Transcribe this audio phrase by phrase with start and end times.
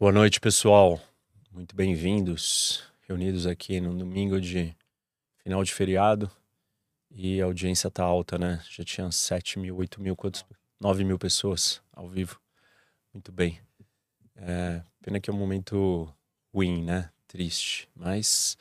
[0.00, 1.00] Boa noite, pessoal.
[1.50, 2.84] Muito bem-vindos.
[3.08, 4.72] Reunidos aqui no domingo de
[5.42, 6.30] final de feriado.
[7.10, 8.62] E a audiência tá alta, né?
[8.70, 10.46] Já tinha 7 mil, 8 mil, quantos?
[10.78, 12.40] 9 mil pessoas ao vivo.
[13.12, 13.60] Muito bem.
[14.36, 16.08] É, pena que é um momento
[16.54, 17.10] ruim, né?
[17.26, 17.88] Triste.
[17.92, 18.56] Mas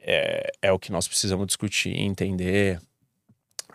[0.00, 2.82] é, é o que nós precisamos discutir, entender.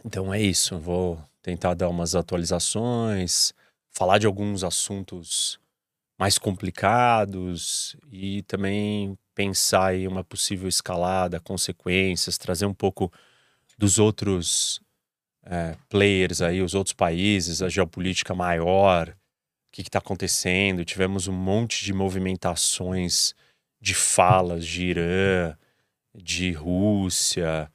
[0.04, 0.78] Então é isso.
[0.78, 3.54] Vou tentar dar umas atualizações,
[3.90, 5.63] falar de alguns assuntos
[6.18, 13.12] mais complicados e também pensar em uma possível escalada, consequências, trazer um pouco
[13.78, 14.82] dos outros
[15.44, 20.86] é, players aí, os outros países, a geopolítica maior, o que está acontecendo.
[20.86, 23.34] Tivemos um monte de movimentações
[23.82, 25.58] de falas de Irã,
[26.16, 27.72] de Rússia.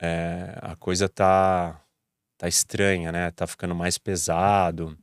[0.00, 1.80] É, a coisa tá,
[2.36, 3.30] tá estranha, né?
[3.30, 4.98] Tá ficando mais pesado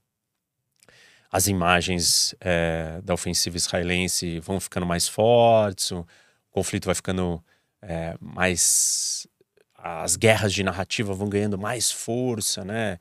[1.31, 6.05] as imagens é, da ofensiva israelense vão ficando mais fortes, o
[6.49, 7.43] conflito vai ficando
[7.81, 9.27] é, mais.
[9.75, 12.99] As guerras de narrativa vão ganhando mais força, né?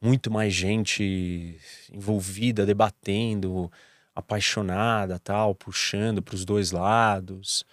[0.00, 1.58] Muito mais gente
[1.92, 3.70] envolvida, debatendo,
[4.14, 7.64] apaixonada, tal, puxando para os dois lados.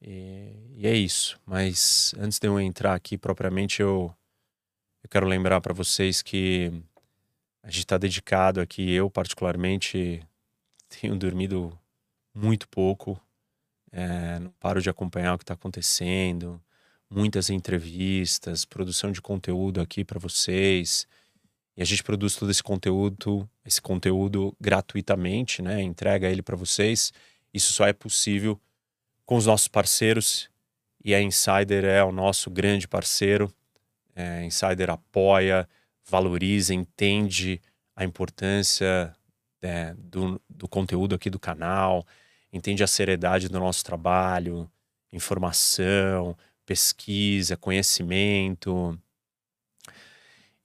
[0.00, 1.38] E, e, é isso.
[1.44, 4.14] Mas antes de eu entrar aqui propriamente, eu,
[5.02, 6.72] eu quero lembrar para vocês que
[7.64, 8.92] a gente está dedicado aqui.
[8.92, 10.22] Eu, particularmente,
[11.00, 11.76] tenho dormido
[12.34, 13.18] muito pouco.
[13.90, 16.60] É, não paro de acompanhar o que está acontecendo.
[17.08, 21.06] Muitas entrevistas, produção de conteúdo aqui para vocês.
[21.74, 25.80] E a gente produz todo esse conteúdo, esse conteúdo gratuitamente, né?
[25.80, 27.12] Entrega ele para vocês.
[27.52, 28.60] Isso só é possível
[29.24, 30.50] com os nossos parceiros.
[31.02, 33.50] E a Insider é o nosso grande parceiro.
[34.14, 35.66] É, Insider apoia
[36.06, 37.60] valoriza, entende
[37.96, 39.14] a importância
[39.62, 42.06] é, do, do conteúdo aqui do canal,
[42.52, 44.70] entende a seriedade do nosso trabalho,
[45.12, 48.98] informação, pesquisa, conhecimento.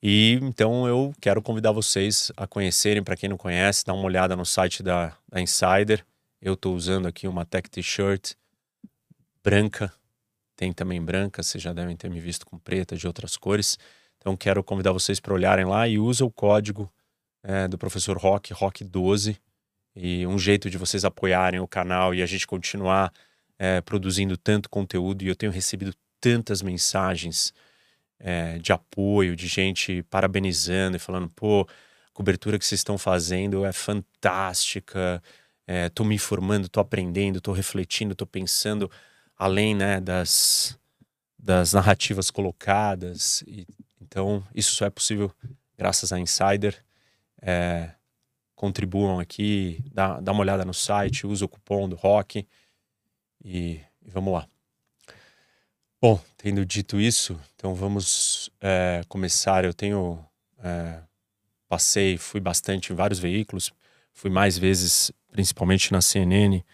[0.02, 4.34] E então eu quero convidar vocês a conhecerem, para quem não conhece, dar uma olhada
[4.34, 6.04] no site da, da Insider.
[6.40, 8.32] Eu estou usando aqui uma Tech T-shirt
[9.42, 9.92] branca,
[10.56, 13.78] tem também branca, vocês já devem ter me visto com preta, de outras cores.
[14.20, 16.92] Então quero convidar vocês para olharem lá e usa o código
[17.42, 19.38] é, do professor Rock, Rock12,
[19.96, 23.12] e um jeito de vocês apoiarem o canal e a gente continuar
[23.58, 25.22] é, produzindo tanto conteúdo.
[25.22, 27.52] E eu tenho recebido tantas mensagens
[28.18, 33.64] é, de apoio, de gente parabenizando e falando, pô, a cobertura que vocês estão fazendo
[33.64, 35.22] é fantástica,
[35.86, 38.90] estou me informando, estou aprendendo, estou refletindo, estou pensando
[39.36, 40.78] além né, das,
[41.38, 43.66] das narrativas colocadas e
[44.10, 45.32] então, isso só é possível
[45.78, 46.84] graças a Insider.
[47.40, 47.92] É,
[48.56, 52.46] contribuam aqui, dá, dá uma olhada no site, usa o cupom do Rock
[53.42, 54.48] e, e vamos lá.
[56.02, 59.64] Bom, tendo dito isso, então vamos é, começar.
[59.64, 60.18] Eu tenho.
[60.58, 61.00] É,
[61.68, 63.72] passei, fui bastante em vários veículos,
[64.12, 66.64] fui mais vezes, principalmente na CNN,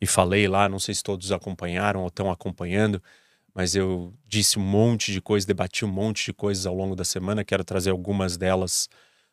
[0.00, 0.66] e falei lá.
[0.66, 3.02] Não sei se todos acompanharam ou estão acompanhando
[3.56, 7.06] mas eu disse um monte de coisas, debati um monte de coisas ao longo da
[7.06, 7.42] semana.
[7.42, 8.86] Quero trazer algumas delas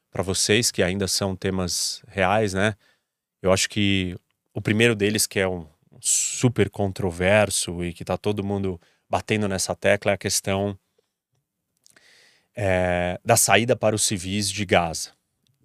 [0.09, 2.77] para vocês, que ainda são temas reais, né?
[3.41, 4.15] Eu acho que
[4.53, 5.67] o primeiro deles, que é um
[5.99, 8.79] super controverso e que está todo mundo
[9.09, 10.79] batendo nessa tecla, é a questão
[12.55, 15.11] é, da saída para os civis de Gaza.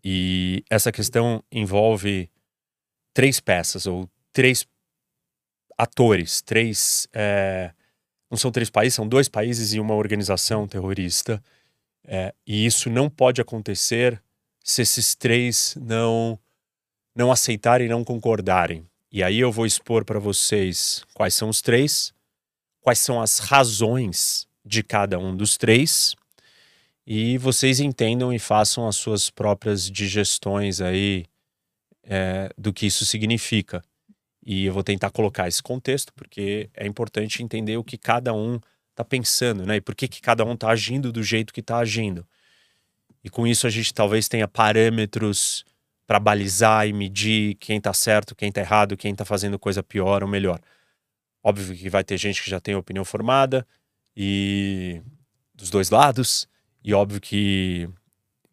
[0.03, 2.29] E essa questão envolve
[3.15, 4.67] três peças, ou três
[5.79, 7.07] atores, três.
[7.13, 7.73] É,
[8.31, 11.43] não são três países, são dois países e uma organização terrorista.
[12.07, 14.23] É, e isso não pode acontecer
[14.63, 16.39] se esses três não
[17.15, 18.87] não aceitarem, não concordarem.
[19.11, 22.15] E aí eu vou expor para vocês quais são os três,
[22.81, 26.15] quais são as razões de cada um dos três,
[27.05, 31.25] e vocês entendam e façam as suas próprias digestões aí
[32.05, 33.83] é, do que isso significa.
[34.49, 38.59] E eu vou tentar colocar esse contexto, porque é importante entender o que cada um
[38.93, 39.77] está pensando, né?
[39.77, 42.27] E por que, que cada um está agindo do jeito que está agindo.
[43.23, 45.67] E com isso a gente talvez tenha parâmetros
[46.07, 50.23] para balizar e medir quem está certo, quem está errado, quem está fazendo coisa pior
[50.23, 50.59] ou melhor.
[51.43, 53.67] Óbvio que vai ter gente que já tem opinião formada
[54.17, 55.03] e
[55.55, 56.49] dos dois lados,
[56.83, 57.87] e óbvio que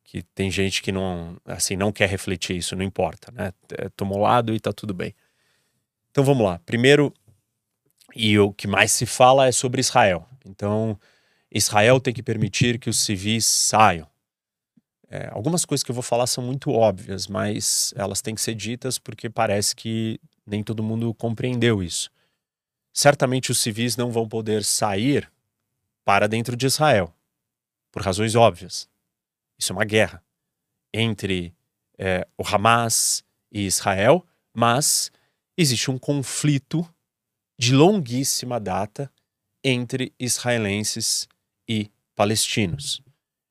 [0.03, 3.53] que tem gente que não assim não quer refletir isso, não importa, né?
[3.77, 5.15] É, tomou lado e está tudo bem.
[6.15, 6.59] Então vamos lá.
[6.59, 7.13] Primeiro,
[8.15, 10.25] e o que mais se fala é sobre Israel.
[10.45, 10.97] Então,
[11.51, 14.07] Israel tem que permitir que os civis saiam.
[15.09, 18.55] É, algumas coisas que eu vou falar são muito óbvias, mas elas têm que ser
[18.55, 20.17] ditas porque parece que
[20.47, 22.09] nem todo mundo compreendeu isso.
[22.93, 25.29] Certamente os civis não vão poder sair
[26.05, 27.13] para dentro de Israel,
[27.91, 28.87] por razões óbvias.
[29.59, 30.23] Isso é uma guerra
[30.93, 31.53] entre
[31.97, 33.21] é, o Hamas
[33.51, 35.11] e Israel, mas
[35.57, 36.87] existe um conflito
[37.57, 39.11] de longuíssima data
[39.63, 41.27] entre israelenses
[41.67, 43.01] e palestinos.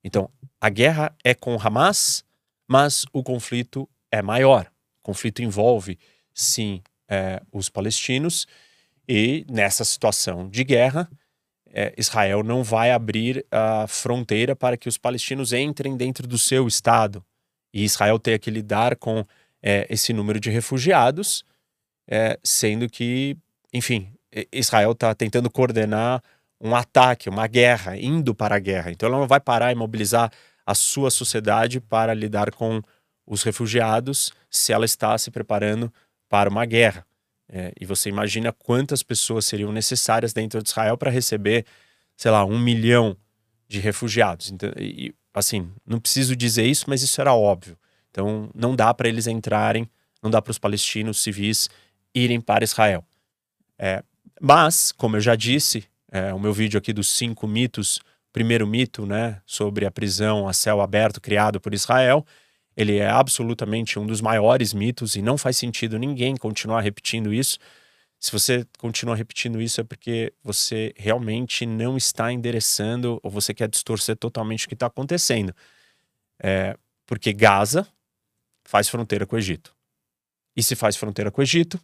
[0.02, 0.30] Então,
[0.60, 2.24] a guerra é com Hamas,
[2.68, 4.70] mas o conflito é maior.
[5.02, 5.98] O conflito envolve,
[6.32, 8.46] sim, é, os palestinos,
[9.08, 11.10] e nessa situação de guerra,
[11.66, 16.68] é, Israel não vai abrir a fronteira para que os palestinos entrem dentro do seu
[16.68, 17.24] Estado.
[17.72, 19.24] E Israel tem que lidar com
[19.60, 21.44] é, esse número de refugiados,
[22.08, 23.36] é, sendo que,
[23.72, 24.12] enfim,
[24.52, 26.22] Israel está tentando coordenar
[26.60, 28.90] um ataque, uma guerra, indo para a guerra.
[28.90, 30.30] Então ela não vai parar e mobilizar
[30.66, 32.80] a sua sociedade para lidar com
[33.26, 35.92] os refugiados se ela está se preparando
[36.28, 37.06] para uma guerra.
[37.48, 41.66] É, e você imagina quantas pessoas seriam necessárias dentro de Israel para receber,
[42.16, 43.16] sei lá, um milhão
[43.68, 44.50] de refugiados.
[44.50, 47.76] Então, e, assim, não preciso dizer isso, mas isso era óbvio.
[48.10, 49.88] Então, não dá para eles entrarem,
[50.22, 51.68] não dá para os palestinos civis
[52.14, 53.04] irem para Israel.
[53.78, 54.02] É,
[54.40, 58.00] mas, como eu já disse, é, o meu vídeo aqui dos cinco mitos,
[58.32, 62.24] primeiro mito, né, sobre a prisão a céu aberto criado por Israel,
[62.76, 67.58] ele é absolutamente um dos maiores mitos e não faz sentido ninguém continuar repetindo isso.
[68.18, 73.68] Se você continua repetindo isso é porque você realmente não está endereçando ou você quer
[73.68, 75.54] distorcer totalmente o que está acontecendo.
[76.42, 76.76] É,
[77.06, 77.86] porque Gaza
[78.64, 79.74] faz fronteira com o Egito.
[80.56, 81.78] E se faz fronteira com o Egito,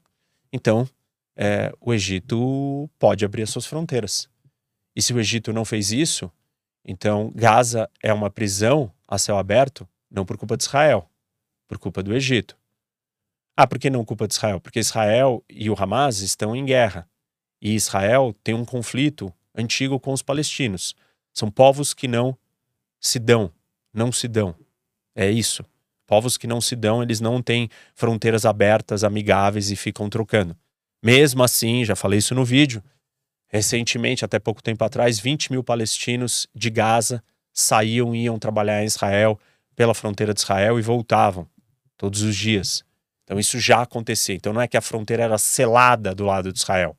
[0.52, 0.88] então
[1.36, 4.28] é, o Egito pode abrir as suas fronteiras.
[4.94, 6.30] E se o Egito não fez isso,
[6.84, 11.08] então Gaza é uma prisão a céu aberto não por culpa de Israel,
[11.68, 12.58] por culpa do Egito.
[13.56, 14.60] Ah, por que não culpa de Israel?
[14.60, 17.08] Porque Israel e o Hamas estão em guerra.
[17.60, 20.94] E Israel tem um conflito antigo com os palestinos.
[21.32, 22.36] São povos que não
[22.98, 23.52] se dão,
[23.92, 24.54] não se dão.
[25.14, 25.64] É isso.
[26.10, 30.56] Povos que não se dão, eles não têm fronteiras abertas, amigáveis e ficam trocando.
[31.00, 32.82] Mesmo assim, já falei isso no vídeo,
[33.46, 37.22] recentemente, até pouco tempo atrás, 20 mil palestinos de Gaza
[37.52, 39.38] saíam e iam trabalhar em Israel
[39.76, 41.46] pela fronteira de Israel e voltavam
[41.96, 42.84] todos os dias.
[43.22, 44.34] Então isso já acontecia.
[44.34, 46.96] Então não é que a fronteira era selada do lado de Israel.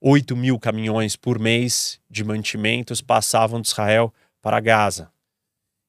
[0.00, 4.12] 8 mil caminhões por mês de mantimentos passavam de Israel
[4.42, 5.12] para Gaza.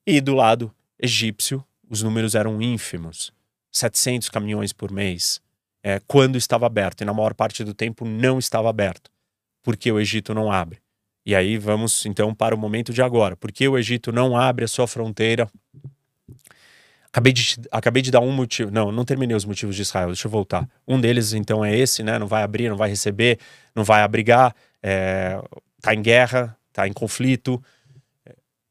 [0.06, 3.32] E do lado egípcio, os números eram ínfimos.
[3.72, 5.40] 700 caminhões por mês,
[5.84, 7.02] é, quando estava aberto.
[7.02, 9.12] E na maior parte do tempo não estava aberto,
[9.62, 10.80] porque o Egito não abre.
[11.26, 13.36] E aí vamos então para o momento de agora.
[13.36, 15.50] Porque o Egito não abre a sua fronteira
[17.18, 18.70] Acabei de, acabei de dar um motivo.
[18.70, 20.70] Não, não terminei os motivos de Israel, deixa eu voltar.
[20.88, 22.20] Um deles, então, é esse, né?
[22.20, 23.40] Não vai abrir, não vai receber,
[23.74, 25.42] não vai abrigar, é,
[25.82, 27.60] tá em guerra, tá em conflito.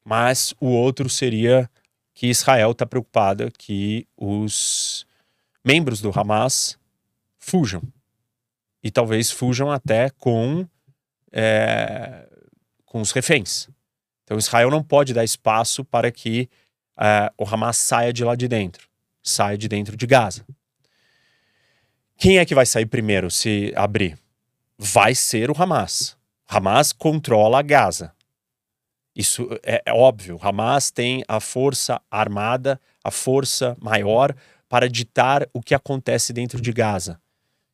[0.05, 1.69] Mas o outro seria
[2.17, 5.07] que Israel está preocupada que os
[5.63, 6.79] membros do Hamas
[7.39, 7.83] fujam.
[8.83, 10.67] E talvez fujam até com,
[11.31, 12.27] é,
[12.87, 13.69] com os reféns.
[14.25, 16.49] Então Israel não pode dar espaço para que
[16.97, 18.89] uh, o Hamas saia de lá de dentro,
[19.23, 20.43] saia de dentro de Gaza.
[22.17, 24.19] Quem é que vai sair primeiro se abrir?
[24.79, 26.17] Vai ser o Hamas.
[26.49, 28.16] Hamas controla Gaza.
[29.17, 30.39] Isso é, é óbvio.
[30.43, 34.35] Hamas tem a força armada, a força maior
[34.69, 37.19] para ditar o que acontece dentro de Gaza.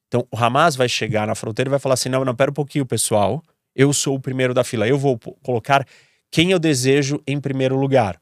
[0.06, 2.54] Então, o Hamas vai chegar na fronteira e vai falar assim: não, não, pera um
[2.54, 3.42] pouquinho, pessoal.
[3.74, 4.86] Eu sou o primeiro da fila.
[4.86, 5.84] Eu vou colocar
[6.30, 8.20] quem eu desejo em primeiro lugar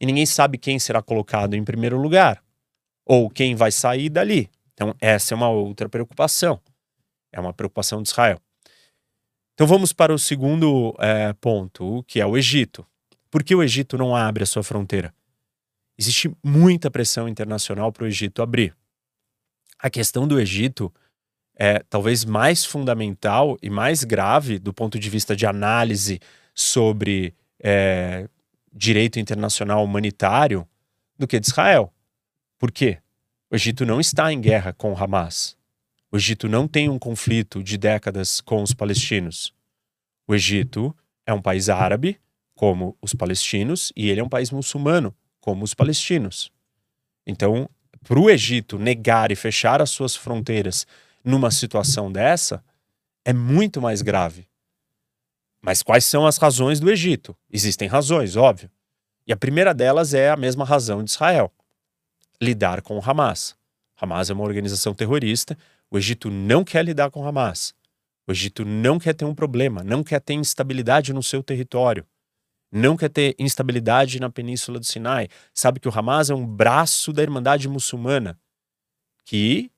[0.00, 2.42] e ninguém sabe quem será colocado em primeiro lugar
[3.04, 4.50] ou quem vai sair dali.
[4.72, 6.60] Então, essa é uma outra preocupação.
[7.32, 8.40] É uma preocupação de Israel.
[9.56, 12.86] Então, vamos para o segundo é, ponto, que é o Egito.
[13.30, 15.14] Por que o Egito não abre a sua fronteira?
[15.96, 18.76] Existe muita pressão internacional para o Egito abrir.
[19.78, 20.92] A questão do Egito
[21.54, 26.20] é talvez mais fundamental e mais grave do ponto de vista de análise
[26.54, 28.28] sobre é,
[28.70, 30.68] direito internacional humanitário
[31.18, 31.90] do que de Israel.
[32.58, 32.98] Por quê?
[33.50, 35.55] O Egito não está em guerra com o Hamas.
[36.16, 39.52] O Egito não tem um conflito de décadas com os palestinos.
[40.26, 40.96] O Egito
[41.26, 42.18] é um país árabe,
[42.54, 46.50] como os palestinos, e ele é um país muçulmano, como os palestinos.
[47.26, 47.68] Então,
[48.02, 50.86] para o Egito negar e fechar as suas fronteiras
[51.22, 52.64] numa situação dessa,
[53.22, 54.48] é muito mais grave
[55.66, 57.36] mas quais são as razões do Egito?
[57.52, 58.70] Existem razões, óbvio.
[59.26, 61.52] E a primeira delas é a mesma razão de Israel:
[62.40, 63.56] lidar com o Hamas.
[64.00, 65.58] Hamas é uma organização terrorista.
[65.90, 67.74] O Egito não quer lidar com Hamas.
[68.26, 72.04] O Egito não quer ter um problema, não quer ter instabilidade no seu território,
[72.72, 75.28] não quer ter instabilidade na península do Sinai.
[75.54, 78.38] Sabe que o Hamas é um braço da Irmandade Muçulmana
[79.24, 79.70] que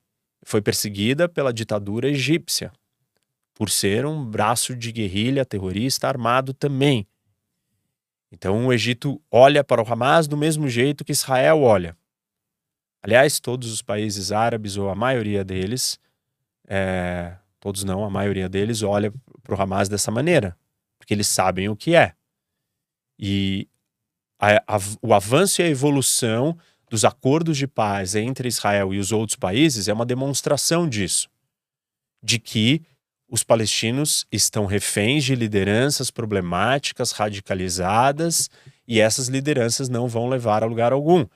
[0.43, 2.71] foi perseguida pela ditadura egípcia
[3.53, 7.05] por ser um braço de guerrilha terrorista armado também.
[8.31, 11.97] Então o Egito olha para o Hamas do mesmo jeito que Israel olha.
[13.01, 15.99] Aliás, todos os países árabes, ou a maioria deles,
[16.67, 20.57] é, todos não, a maioria deles olha para o Hamas dessa maneira,
[20.97, 22.13] porque eles sabem o que é.
[23.17, 23.67] E
[24.39, 26.57] a, a, o avanço e a evolução
[26.89, 31.29] dos acordos de paz entre Israel e os outros países é uma demonstração disso,
[32.21, 32.81] de que
[33.29, 38.49] os palestinos estão reféns de lideranças problemáticas, radicalizadas,
[38.87, 41.27] e essas lideranças não vão levar a lugar algum.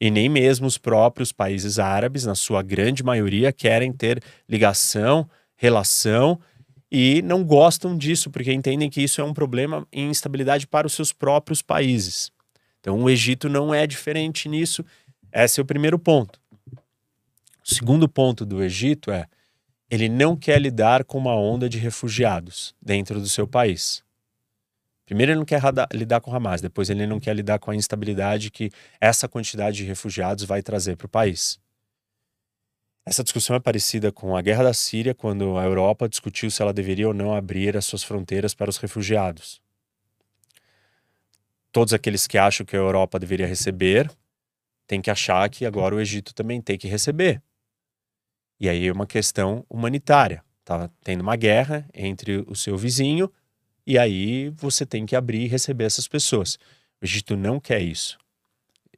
[0.00, 6.40] E nem mesmo os próprios países árabes, na sua grande maioria, querem ter ligação, relação
[6.90, 10.94] e não gostam disso, porque entendem que isso é um problema em instabilidade para os
[10.94, 12.32] seus próprios países.
[12.80, 14.84] Então, o Egito não é diferente nisso.
[15.32, 16.40] Esse é o primeiro ponto.
[17.62, 19.26] O segundo ponto do Egito é
[19.90, 24.02] ele não quer lidar com uma onda de refugiados dentro do seu país.
[25.10, 25.60] Primeiro, ele não quer
[25.92, 29.84] lidar com Hamas, depois, ele não quer lidar com a instabilidade que essa quantidade de
[29.84, 31.58] refugiados vai trazer para o país.
[33.04, 36.72] Essa discussão é parecida com a guerra da Síria, quando a Europa discutiu se ela
[36.72, 39.60] deveria ou não abrir as suas fronteiras para os refugiados.
[41.72, 44.08] Todos aqueles que acham que a Europa deveria receber
[44.86, 47.42] têm que achar que agora o Egito também tem que receber.
[48.60, 50.44] E aí é uma questão humanitária.
[50.64, 53.28] Tá tendo uma guerra entre o seu vizinho
[53.86, 56.58] e aí você tem que abrir e receber essas pessoas.
[57.00, 58.18] O Egito não quer isso.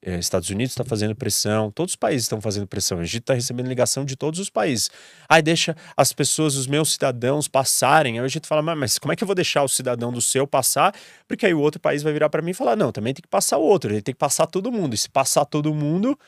[0.05, 2.99] É, Estados Unidos está fazendo pressão, todos os países estão fazendo pressão.
[2.99, 4.91] O Egito está recebendo ligação de todos os países.
[5.29, 8.19] Aí deixa as pessoas, os meus cidadãos, passarem.
[8.19, 10.45] Aí o Egito fala, mas como é que eu vou deixar o cidadão do seu
[10.45, 10.93] passar?
[11.29, 13.29] Porque aí o outro país vai virar para mim e falar, não, também tem que
[13.29, 14.95] passar o outro, ele tem que passar todo mundo.
[14.95, 16.19] E se passar todo mundo,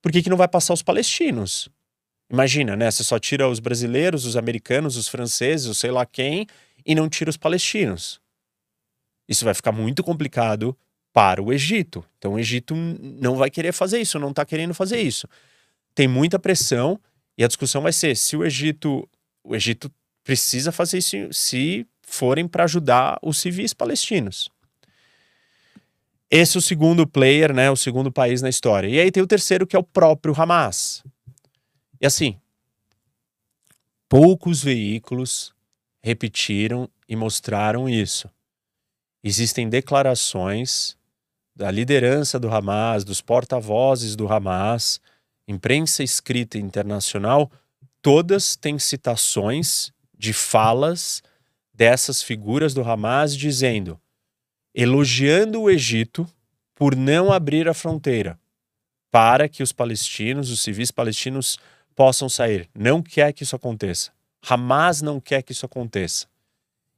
[0.00, 1.68] por que, que não vai passar os palestinos?
[2.30, 2.88] Imagina, né?
[2.88, 6.46] Você só tira os brasileiros, os americanos, os franceses, o sei lá quem,
[6.88, 8.18] e não tira os palestinos.
[9.28, 10.74] Isso vai ficar muito complicado
[11.12, 12.02] para o Egito.
[12.16, 15.28] Então o Egito não vai querer fazer isso, não está querendo fazer isso.
[15.94, 16.98] Tem muita pressão
[17.36, 19.06] e a discussão vai ser se o Egito,
[19.44, 19.92] o Egito
[20.24, 24.48] precisa fazer isso se forem para ajudar os civis palestinos.
[26.30, 28.88] Esse é o segundo player, né, o segundo país na história.
[28.88, 31.02] E aí tem o terceiro que é o próprio Hamas.
[32.00, 32.38] E assim,
[34.08, 35.54] poucos veículos
[36.08, 38.30] repetiram e mostraram isso.
[39.22, 40.96] Existem declarações
[41.54, 45.02] da liderança do Hamas, dos porta-vozes do Hamas,
[45.46, 47.52] imprensa escrita internacional,
[48.00, 51.22] todas têm citações de falas
[51.74, 54.00] dessas figuras do Hamas dizendo,
[54.74, 56.26] elogiando o Egito
[56.74, 58.40] por não abrir a fronteira
[59.10, 61.58] para que os palestinos, os civis palestinos
[61.94, 62.66] possam sair.
[62.74, 64.17] Não quer que isso aconteça.
[64.46, 66.26] Hamas não quer que isso aconteça.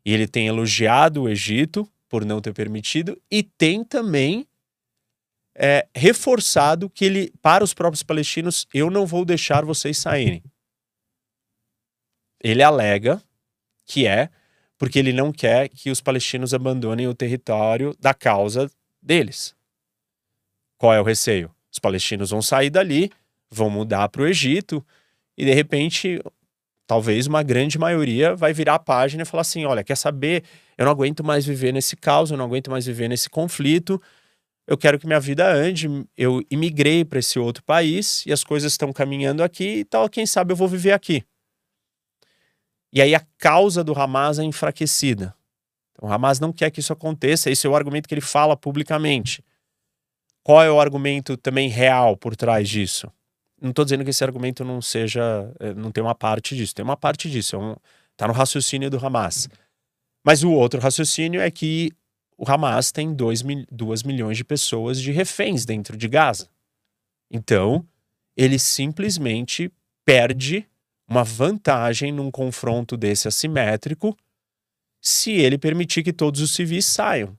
[0.05, 4.47] E ele tem elogiado o Egito por não ter permitido e tem também
[5.55, 10.43] é, reforçado que ele, para os próprios palestinos, eu não vou deixar vocês saírem.
[12.43, 13.23] Ele alega
[13.87, 14.31] que é
[14.79, 18.71] porque ele não quer que os palestinos abandonem o território da causa
[19.03, 19.55] deles.
[20.79, 21.55] Qual é o receio?
[21.71, 23.11] Os palestinos vão sair dali,
[23.51, 24.85] vão mudar para o Egito
[25.37, 26.19] e de repente,
[26.91, 30.43] talvez uma grande maioria vai virar a página e falar assim: olha, quer saber?
[30.77, 34.03] Eu não aguento mais viver nesse caos, eu não aguento mais viver nesse conflito.
[34.67, 35.87] Eu quero que minha vida ande.
[36.17, 40.09] Eu imigrei para esse outro país e as coisas estão caminhando aqui e tal.
[40.09, 41.23] Quem sabe eu vou viver aqui.
[42.93, 45.33] E aí a causa do Hamas é enfraquecida.
[45.93, 47.53] Então, o Hamas não quer que isso aconteça.
[47.53, 49.45] Esse é o argumento que ele fala publicamente.
[50.43, 53.09] Qual é o argumento também real por trás disso?
[53.61, 56.85] Não estou dizendo que esse argumento não seja, eh, não tem uma parte disso, tem
[56.85, 57.77] uma parte disso, é um,
[58.17, 59.49] tá no raciocínio do Hamas.
[60.25, 61.93] Mas o outro raciocínio é que
[62.37, 63.43] o Hamas tem 2
[64.03, 66.49] milhões de pessoas de reféns dentro de Gaza.
[67.31, 67.87] Então,
[68.35, 69.71] ele simplesmente
[70.05, 70.67] perde
[71.07, 74.17] uma vantagem num confronto desse assimétrico
[75.01, 77.37] se ele permitir que todos os civis saiam.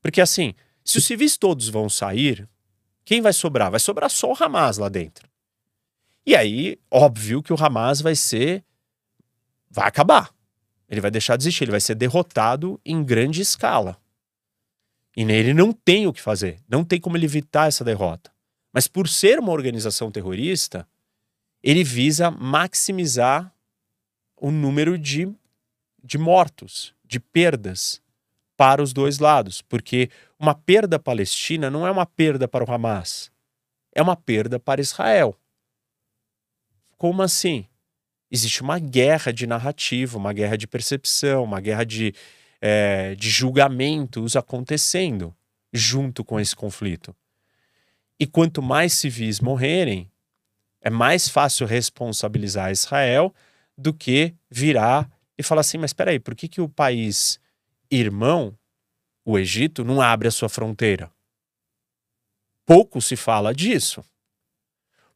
[0.00, 0.54] Porque assim,
[0.84, 2.48] se os civis todos vão sair,
[3.08, 3.70] quem vai sobrar?
[3.70, 5.26] Vai sobrar só o Hamas lá dentro.
[6.26, 8.62] E aí, óbvio que o Hamas vai ser.
[9.70, 10.30] vai acabar.
[10.86, 13.98] Ele vai deixar de existir, ele vai ser derrotado em grande escala.
[15.16, 18.30] E ele não tem o que fazer, não tem como ele evitar essa derrota.
[18.74, 20.86] Mas por ser uma organização terrorista,
[21.62, 23.50] ele visa maximizar
[24.36, 25.34] o número de,
[26.04, 28.02] de mortos, de perdas
[28.54, 33.30] para os dois lados, porque uma perda palestina não é uma perda para o Hamas,
[33.94, 35.36] é uma perda para Israel.
[36.96, 37.66] Como assim?
[38.30, 42.14] Existe uma guerra de narrativa, uma guerra de percepção, uma guerra de,
[42.60, 45.34] é, de julgamentos acontecendo
[45.72, 47.14] junto com esse conflito.
[48.20, 50.10] E quanto mais civis morrerem,
[50.80, 53.34] é mais fácil responsabilizar Israel
[53.76, 57.38] do que virar e falar assim: mas espera aí, por que, que o país
[57.90, 58.57] irmão,
[59.30, 61.12] o Egito, não abre a sua fronteira?
[62.64, 64.02] Pouco se fala disso.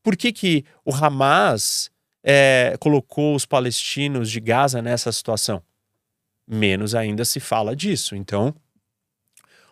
[0.03, 1.91] Por que, que o Hamas
[2.23, 5.63] é, colocou os palestinos de Gaza nessa situação?
[6.47, 8.15] Menos ainda se fala disso.
[8.15, 8.55] Então,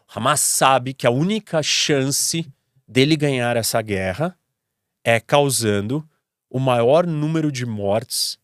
[0.08, 2.50] o Hamas sabe que a única chance
[2.88, 4.34] dele ganhar essa guerra
[5.04, 6.08] é causando
[6.48, 8.38] o maior número de mortes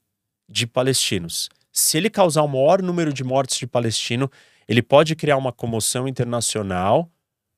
[0.47, 1.49] de palestinos.
[1.73, 4.31] Se ele causar o maior número de mortes de palestino,
[4.69, 7.11] ele pode criar uma comoção internacional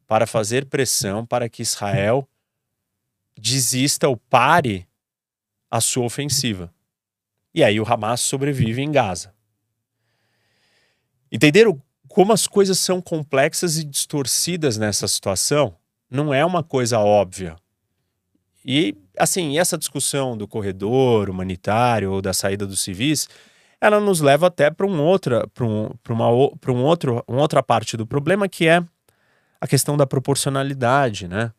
[0.06, 2.28] para fazer pressão para que Israel
[3.36, 4.86] desista ou pare
[5.70, 6.72] a sua ofensiva.
[7.54, 9.34] E aí o Hamas sobrevive em Gaza.
[11.30, 15.76] Entenderam como as coisas são complexas e distorcidas nessa situação?
[16.10, 17.56] Não é uma coisa óbvia.
[18.64, 23.28] E, assim, essa discussão do corredor humanitário ou da saída dos civis,
[23.80, 27.96] ela nos leva até para um outra, para um, uma, um outro, uma outra parte
[27.96, 28.82] do problema que é
[29.60, 31.52] a questão da proporcionalidade, né?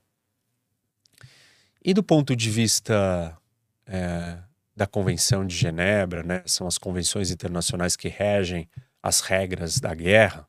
[1.84, 3.38] E do ponto de vista
[3.86, 4.38] é,
[4.76, 6.44] da Convenção de Genebra, né?
[6.46, 8.70] São as convenções internacionais que regem
[9.02, 10.48] as regras da guerra.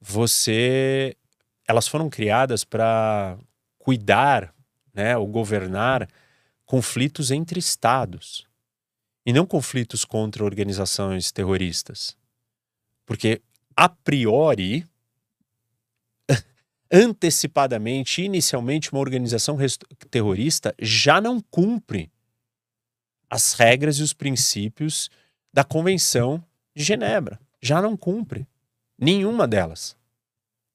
[0.00, 1.16] Você,
[1.68, 3.36] elas foram criadas para
[3.78, 4.54] cuidar,
[4.94, 6.08] né, ou governar
[6.64, 8.46] conflitos entre estados
[9.24, 12.16] e não conflitos contra organizações terroristas.
[13.06, 13.40] Porque
[13.76, 14.86] a priori
[16.92, 19.56] antecipadamente, inicialmente, uma organização
[20.10, 22.10] terrorista já não cumpre
[23.28, 25.10] as regras e os princípios
[25.52, 27.40] da Convenção de Genebra.
[27.60, 28.46] Já não cumpre
[28.98, 29.96] nenhuma delas.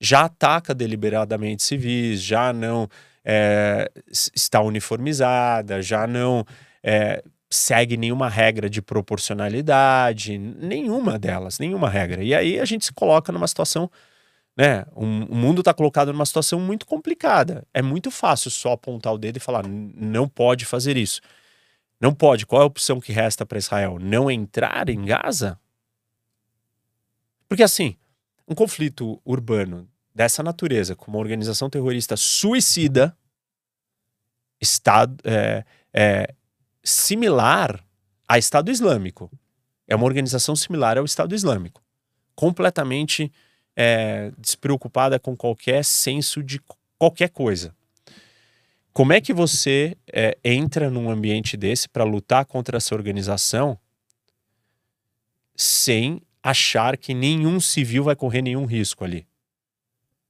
[0.02, 2.90] Já ataca deliberadamente civis, já não
[3.24, 6.46] é, está uniformizada, já não
[6.82, 12.24] é, segue nenhuma regra de proporcionalidade, nenhuma delas, nenhuma regra.
[12.24, 13.90] E aí a gente se coloca numa situação
[14.60, 14.86] né?
[14.94, 17.66] O, o mundo está colocado numa situação muito complicada.
[17.74, 21.22] É muito fácil só apontar o dedo e falar: não pode fazer isso.
[21.98, 22.46] Não pode.
[22.46, 23.98] Qual é a opção que resta para Israel?
[24.02, 25.58] Não entrar em Gaza?
[27.48, 27.96] Porque assim,
[28.46, 33.18] um conflito urbano dessa natureza, com uma organização terrorista suicida,
[34.60, 36.36] estado, é, é,
[36.90, 37.84] similar
[38.28, 39.32] a Estado Islâmico.
[39.88, 41.82] É uma organização similar ao Estado Islâmico.
[42.36, 43.32] Completamente
[43.76, 46.62] é, despreocupada com qualquer senso de
[46.98, 47.76] qualquer coisa.
[48.92, 53.80] Como é que você é, entra num ambiente desse para lutar contra essa organização
[55.56, 59.28] sem achar que nenhum civil vai correr nenhum risco ali?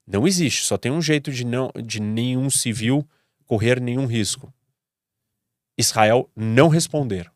[0.05, 3.07] Não existe, só tem um jeito de, não, de nenhum civil
[3.45, 4.53] correr nenhum risco.
[5.79, 7.31] Israel não responder.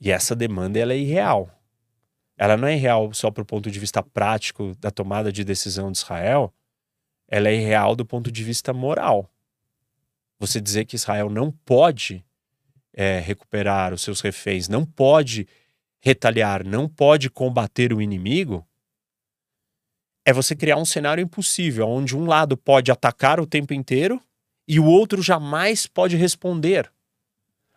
[0.00, 1.60] E essa demanda ela é irreal
[2.40, 5.92] ela não é real só para o ponto de vista prático da tomada de decisão
[5.92, 6.50] de Israel,
[7.28, 9.30] ela é real do ponto de vista moral.
[10.38, 12.24] Você dizer que Israel não pode
[12.94, 15.46] é, recuperar os seus reféns, não pode
[16.00, 18.66] retaliar, não pode combater o inimigo,
[20.24, 24.18] é você criar um cenário impossível, onde um lado pode atacar o tempo inteiro
[24.70, 26.88] e o outro jamais pode responder.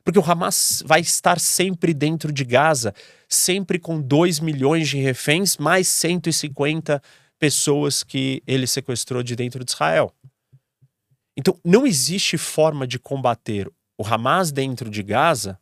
[0.04, 2.94] Porque o Hamas vai estar sempre dentro de Gaza,
[3.28, 7.02] sempre com 2 milhões de reféns, mais 150
[7.40, 10.14] pessoas que ele sequestrou de dentro de Israel.
[11.36, 15.60] Então, não existe forma de combater o Hamas dentro de Gaza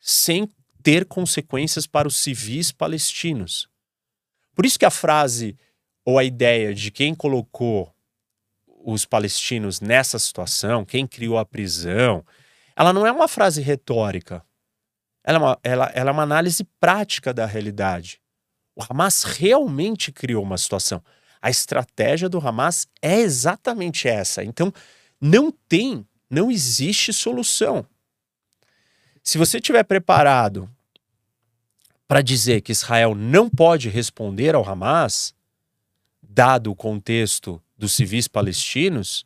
[0.00, 0.50] sem
[0.82, 3.68] ter consequências para os civis palestinos.
[4.56, 5.56] Por isso que a frase
[6.04, 7.93] ou a ideia de quem colocou
[8.84, 12.24] os palestinos nessa situação, quem criou a prisão,
[12.76, 14.44] ela não é uma frase retórica.
[15.24, 18.20] Ela é uma, ela, ela é uma análise prática da realidade.
[18.76, 21.02] O Hamas realmente criou uma situação.
[21.40, 24.44] A estratégia do Hamas é exatamente essa.
[24.44, 24.72] Então,
[25.20, 27.86] não tem, não existe solução.
[29.22, 30.68] Se você estiver preparado
[32.06, 35.34] para dizer que Israel não pode responder ao Hamas,
[36.22, 39.24] dado o contexto dos civis palestinos,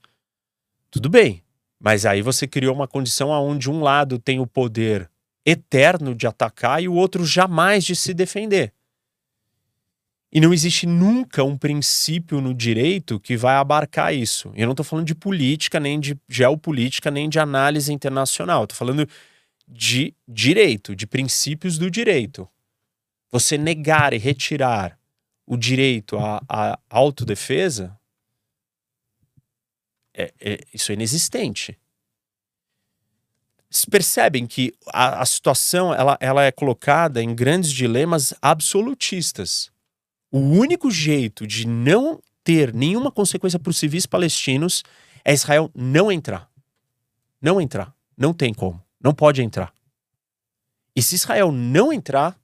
[0.91, 1.43] tudo bem.
[1.79, 5.11] Mas aí você criou uma condição onde um lado tem o poder
[5.47, 8.73] eterno de atacar e o outro jamais de se defender.
[10.31, 14.53] E não existe nunca um princípio no direito que vai abarcar isso.
[14.55, 18.65] Eu não estou falando de política, nem de geopolítica, nem de análise internacional.
[18.65, 19.09] Estou falando
[19.67, 22.47] de direito, de princípios do direito.
[23.31, 24.99] Você negar e retirar
[25.47, 27.98] o direito à, à autodefesa,
[30.18, 31.78] é, é, isso é inexistente.
[33.70, 39.70] Vocês percebem que a, a situação ela, ela é colocada em grandes dilemas absolutistas.
[40.31, 44.83] O único jeito de não ter nenhuma consequência para os civis palestinos
[45.24, 46.50] é Israel não entrar.
[47.40, 47.94] Não entrar.
[48.16, 48.83] Não tem como.
[49.00, 49.72] Não pode entrar.
[50.96, 52.37] E se Israel não entrar,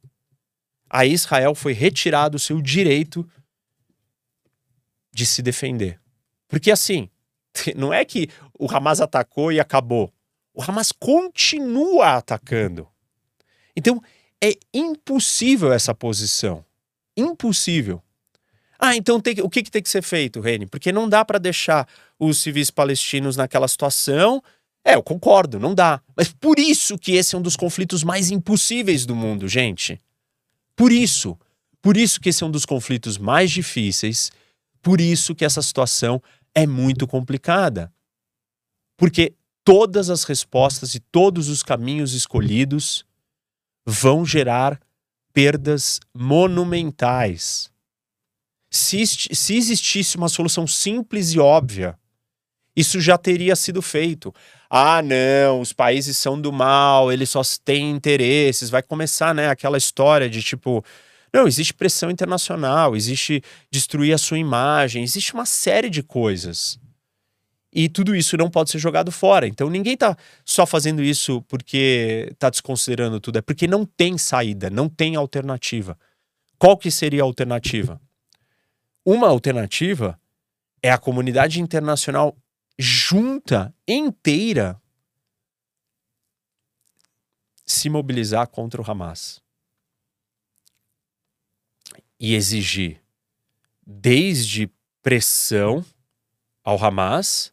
[0.89, 3.29] a Israel foi retirado o seu direito
[5.11, 6.01] de se defender.
[6.47, 7.09] Porque assim,
[7.77, 10.13] não é que o Hamas atacou e acabou.
[10.53, 12.89] O Hamas continua atacando.
[13.77, 14.03] Então,
[14.43, 16.65] é impossível essa posição.
[17.17, 18.03] Impossível.
[18.79, 20.67] Ah, então tem, o que, que tem que ser feito, Reni?
[20.67, 21.89] Porque não dá para deixar
[22.19, 24.43] os civis palestinos naquela situação.
[24.85, 26.01] É, eu concordo, não dá.
[26.15, 30.01] Mas por isso que esse é um dos conflitos mais impossíveis do mundo, gente.
[30.77, 31.39] Por isso.
[31.81, 34.31] Por isso que esse é um dos conflitos mais difíceis.
[34.83, 36.23] Por isso que essa situação
[36.55, 37.93] é muito complicada.
[38.97, 43.05] Porque todas as respostas e todos os caminhos escolhidos
[43.87, 44.81] vão gerar
[45.33, 47.71] perdas monumentais.
[48.71, 51.99] Se, se existisse uma solução simples e óbvia,
[52.77, 54.35] isso já teria sido feito.
[54.69, 58.71] Ah, não, os países são do mal, eles só têm interesses.
[58.71, 60.85] Vai começar, né, aquela história de tipo,
[61.35, 66.79] não, existe pressão internacional, existe destruir a sua imagem, existe uma série de coisas
[67.73, 69.45] e tudo isso não pode ser jogado fora.
[69.45, 74.71] Então ninguém está só fazendo isso porque está desconsiderando tudo, é porque não tem saída,
[74.71, 75.99] não tem alternativa.
[76.57, 78.01] Qual que seria a alternativa?
[79.05, 80.17] Uma alternativa
[80.81, 82.37] é a comunidade internacional
[82.79, 84.81] junta, inteira,
[87.67, 89.44] se mobilizar contra o Hamas
[92.25, 93.03] e exigir
[93.87, 94.71] desde
[95.03, 95.85] pressão
[96.65, 97.53] ao Hamas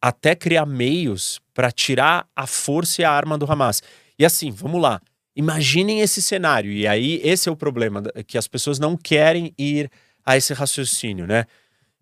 [0.00, 3.82] até criar meios para tirar a força e a arma do Hamas.
[4.18, 5.02] E assim, vamos lá.
[5.36, 6.72] Imaginem esse cenário.
[6.72, 9.90] E aí, esse é o problema, que as pessoas não querem ir
[10.24, 11.44] a esse raciocínio, né?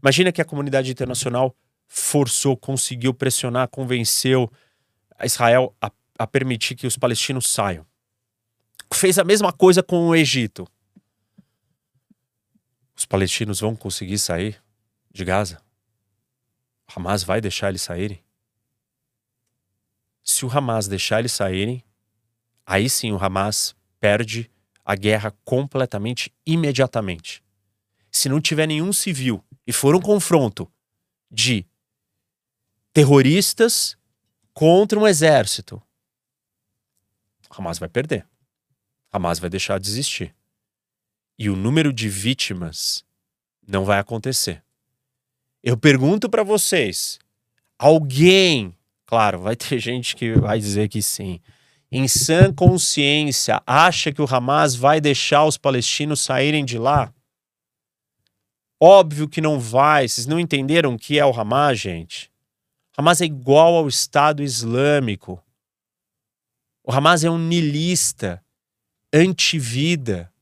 [0.00, 1.56] Imagina que a comunidade internacional
[1.88, 4.48] forçou, conseguiu pressionar, convenceu
[5.18, 5.90] a Israel a,
[6.20, 7.84] a permitir que os palestinos saiam.
[8.94, 10.68] Fez a mesma coisa com o Egito.
[12.96, 14.62] Os palestinos vão conseguir sair
[15.12, 15.62] de Gaza?
[16.88, 18.24] Hamas vai deixar eles saírem?
[20.24, 21.85] Se o Hamas deixar eles saírem,
[22.64, 24.50] aí sim o Hamas perde
[24.85, 27.44] a guerra completamente, imediatamente.
[28.11, 30.70] Se não tiver nenhum civil e for um confronto
[31.30, 31.66] de
[32.92, 33.96] terroristas
[34.54, 35.82] contra um exército,
[37.50, 38.26] Hamas vai perder.
[39.12, 40.35] Hamas vai deixar de existir.
[41.38, 43.05] E o número de vítimas
[43.66, 44.62] não vai acontecer.
[45.62, 47.18] Eu pergunto para vocês:
[47.79, 51.40] alguém, claro, vai ter gente que vai dizer que sim,
[51.90, 57.12] em sã consciência, acha que o Hamas vai deixar os palestinos saírem de lá?
[58.81, 60.09] Óbvio que não vai.
[60.09, 62.31] Vocês não entenderam o que é o Hamas, gente?
[62.96, 65.42] O Hamas é igual ao Estado Islâmico.
[66.85, 68.42] O Hamas é um nilista,
[69.12, 70.33] antivida.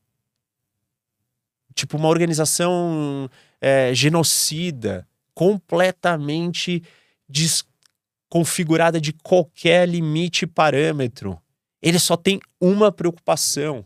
[1.75, 6.81] Tipo, uma organização é, genocida completamente
[7.27, 11.37] desconfigurada de qualquer limite e parâmetro.
[11.81, 13.83] Ele só tem uma preocupação: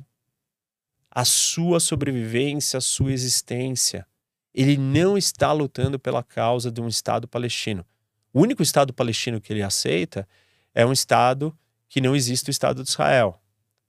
[1.09, 4.05] a sua sobrevivência, a sua existência.
[4.53, 7.85] Ele não está lutando pela causa de um Estado palestino.
[8.31, 10.27] O único Estado palestino que ele aceita
[10.75, 13.41] é um Estado que não existe o Estado de Israel.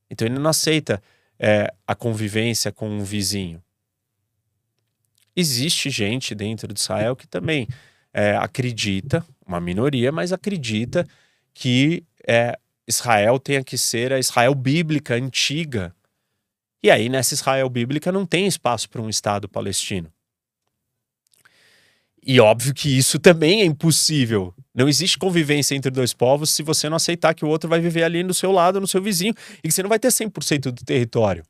[0.09, 1.03] Então ele não aceita
[1.39, 3.63] é, a convivência com um vizinho
[5.40, 7.66] existe gente dentro de Israel que também
[8.12, 11.07] é, acredita, uma minoria, mas acredita
[11.53, 15.94] que é, Israel tenha que ser a Israel bíblica antiga.
[16.83, 20.11] E aí, nessa Israel bíblica, não tem espaço para um Estado palestino.
[22.22, 24.55] E óbvio que isso também é impossível.
[24.74, 28.03] Não existe convivência entre dois povos se você não aceitar que o outro vai viver
[28.03, 30.85] ali no seu lado, no seu vizinho, e que você não vai ter 100% do
[30.85, 31.42] território.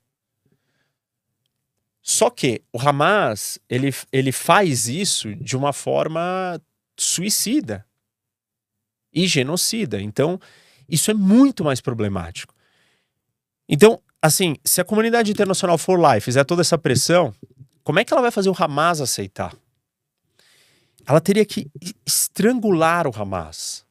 [2.02, 6.60] Só que o Hamas, ele, ele faz isso de uma forma
[6.98, 7.84] suicida
[9.12, 10.00] e genocida.
[10.00, 10.40] Então,
[10.88, 12.54] isso é muito mais problemático.
[13.68, 17.34] Então, assim, se a comunidade internacional for lá e fizer toda essa pressão,
[17.82, 19.54] como é que ela vai fazer o Hamas aceitar?
[21.06, 21.70] Ela teria que
[22.06, 23.84] estrangular o Hamas.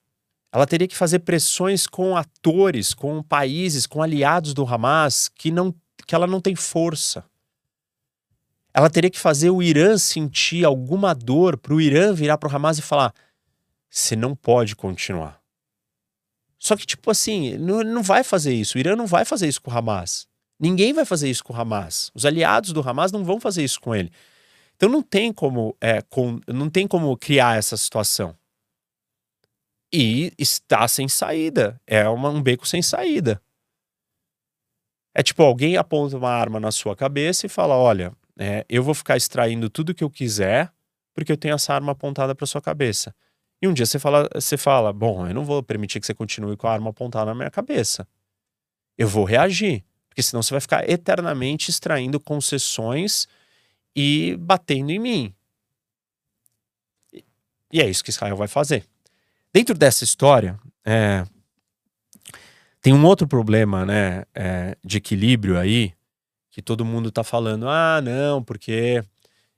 [0.51, 5.73] Ela teria que fazer pressões com atores, com países, com aliados do Hamas que, não,
[6.07, 7.23] que ela não tem força.
[8.73, 12.55] Ela teria que fazer o Irã sentir alguma dor para o Irã virar para o
[12.55, 13.13] Hamas e falar:
[13.89, 15.39] você não pode continuar.
[16.57, 18.77] Só que, tipo assim, não, não vai fazer isso.
[18.77, 20.27] O Irã não vai fazer isso com o Hamas.
[20.59, 22.11] Ninguém vai fazer isso com o Hamas.
[22.13, 24.11] Os aliados do Hamas não vão fazer isso com ele.
[24.75, 28.35] Então não tem como, é, com, não tem como criar essa situação.
[29.91, 31.79] E está sem saída.
[31.87, 33.41] É uma, um beco sem saída.
[35.15, 38.93] É tipo, alguém aponta uma arma na sua cabeça e fala: olha, é, eu vou
[38.93, 40.71] ficar extraindo tudo que eu quiser
[41.13, 43.13] porque eu tenho essa arma apontada para sua cabeça.
[43.61, 46.55] E um dia você fala, você fala, bom, eu não vou permitir que você continue
[46.55, 48.07] com a arma apontada na minha cabeça.
[48.97, 53.27] Eu vou reagir, porque senão você vai ficar eternamente extraindo concessões
[53.93, 55.35] e batendo em mim.
[57.73, 58.85] E é isso que Israel vai fazer.
[59.51, 61.25] Dentro dessa história, é,
[62.81, 65.93] tem um outro problema né, é, de equilíbrio aí,
[66.51, 69.03] que todo mundo está falando, ah, não, porque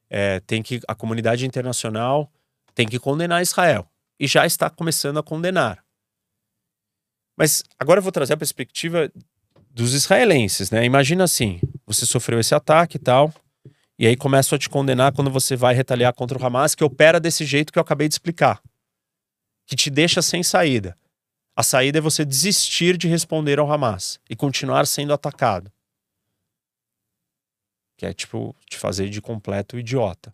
[0.10, 2.32] é, tem que a comunidade internacional
[2.75, 3.88] tem que condenar Israel
[4.19, 5.84] e já está começando a condenar.
[7.38, 9.12] Mas agora eu vou trazer a perspectiva
[9.69, 10.86] dos israelenses, né?
[10.86, 13.34] Imagina assim, você sofreu esse ataque e tal,
[13.97, 17.19] e aí começam a te condenar quando você vai retaliar contra o Hamas, que opera
[17.19, 18.62] desse jeito que eu acabei de explicar,
[19.65, 20.95] que te deixa sem saída.
[21.56, 25.71] A saída é você desistir de responder ao Hamas e continuar sendo atacado.
[28.02, 30.34] Que é tipo te fazer de completo idiota.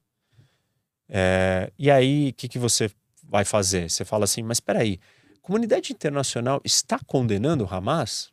[1.10, 2.90] É, e aí, o que, que você
[3.22, 3.92] vai fazer?
[3.92, 5.02] Você fala assim, mas espera aí,
[5.36, 8.32] a comunidade internacional está condenando o Hamas?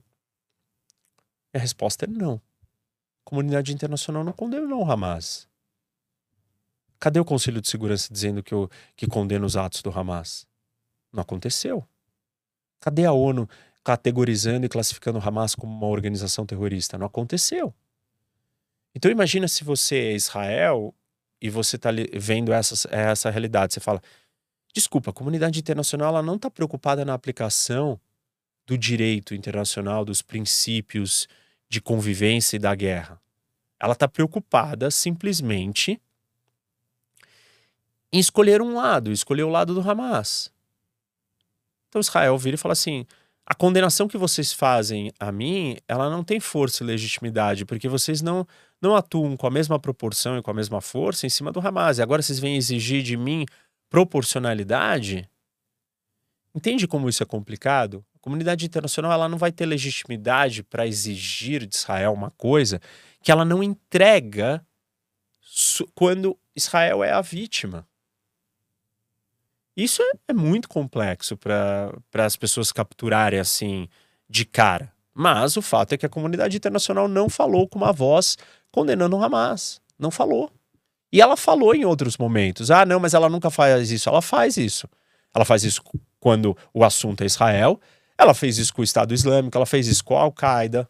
[1.53, 2.35] E a resposta é não.
[2.35, 5.49] A comunidade internacional não condenou o Hamas.
[7.01, 10.47] Cadê o Conselho de Segurança dizendo que, eu, que condena os atos do Hamas?
[11.13, 11.85] Não aconteceu.
[12.79, 13.49] Cadê a ONU
[13.83, 16.97] categorizando e classificando o Hamas como uma organização terrorista?
[16.97, 17.75] Não aconteceu.
[18.95, 20.95] Então imagina se você é Israel
[21.41, 23.75] e você está vendo essa, essa realidade.
[23.75, 24.01] Você fala,
[24.75, 27.99] Desculpa, a comunidade internacional ela não está preocupada na aplicação
[28.67, 31.29] do direito internacional, dos princípios
[31.69, 33.21] de convivência e da guerra.
[33.79, 36.01] Ela está preocupada simplesmente
[38.13, 40.53] em escolher um lado, escolher o lado do Hamas.
[41.89, 43.07] Então Israel vira e fala assim:
[43.47, 48.21] a condenação que vocês fazem a mim, ela não tem força e legitimidade, porque vocês
[48.21, 48.45] não,
[48.85, 51.99] não atuam com a mesma proporção e com a mesma força em cima do Hamas.
[51.99, 53.47] E agora vocês vêm exigir de mim
[53.89, 55.29] proporcionalidade,
[56.55, 58.05] entende como isso é complicado?
[58.15, 62.81] A comunidade internacional ela não vai ter legitimidade para exigir de Israel uma coisa
[63.23, 64.65] que ela não entrega
[65.95, 67.87] quando Israel é a vítima.
[69.77, 73.89] Isso é, é muito complexo para as pessoas capturarem assim
[74.29, 74.93] de cara.
[75.13, 78.37] Mas o fato é que a comunidade internacional não falou com uma voz
[78.75, 79.81] condenando o Hamas.
[79.97, 80.51] Não falou.
[81.13, 84.09] E ela falou em outros momentos: ah, não, mas ela nunca faz isso.
[84.09, 84.89] Ela faz isso.
[85.33, 85.81] Ela faz isso
[86.19, 87.81] quando o assunto é Israel.
[88.19, 90.89] Ela fez isso com o Estado Islâmico, ela fez isso com a Al-Qaeda.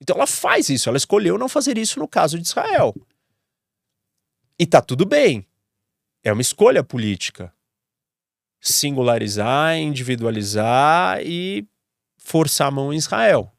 [0.00, 2.92] Então ela faz isso, ela escolheu não fazer isso no caso de Israel.
[4.58, 5.46] E tá tudo bem.
[6.24, 7.52] É uma escolha política.
[8.60, 11.66] Singularizar, individualizar e
[12.16, 13.51] forçar a mão em Israel.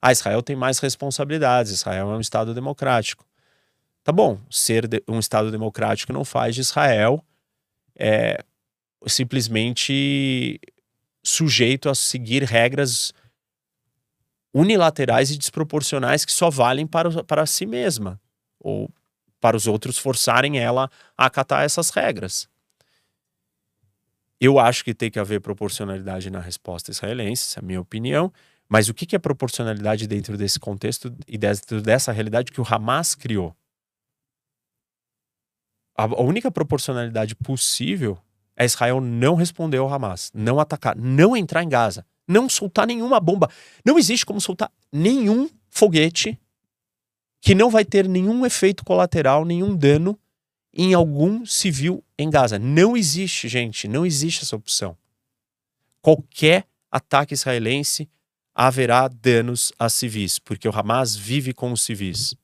[0.00, 3.26] Ah, Israel tem mais responsabilidades, Israel é um Estado democrático.
[4.02, 7.24] Tá bom, ser um Estado democrático não faz de Israel
[7.96, 8.42] é,
[9.06, 10.58] simplesmente
[11.22, 13.12] sujeito a seguir regras
[14.54, 18.20] unilaterais e desproporcionais que só valem para, para si mesma,
[18.58, 18.90] ou
[19.40, 22.48] para os outros forçarem ela a acatar essas regras.
[24.40, 28.32] Eu acho que tem que haver proporcionalidade na resposta israelense, essa é a minha opinião,
[28.70, 33.14] mas o que é proporcionalidade dentro desse contexto e dentro dessa realidade que o Hamas
[33.14, 33.54] criou?
[36.04, 38.18] a, única proporcionalidade possível
[38.56, 43.20] é Israel não responder ao Hamas, não atacar, não entrar em Gaza, não soltar nenhuma
[43.20, 43.50] bomba.
[43.84, 46.38] Não existe como soltar nenhum foguete
[47.40, 50.18] que não vai ter nenhum efeito colateral, nenhum dano
[50.72, 52.58] em algum civil em Gaza.
[52.58, 54.96] Não existe, gente, não existe essa opção.
[56.02, 58.08] Qualquer ataque israelense
[58.54, 62.34] haverá danos a civis, porque o Hamas vive com os civis.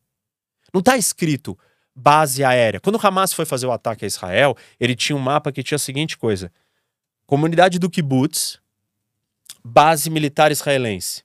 [0.73, 1.59] Não está escrito
[1.95, 2.81] base aérea.
[2.81, 5.77] Quando o Hamas foi fazer o ataque a Israel, ele tinha um mapa que tinha
[5.77, 6.53] a seguinte coisa:
[7.27, 8.61] comunidade do kibbutz,
[9.65, 11.25] base militar israelense.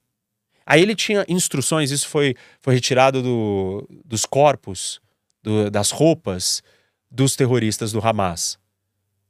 [0.65, 5.01] Aí ele tinha instruções, isso foi, foi retirado do, dos corpos,
[5.43, 6.61] do, das roupas
[7.09, 8.57] dos terroristas do Hamas.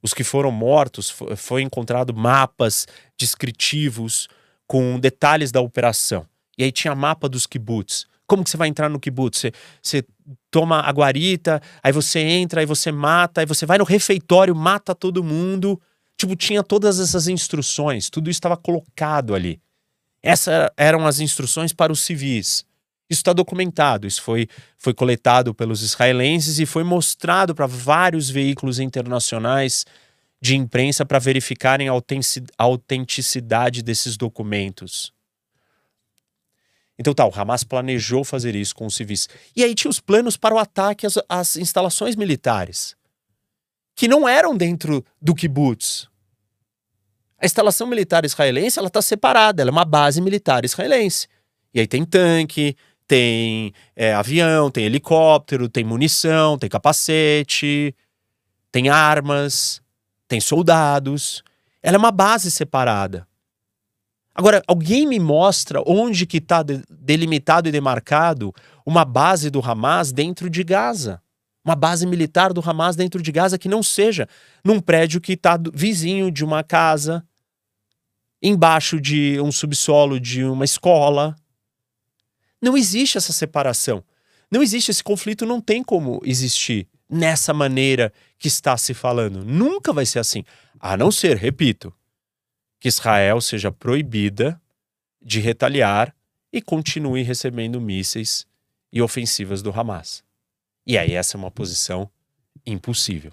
[0.04, 2.88] Os que foram mortos, foi, encontrado mapas
[3.18, 4.28] descritivos
[4.72, 6.26] com detalhes da operação.
[6.58, 8.06] E aí tinha mapa dos kibbutz.
[8.26, 9.40] Como que você vai entrar no kibbutz?
[9.40, 10.06] Você, você
[10.50, 14.96] toma a guarita, aí você entra, aí você mata, aí você vai no refeitório, mata
[14.96, 15.78] todo mundo.
[16.18, 19.60] Tipo, tinha todas essas instruções, tudo isso estava colocado ali.
[20.24, 22.64] Essas eram as instruções para os civis.
[23.10, 28.80] Isso está documentado, isso foi, foi coletado pelos israelenses e foi mostrado para vários veículos
[28.80, 29.86] internacionais
[30.42, 31.94] de imprensa para verificarem a
[32.58, 35.14] autenticidade desses documentos.
[36.98, 39.30] Então tá, o Hamas planejou fazer isso com os civis.
[39.56, 42.96] E aí tinha os planos para o ataque às, às instalações militares,
[43.96, 46.08] que não eram dentro do kibbutz.
[47.40, 51.28] A instalação militar israelense ela está separada, ela é uma base militar israelense.
[51.74, 52.76] E aí tem tanque,
[53.08, 57.96] tem é, avião, tem helicóptero, tem munição, tem capacete,
[58.72, 59.82] tem armas,
[60.32, 61.44] tem soldados.
[61.84, 63.28] Ela é uma base separada.
[64.34, 68.54] Agora, alguém me mostra onde que está delimitado e demarcado
[68.86, 71.22] uma base do Hamas dentro de Gaza?
[71.66, 74.26] Uma base militar do Hamas dentro de Gaza que não seja
[74.64, 77.28] num prédio que está vizinho de uma casa,
[78.42, 81.36] embaixo de um subsolo de uma escola.
[82.62, 84.02] Não existe essa separação.
[84.50, 89.46] Não existe esse conflito, não tem como existir nessa maneira que está se falando.
[89.46, 90.44] Nunca vai ser assim.
[90.80, 91.94] A não ser, repito,
[92.80, 94.60] que Israel seja proibida
[95.22, 96.14] de retaliar
[96.52, 98.48] e continue recebendo mísseis
[98.92, 100.24] e ofensivas do Hamas.
[100.88, 102.10] E aí essa é uma posição
[102.66, 103.32] impossível.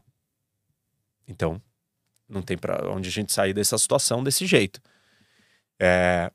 [1.26, 1.60] Então,
[2.28, 4.78] não tem para onde a gente sair dessa situação desse jeito.
[5.80, 6.30] É,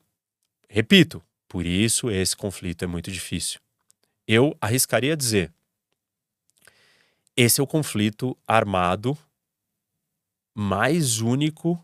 [0.68, 3.60] repito, por isso esse conflito é muito difícil.
[4.26, 5.52] Eu arriscaria dizer:
[7.36, 9.16] esse é o conflito armado
[10.54, 11.82] mais único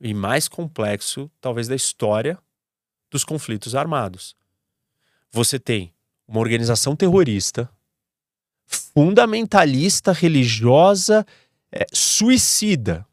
[0.00, 2.38] e mais complexo, talvez, da história
[3.10, 4.36] dos conflitos armados.
[5.30, 5.92] Você tem
[6.26, 7.68] uma organização terrorista,
[8.66, 11.26] fundamentalista, religiosa,
[11.72, 13.06] é, suicida,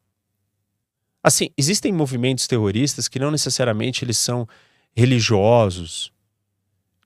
[1.22, 4.48] Assim, existem movimentos terroristas que não necessariamente eles são
[4.96, 6.12] religiosos,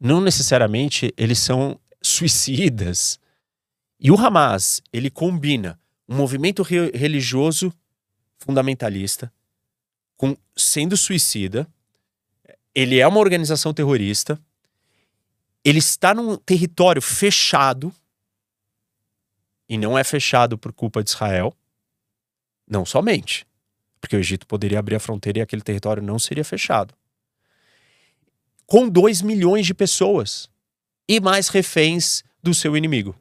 [0.00, 3.18] não necessariamente eles são suicidas.
[4.02, 7.72] E o Hamas, ele combina um movimento re religioso
[8.36, 9.32] fundamentalista
[10.16, 11.68] com sendo suicida.
[12.74, 14.36] Ele é uma organização terrorista.
[15.64, 17.94] Ele está num território fechado
[19.68, 21.56] e não é fechado por culpa de Israel.
[22.66, 23.46] Não somente
[24.02, 26.92] porque o Egito poderia abrir a fronteira e aquele território não seria fechado.
[28.66, 30.50] Com 2 milhões de pessoas
[31.08, 33.14] e mais reféns do seu inimigo.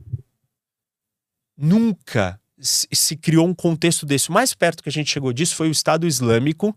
[1.62, 4.30] Nunca se criou um contexto desse.
[4.30, 6.76] O mais perto que a gente chegou disso foi o Estado Islâmico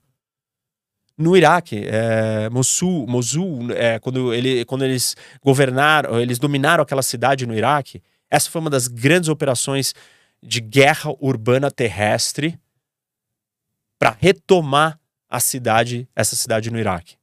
[1.17, 7.47] no Iraque, é, Mosul, Mosul é, quando, ele, quando eles governaram, eles dominaram aquela cidade
[7.47, 8.03] no Iraque.
[8.31, 9.95] Essa foi uma das grandes operações
[10.43, 12.59] de guerra urbana terrestre
[13.99, 17.17] para retomar a cidade, essa cidade no Iraque.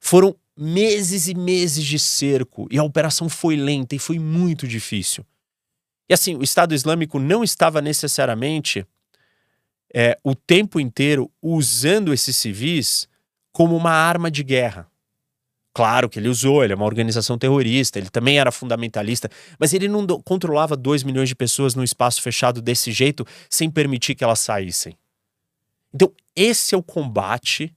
[0.00, 5.24] Foram meses e meses de cerco e a operação foi lenta e foi muito difícil.
[6.12, 8.86] E assim, o Estado Islâmico não estava necessariamente
[9.94, 13.08] é, o tempo inteiro usando esses civis
[13.50, 14.86] como uma arma de guerra.
[15.72, 19.88] Claro que ele usou, ele é uma organização terrorista, ele também era fundamentalista, mas ele
[19.88, 24.40] não controlava 2 milhões de pessoas num espaço fechado desse jeito sem permitir que elas
[24.40, 24.98] saíssem.
[25.94, 27.74] Então, esse é o combate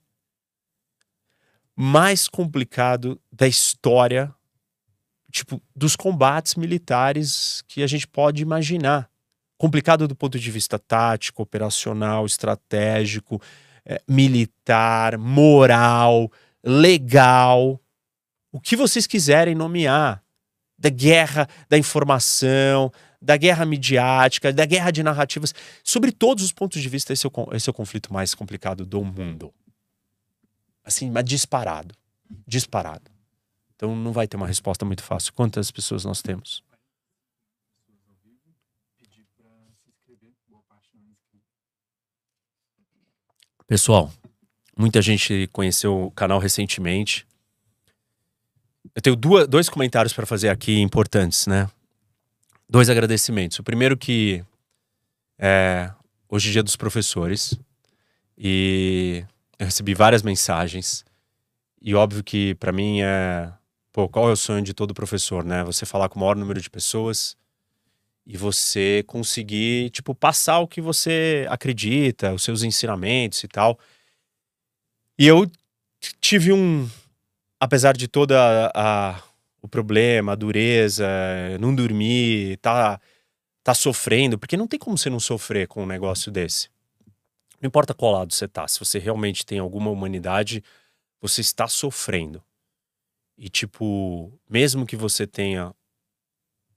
[1.74, 4.30] mais complicado da história,
[5.36, 9.08] tipo, dos combates militares que a gente pode imaginar.
[9.58, 13.40] Complicado do ponto de vista tático, operacional, estratégico,
[13.84, 16.30] é, militar, moral,
[16.64, 17.80] legal,
[18.50, 20.22] o que vocês quiserem nomear.
[20.78, 25.54] Da guerra da informação, da guerra midiática, da guerra de narrativas.
[25.82, 28.84] Sobre todos os pontos de vista, esse é o, esse é o conflito mais complicado
[28.84, 29.54] do mundo.
[30.84, 31.94] Assim, mas disparado.
[32.46, 33.15] Disparado.
[33.76, 35.32] Então não vai ter uma resposta muito fácil.
[35.32, 36.62] Quantas pessoas nós temos?
[43.66, 44.12] Pessoal,
[44.76, 47.26] muita gente conheceu o canal recentemente.
[48.94, 51.68] Eu tenho duas, dois comentários para fazer aqui importantes, né?
[52.68, 53.58] dois agradecimentos.
[53.58, 54.44] O primeiro que
[55.38, 55.90] é,
[56.28, 57.58] hoje é dia dos professores
[58.36, 59.24] e
[59.58, 61.04] eu recebi várias mensagens
[61.80, 63.52] e óbvio que para mim é
[63.96, 65.64] pô, qual é o sonho de todo professor, né?
[65.64, 67.34] Você falar com o maior número de pessoas
[68.26, 73.78] e você conseguir, tipo, passar o que você acredita, os seus ensinamentos e tal.
[75.18, 75.50] E eu
[76.20, 76.86] tive um,
[77.58, 78.38] apesar de toda
[78.74, 79.22] a, a
[79.62, 81.06] o problema, a dureza,
[81.58, 83.00] não dormir, tá
[83.64, 86.68] tá sofrendo, porque não tem como você não sofrer com um negócio desse.
[87.62, 90.62] Não importa qual lado você tá, se você realmente tem alguma humanidade,
[91.20, 92.42] você está sofrendo.
[93.36, 95.74] E tipo, mesmo que você tenha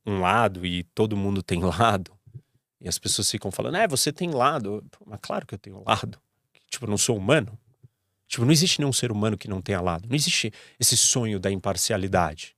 [0.05, 2.12] um lado e todo mundo tem lado,
[2.82, 4.84] e as pessoas ficam falando, é, você tem lado.
[5.05, 6.18] Mas claro que eu tenho lado.
[6.70, 7.57] Tipo, eu não sou humano.
[8.28, 10.07] Tipo, não existe nenhum ser humano que não tenha lado.
[10.07, 12.55] Não existe esse sonho da imparcialidade.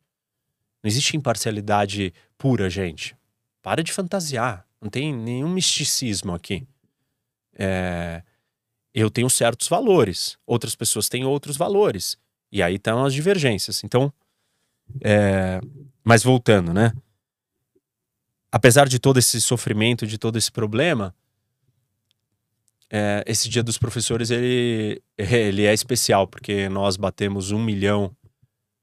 [0.83, 3.15] Não existe imparcialidade pura, gente.
[3.61, 4.67] Para de fantasiar.
[4.79, 6.67] Não tem nenhum misticismo aqui.
[7.57, 8.21] É...
[8.93, 10.37] Eu tenho certos valores.
[10.45, 12.17] Outras pessoas têm outros valores.
[12.51, 13.83] E aí estão as divergências.
[13.83, 14.11] Então,
[15.01, 15.59] é...
[16.03, 16.93] mas voltando, né?
[18.51, 21.15] Apesar de todo esse sofrimento, de todo esse problema,
[22.93, 28.13] é, esse Dia dos Professores ele, ele é especial, porque nós batemos um milhão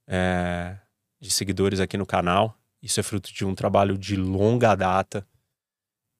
[0.07, 0.79] é,
[1.21, 2.59] de seguidores aqui no canal.
[2.83, 5.27] Isso é fruto de um trabalho de longa data.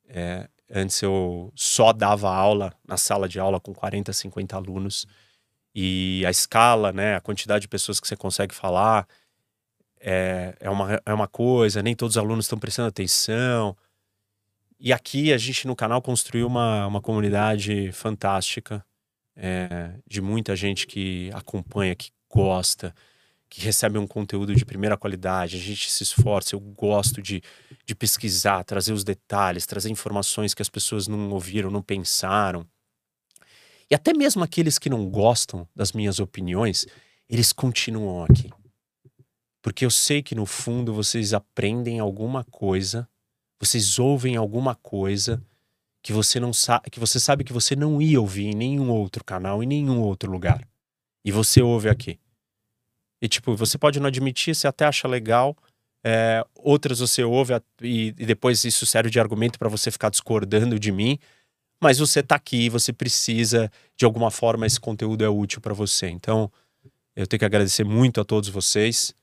[0.07, 5.07] É, antes eu só dava aula na sala de aula com 40, 50 alunos.
[5.81, 9.07] E a escala, né, a quantidade de pessoas que você consegue falar
[10.01, 13.77] é, é, uma, é uma coisa, nem todos os alunos estão prestando atenção.
[14.81, 18.85] E aqui a gente no canal construiu uma, uma comunidade fantástica,
[19.37, 22.93] é, de muita gente que acompanha, que gosta,
[23.49, 27.41] que recebe um conteúdo de primeira qualidade, a gente se esforça, eu gosto de,
[27.87, 32.67] de pesquisar, trazer os detalhes, trazer informações que as pessoas não ouviram, não pensaram.
[33.91, 36.87] E até mesmo aqueles que não gostam das minhas opiniões,
[37.29, 38.51] eles continuam aqui.
[39.63, 43.09] Porque eu sei que no fundo vocês aprendem alguma coisa,
[43.61, 45.43] vocês ouvem alguma coisa
[46.03, 49.25] que você não sabe, que você sabe que você não ia ouvir em nenhum outro
[49.25, 50.67] canal, em nenhum outro lugar.
[51.25, 52.19] E você ouve aqui.
[53.21, 55.57] E, tipo, você pode não admitir, você até acha legal.
[56.05, 60.79] É, outras você ouve e, e, depois isso serve de argumento para você ficar discordando
[60.79, 61.19] de mim.
[61.81, 66.09] Mas você tá aqui, você precisa, de alguma forma, esse conteúdo é útil para você.
[66.09, 66.51] Então,
[67.15, 69.15] eu tenho que agradecer muito a todos vocês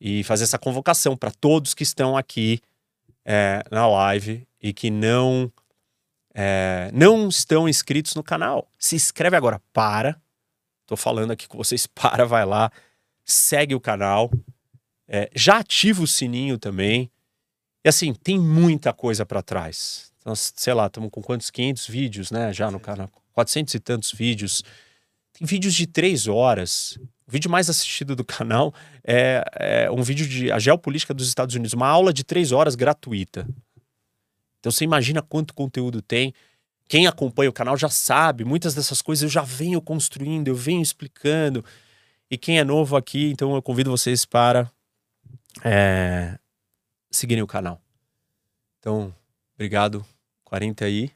[0.00, 2.60] e fazer essa convocação para todos que estão aqui
[3.24, 5.50] é, na live e que não
[6.34, 8.68] é, não estão inscritos no canal.
[8.78, 10.20] Se inscreve agora, para.
[10.86, 12.70] Tô falando aqui com vocês, para, vai lá
[13.24, 14.30] segue o canal,
[15.08, 17.10] é, já ativa o sininho também.
[17.84, 20.12] E assim, tem muita coisa para trás.
[20.24, 21.50] Então, sei lá, estamos com quantos?
[21.50, 22.50] 500 vídeos, né?
[22.50, 23.10] Já no canal.
[23.34, 24.62] 400 e tantos vídeos.
[25.34, 26.98] Tem vídeos de três horas.
[27.28, 28.72] O vídeo mais assistido do canal
[29.04, 32.74] é, é um vídeo de a geopolítica dos Estados Unidos, uma aula de três horas
[32.74, 33.46] gratuita.
[34.60, 36.32] Então você imagina quanto conteúdo tem.
[36.88, 40.80] Quem acompanha o canal já sabe, muitas dessas coisas eu já venho construindo, eu venho
[40.80, 41.62] explicando.
[42.30, 44.70] E quem é novo aqui, então eu convido vocês para
[45.62, 46.38] é,
[47.10, 47.80] seguirem o canal.
[48.78, 49.14] Então,
[49.54, 50.04] obrigado.
[50.54, 51.10] 40 aí.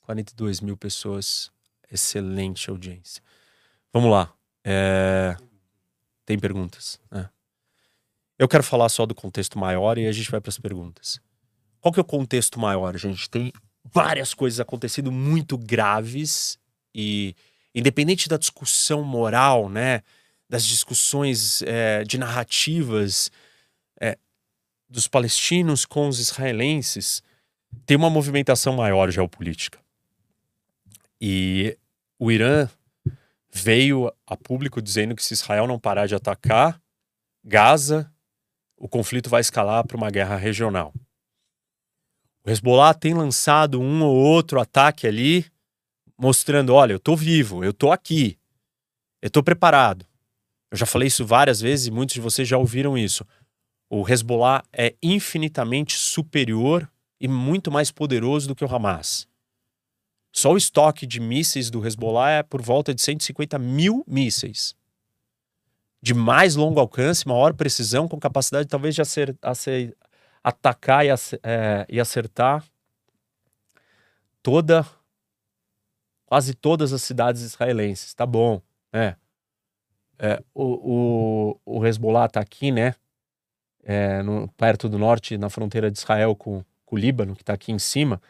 [0.00, 1.50] 42 mil pessoas.
[1.92, 3.22] Excelente audiência.
[3.92, 4.32] Vamos lá.
[4.64, 5.36] É...
[6.24, 6.98] Tem perguntas?
[7.10, 7.28] Né?
[8.38, 11.20] Eu quero falar só do contexto maior e a gente vai para as perguntas.
[11.78, 13.28] Qual que é o contexto maior, gente?
[13.28, 13.52] Tem
[13.84, 16.58] várias coisas acontecendo muito graves
[16.94, 17.36] e
[17.74, 20.02] independente da discussão moral, né,
[20.48, 23.30] das discussões é, de narrativas
[24.00, 24.16] é,
[24.88, 27.22] dos palestinos com os israelenses,
[27.84, 29.78] tem uma movimentação maior geopolítica.
[31.20, 31.76] E
[32.18, 32.68] o Irã
[33.52, 36.80] veio a público dizendo que se Israel não parar de atacar
[37.44, 38.12] Gaza,
[38.76, 40.92] o conflito vai escalar para uma guerra regional.
[42.44, 45.46] O Hezbollah tem lançado um ou outro ataque ali,
[46.18, 48.38] mostrando: olha, eu tô vivo, eu tô aqui,
[49.22, 50.06] eu tô preparado.
[50.70, 53.24] Eu já falei isso várias vezes e muitos de vocês já ouviram isso.
[53.88, 56.90] O Hezbollah é infinitamente superior
[57.20, 59.26] e muito mais poderoso do que o Hamas.
[60.32, 64.74] Só o estoque de mísseis do Hezbollah é por volta de 150 mil mísseis.
[66.02, 69.02] De mais longo alcance, maior precisão, com capacidade talvez de
[70.44, 71.08] atacar e,
[71.42, 72.64] é, e acertar
[74.42, 74.86] toda
[76.26, 78.12] quase todas as cidades israelenses.
[78.12, 78.60] Tá bom,
[78.92, 79.16] né?
[80.18, 82.94] É, o, o, o Hezbollah tá aqui, né?
[83.86, 86.64] é, no, perto do norte, na fronteira de Israel com
[86.96, 88.20] o Líbano, que está aqui em cima.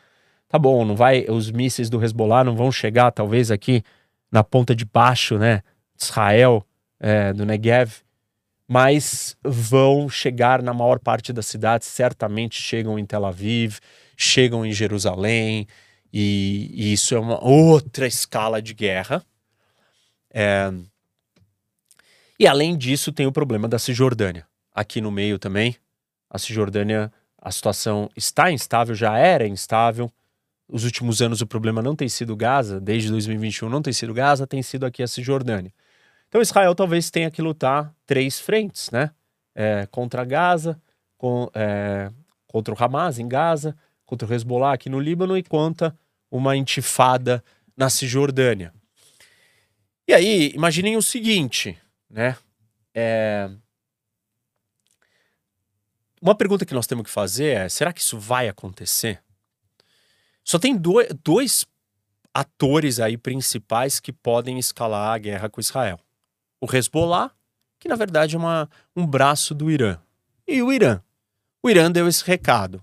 [0.48, 3.82] Tá bom, não vai, os mísseis do Hezbollah não vão chegar, talvez, aqui
[4.30, 5.62] na ponta de baixo, né,
[5.98, 6.64] Israel,
[7.00, 8.02] é, do Negev,
[8.68, 13.78] mas vão chegar na maior parte das cidades, certamente chegam em Tel Aviv,
[14.16, 15.66] chegam em Jerusalém,
[16.12, 19.24] e, e isso é uma outra escala de guerra.
[20.30, 20.72] É...
[22.38, 24.46] E além disso, tem o problema da Cisjordânia.
[24.74, 25.76] Aqui no meio também,
[26.28, 27.12] a Cisjordânia,
[27.46, 30.10] a situação está instável, já era instável.
[30.68, 34.48] Os últimos anos o problema não tem sido Gaza, desde 2021 não tem sido Gaza,
[34.48, 35.72] tem sido aqui a Cisjordânia.
[36.28, 39.12] Então Israel talvez tenha que lutar três frentes, né?
[39.54, 40.76] É, contra Gaza,
[41.16, 42.10] com, é,
[42.48, 45.96] contra o Hamas em Gaza, contra o Hezbollah aqui no Líbano e contra
[46.28, 47.44] uma intifada
[47.76, 48.74] na Cisjordânia.
[50.08, 51.78] E aí, imaginem o seguinte,
[52.10, 52.36] né?
[52.92, 53.48] É...
[56.26, 59.22] Uma pergunta que nós temos que fazer é: será que isso vai acontecer?
[60.42, 61.64] Só tem dois, dois
[62.34, 66.00] atores aí principais que podem escalar a guerra com Israel
[66.60, 67.30] o Hezbollah,
[67.78, 69.98] que na verdade é uma, um braço do Irã,
[70.48, 71.00] e o Irã.
[71.62, 72.82] O Irã deu esse recado.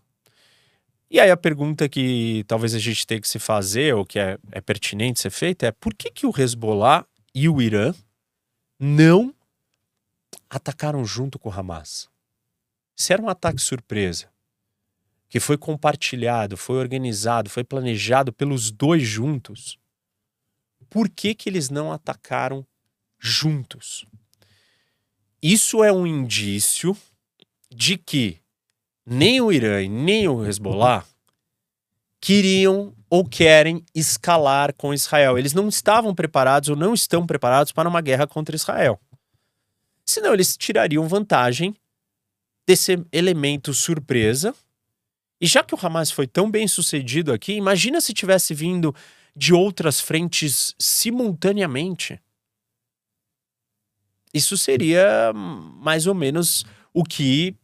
[1.09, 4.37] E aí a pergunta que talvez a gente tenha que se fazer, ou que é,
[4.51, 7.93] é pertinente ser feita, é por que, que o Hezbollah e o Irã
[8.79, 9.33] não
[10.49, 12.12] atacaram junto com o Hamas?
[12.95, 14.29] Se era um ataque surpresa,
[15.29, 19.79] que foi compartilhado, foi organizado, foi planejado pelos dois juntos,
[20.89, 22.65] por que, que eles não atacaram
[23.17, 24.05] juntos.
[25.41, 26.95] Isso é um indício
[27.69, 28.39] de que
[29.05, 31.05] nem o Irã e nem o Hezbollah
[32.21, 35.37] queriam ou querem escalar com Israel.
[35.37, 38.99] Eles não estavam preparados ou não estão preparados para uma guerra contra Israel.
[40.05, 41.75] Senão eles tirariam vantagem
[42.67, 44.53] desse elemento surpresa.
[45.39, 48.95] E já que o Hamas foi tão bem sucedido aqui, imagina se tivesse vindo
[49.35, 52.19] de outras frentes simultaneamente
[54.33, 57.55] isso seria mais ou menos o que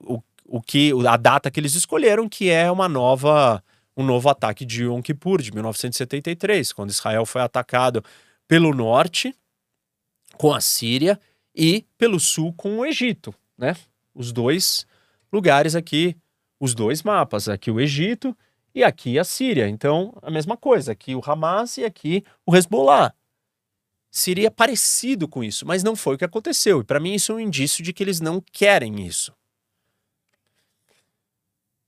[0.00, 3.62] o, o que a data que eles escolheram, que é uma nova
[3.94, 8.02] um novo ataque de Yom Kippur de 1973, quando Israel foi atacado
[8.48, 9.34] pelo norte
[10.38, 11.20] com a Síria
[11.54, 13.76] e pelo sul com o Egito, né?
[14.14, 14.86] Os dois
[15.32, 16.16] lugares aqui,
[16.60, 18.36] os dois mapas, aqui o Egito
[18.74, 19.68] e aqui a Síria.
[19.68, 23.14] Então, a mesma coisa, aqui o Hamas e aqui o Hezbollah
[24.12, 26.80] seria parecido com isso, mas não foi o que aconteceu.
[26.80, 29.32] E para mim isso é um indício de que eles não querem isso.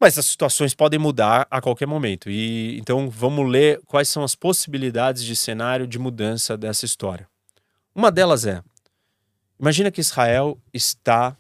[0.01, 2.31] Mas as situações podem mudar a qualquer momento.
[2.31, 7.29] E então vamos ler quais são as possibilidades de cenário de mudança dessa história.
[7.95, 8.63] Uma delas é:
[9.61, 11.37] imagina que Israel está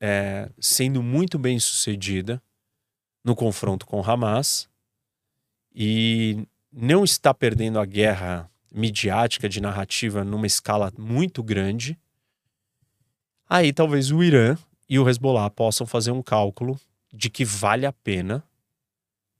[0.00, 2.42] é, sendo muito bem sucedida
[3.24, 4.68] no confronto com Hamas
[5.74, 11.98] e não está perdendo a guerra midiática, de narrativa numa escala muito grande,
[13.48, 14.56] aí talvez o Irã
[14.88, 16.78] e o Hezbollah possam fazer um cálculo
[17.12, 18.44] de que vale a pena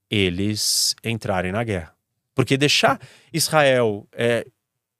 [0.09, 1.95] eles entrarem na guerra.
[2.33, 2.99] Porque deixar
[3.31, 4.45] Israel é,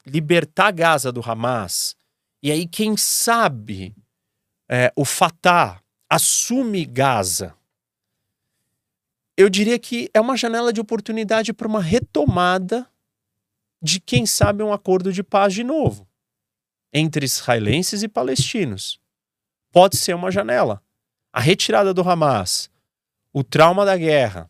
[0.05, 1.97] libertar Gaza do Hamas,
[2.41, 3.93] e aí, quem sabe,
[4.69, 7.55] é, o Fatah assume Gaza.
[9.35, 12.87] Eu diria que é uma janela de oportunidade para uma retomada
[13.81, 16.07] de quem sabe um acordo de paz de novo
[16.93, 18.99] entre israelenses e palestinos.
[19.71, 20.83] Pode ser uma janela.
[21.31, 22.69] A retirada do Hamas,
[23.31, 24.49] o trauma da guerra,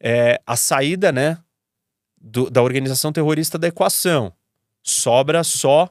[0.00, 1.38] é, a saída né,
[2.16, 4.32] do, da organização terrorista da equação.
[4.82, 5.90] Sobra só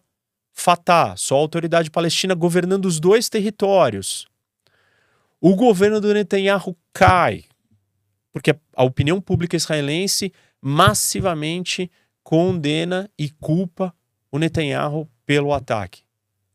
[0.55, 4.25] Fatah, só a autoridade palestina governando os dois territórios.
[5.39, 7.43] O governo do Netanyahu cai,
[8.31, 11.91] porque a opinião pública israelense massivamente
[12.23, 13.93] condena e culpa
[14.31, 16.03] o Netanyahu pelo ataque.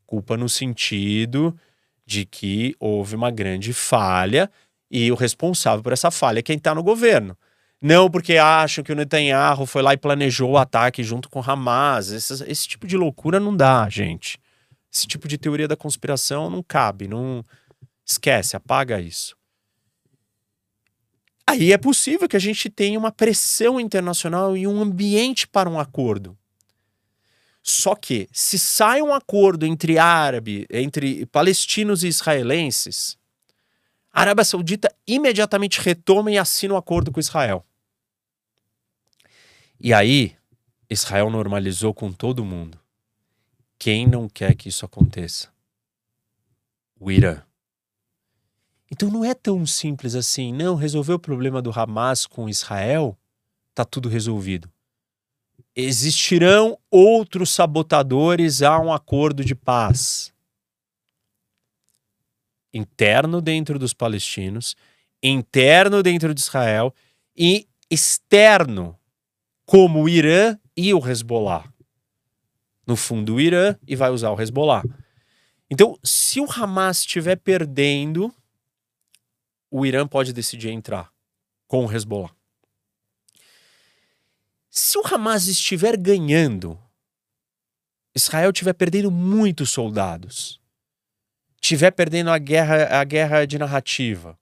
[0.05, 1.57] Culpa no sentido
[2.05, 4.51] de que houve uma grande falha
[4.89, 7.37] e o responsável por essa falha é quem está no governo.
[7.81, 12.11] Não porque acham que o Netanyahu foi lá e planejou o ataque junto com Hamas.
[12.11, 14.39] Esse, esse tipo de loucura não dá, gente.
[14.93, 17.07] Esse tipo de teoria da conspiração não cabe.
[17.07, 17.43] Não
[18.05, 19.35] esquece, apaga isso.
[21.47, 25.79] Aí é possível que a gente tenha uma pressão internacional e um ambiente para um
[25.79, 26.37] acordo.
[27.63, 33.17] Só que, se sai um acordo entre árabe, entre palestinos e israelenses,
[34.13, 37.65] a Arábia Saudita imediatamente retoma e assina o um acordo com Israel.
[39.83, 40.35] E aí,
[40.87, 42.79] Israel normalizou com todo mundo.
[43.79, 45.51] Quem não quer que isso aconteça?
[46.99, 47.41] O Irã.
[48.91, 53.17] Então não é tão simples assim, não, resolver o problema do Hamas com Israel,
[53.73, 54.71] tá tudo resolvido.
[55.75, 60.31] Existirão outros sabotadores a um acordo de paz.
[62.71, 64.75] Interno dentro dos palestinos,
[65.23, 66.93] interno dentro de Israel
[67.35, 68.95] e externo,
[69.71, 71.63] como o Irã e o Hezbollah.
[72.85, 74.83] No fundo, o Irã e vai usar o Hezbollah.
[75.69, 78.35] Então, se o Hamas estiver perdendo,
[79.69, 81.09] o Irã pode decidir entrar
[81.67, 82.35] com o Hezbollah.
[84.69, 86.77] Se o Hamas estiver ganhando,
[88.13, 90.59] Israel estiver perdendo muitos soldados,
[91.61, 94.37] estiver perdendo a guerra, a guerra de narrativa,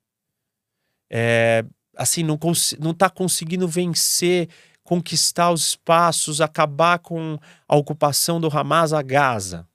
[1.07, 1.63] é,
[1.95, 2.39] assim, não,
[2.79, 4.49] não tá conseguindo vencer,
[4.89, 7.37] conquistar os espaços, acabar com
[7.67, 9.67] a ocupação do Hamas a Gaza.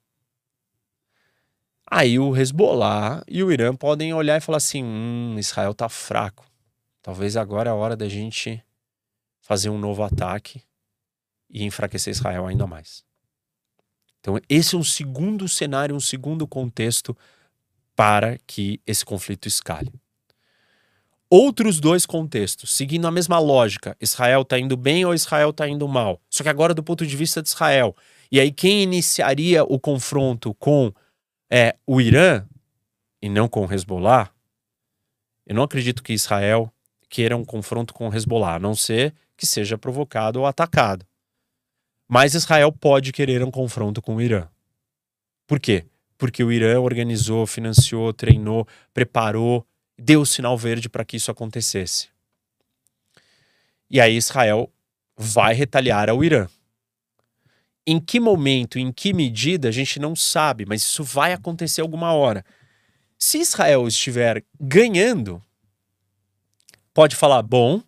[1.89, 6.45] Aí o Hezbollah e o Irã podem olhar e falar assim: hum, Israel tá fraco.
[7.01, 8.61] Talvez agora é a hora da gente
[9.39, 10.61] fazer um novo ataque
[11.49, 13.01] e enfraquecer Israel ainda mais.
[14.19, 17.15] Então, esse é um segundo cenário, um segundo contexto
[17.95, 19.93] para que esse conflito escale.
[21.29, 25.87] Outros dois contextos, seguindo a mesma lógica: Israel está indo bem ou Israel está indo
[25.87, 26.21] mal?
[26.29, 27.95] Só que agora do ponto de vista de Israel.
[28.31, 30.91] E aí, quem iniciaria o confronto com
[31.49, 32.45] é o Irã
[33.21, 34.29] e não com o Hezbollah,
[35.45, 36.71] eu não acredito que Israel
[37.09, 41.05] queira um confronto com o Hezbollah, a não ser que seja provocado ou atacado.
[42.07, 44.47] Mas Israel pode querer um confronto com o Irã.
[45.47, 45.85] Por quê?
[46.17, 49.65] Porque o Irã organizou, financiou, treinou, preparou,
[49.97, 52.09] deu o sinal verde para que isso acontecesse.
[53.89, 54.71] E aí Israel
[55.17, 56.47] vai retaliar ao Irã.
[57.87, 62.13] Em que momento, em que medida, a gente não sabe, mas isso vai acontecer alguma
[62.13, 62.43] hora.
[63.17, 65.41] Se Israel estiver ganhando,
[66.93, 67.81] pode falar: bom,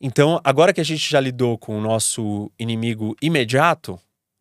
[0.00, 4.00] então agora que a gente já lidou com o nosso inimigo imediato,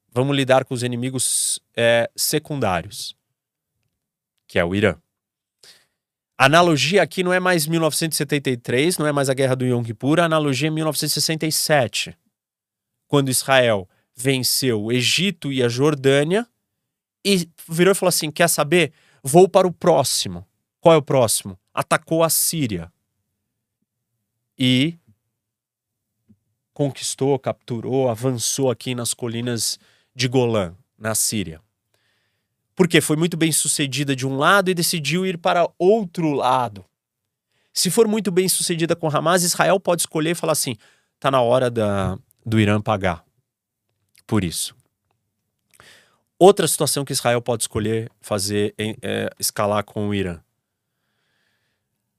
[0.09, 3.16] vamos lidar com os inimigos é, secundários,
[4.47, 4.95] que é o Irã.
[6.38, 10.20] A analogia aqui não é mais 1973, não é mais a guerra do Yom Kippur,
[10.20, 12.18] a analogia é 1967,
[13.08, 16.46] quando Israel venceu o Egito e a Jordânia
[17.24, 18.94] e virou e falou assim: quer saber?
[19.24, 20.46] Vou para o próximo.
[20.80, 21.58] Qual é o próximo?
[21.74, 22.92] Atacou a Síria.
[24.58, 24.98] E
[26.74, 29.80] conquistou, capturou, avançou aqui nas colinas
[30.14, 31.64] de Golã, na Síria.
[32.76, 36.84] Porque foi muito bem sucedida de um lado e decidiu ir para outro lado.
[37.73, 40.76] Se for muito bem sucedida com Hamas, Israel pode escolher e falar assim:
[41.19, 43.26] tá na hora da, do Irã pagar
[44.28, 44.76] por isso.
[46.38, 50.39] Outra situação que Israel pode escolher fazer é escalar com o Irã.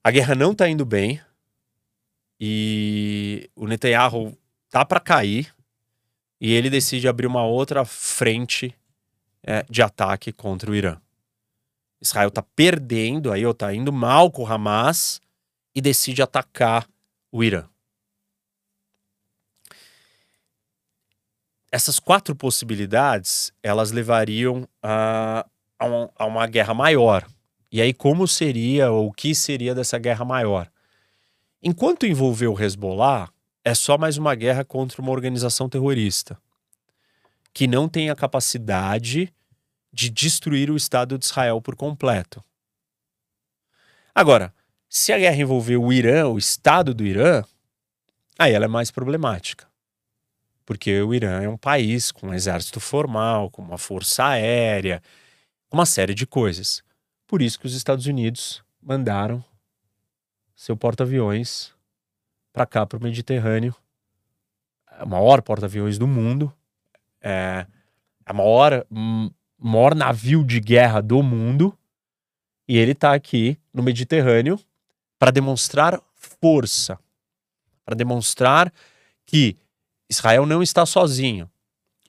[0.03, 1.21] A guerra não está indo bem
[2.41, 4.37] e o Netanyahu
[4.71, 5.53] tá para cair
[6.41, 8.75] e ele decide abrir uma outra frente
[9.47, 10.99] é, de ataque contra o Irã.
[12.01, 15.21] Israel está perdendo aí, ou tá indo mal com o Hamas
[15.75, 16.87] e decide atacar
[17.33, 17.67] o Irã.
[21.77, 25.45] essas quatro possibilidades elas levariam a,
[25.79, 27.27] a, um, a, uma guerra maior.
[27.71, 30.71] E aí, como seria ou o que seria dessa guerra maior?
[31.63, 33.29] Enquanto envolveu o Hezbollah,
[33.63, 36.39] é só mais uma guerra contra uma organização terrorista
[37.57, 39.33] que não tem a capacidade
[39.91, 42.45] de destruir o Estado de Israel por completo.
[44.15, 44.53] Agora,
[44.91, 47.43] se a guerra envolver o Irã, o Estado do Irã,
[48.39, 49.67] aí ela é mais problemática
[50.67, 55.01] porque o Irã é um país com um exército formal, com uma força aérea,
[55.73, 56.83] uma série de coisas.
[57.25, 59.43] Por isso que os Estados Unidos mandaram
[60.57, 61.73] seu porta-aviões
[62.53, 63.75] para cá, para o Mediterrâneo,
[65.01, 66.53] o maior porta-aviões do mundo,
[67.21, 67.67] é
[68.25, 68.85] a maior,
[69.59, 71.77] maior navio de guerra do mundo,
[72.69, 74.59] e ele está aqui no Mediterrâneo
[75.19, 76.99] para demonstrar força,
[77.85, 78.73] para demonstrar
[79.25, 79.57] que
[80.09, 81.51] Israel não está sozinho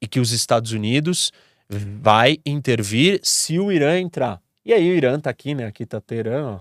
[0.02, 1.32] e que os Estados Unidos
[1.70, 4.42] vai intervir se o Irã entrar.
[4.66, 5.66] E aí o Irã tá aqui, né?
[5.66, 6.60] Aqui tá Teherã, ó.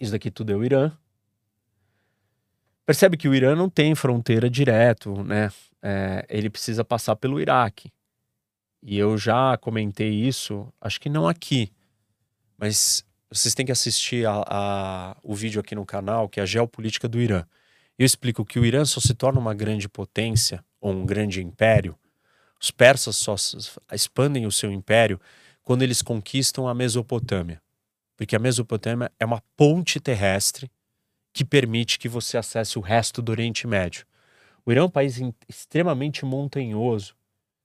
[0.00, 0.92] Isso daqui tudo é o Irã.
[2.86, 5.50] Percebe que o Irã não tem fronteira direto, né?
[5.82, 7.92] É, ele precisa passar pelo Iraque.
[8.82, 11.70] E eu já comentei isso, acho que não aqui,
[12.56, 16.46] mas vocês têm que assistir a, a, o vídeo aqui no canal, que é a
[16.46, 17.44] geopolítica do Irã.
[17.98, 21.96] Eu explico que o Irã só se torna uma grande potência ou um grande império.
[22.60, 23.34] Os persas só
[23.92, 25.20] expandem o seu império
[25.62, 27.62] quando eles conquistam a Mesopotâmia.
[28.16, 30.70] Porque a Mesopotâmia é uma ponte terrestre
[31.32, 34.04] que permite que você acesse o resto do Oriente Médio.
[34.70, 37.16] O Irã é um país extremamente montanhoso,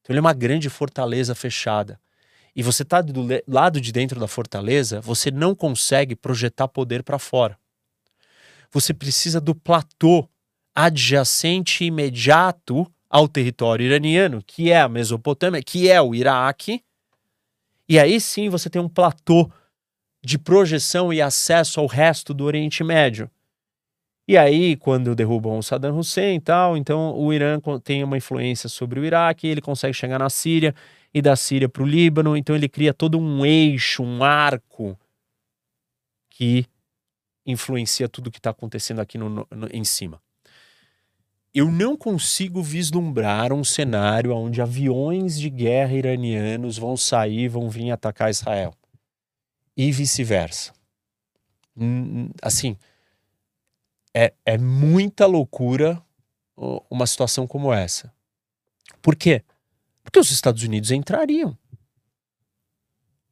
[0.02, 2.00] então ele é uma grande fortaleza fechada.
[2.56, 7.20] E você está do lado de dentro da fortaleza, você não consegue projetar poder para
[7.20, 7.60] fora.
[8.72, 10.28] Você precisa do platô
[10.74, 16.84] adjacente imediato ao território iraniano, que é a Mesopotâmia, que é o Iraque.
[17.88, 19.48] E aí sim você tem um platô
[20.24, 23.30] de projeção e acesso ao resto do Oriente Médio.
[24.28, 28.68] E aí, quando derrubam o Saddam Hussein e tal, então o Irã tem uma influência
[28.68, 30.74] sobre o Iraque, ele consegue chegar na Síria
[31.14, 34.98] e da Síria para o Líbano, então ele cria todo um eixo, um arco
[36.30, 36.66] que
[37.46, 40.20] influencia tudo que está acontecendo aqui no, no, em cima.
[41.54, 47.92] Eu não consigo vislumbrar um cenário onde aviões de guerra iranianos vão sair, vão vir
[47.92, 48.74] atacar Israel
[49.78, 50.74] e vice-versa.
[52.42, 52.76] Assim,
[54.16, 56.02] é, é muita loucura
[56.90, 58.14] uma situação como essa.
[59.02, 59.44] Por quê?
[60.02, 61.58] Porque os Estados Unidos entrariam.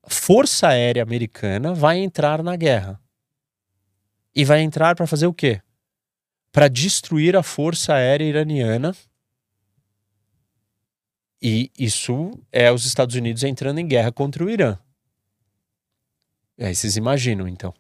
[0.05, 3.01] Força Aérea Americana vai entrar na guerra.
[4.35, 5.61] E vai entrar para fazer o quê?
[6.51, 8.93] Para destruir a Força Aérea Iraniana.
[11.41, 14.77] E isso é os Estados Unidos entrando em guerra contra o Irã.
[16.57, 17.73] E aí vocês imaginam, então.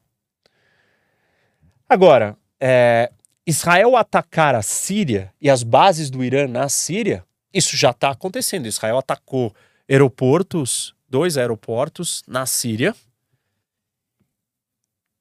[1.89, 3.11] Agora, é,
[3.45, 8.67] Israel atacar a Síria e as bases do Irã na Síria, isso já está acontecendo.
[8.67, 9.53] Israel atacou
[9.89, 12.95] aeroportos, dois aeroportos na Síria.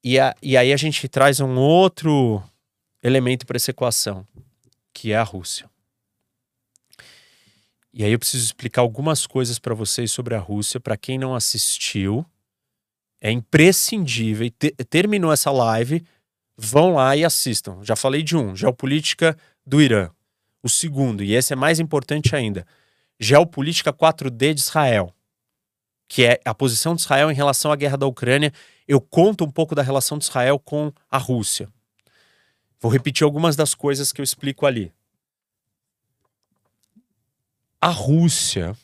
[0.01, 2.41] E, a, e aí a gente traz um outro
[3.01, 4.25] elemento para essa equação,
[4.93, 5.69] que é a Rússia.
[7.93, 11.35] E aí eu preciso explicar algumas coisas para vocês sobre a Rússia, para quem não
[11.35, 12.25] assistiu.
[13.19, 14.49] É imprescindível.
[14.89, 16.03] terminou essa live,
[16.57, 17.79] vão lá e assistam.
[17.83, 20.09] Já falei de um, geopolítica do Irã.
[20.61, 22.65] O segundo, e esse é mais importante ainda,
[23.19, 25.13] geopolítica 4D de Israel,
[26.07, 28.51] que é a posição de Israel em relação à guerra da Ucrânia.
[28.87, 31.67] Eu conto um pouco da relação de Israel com a Rússia.
[32.79, 34.91] Vou repetir algumas das coisas que eu explico ali.
[37.81, 38.77] A Rússia,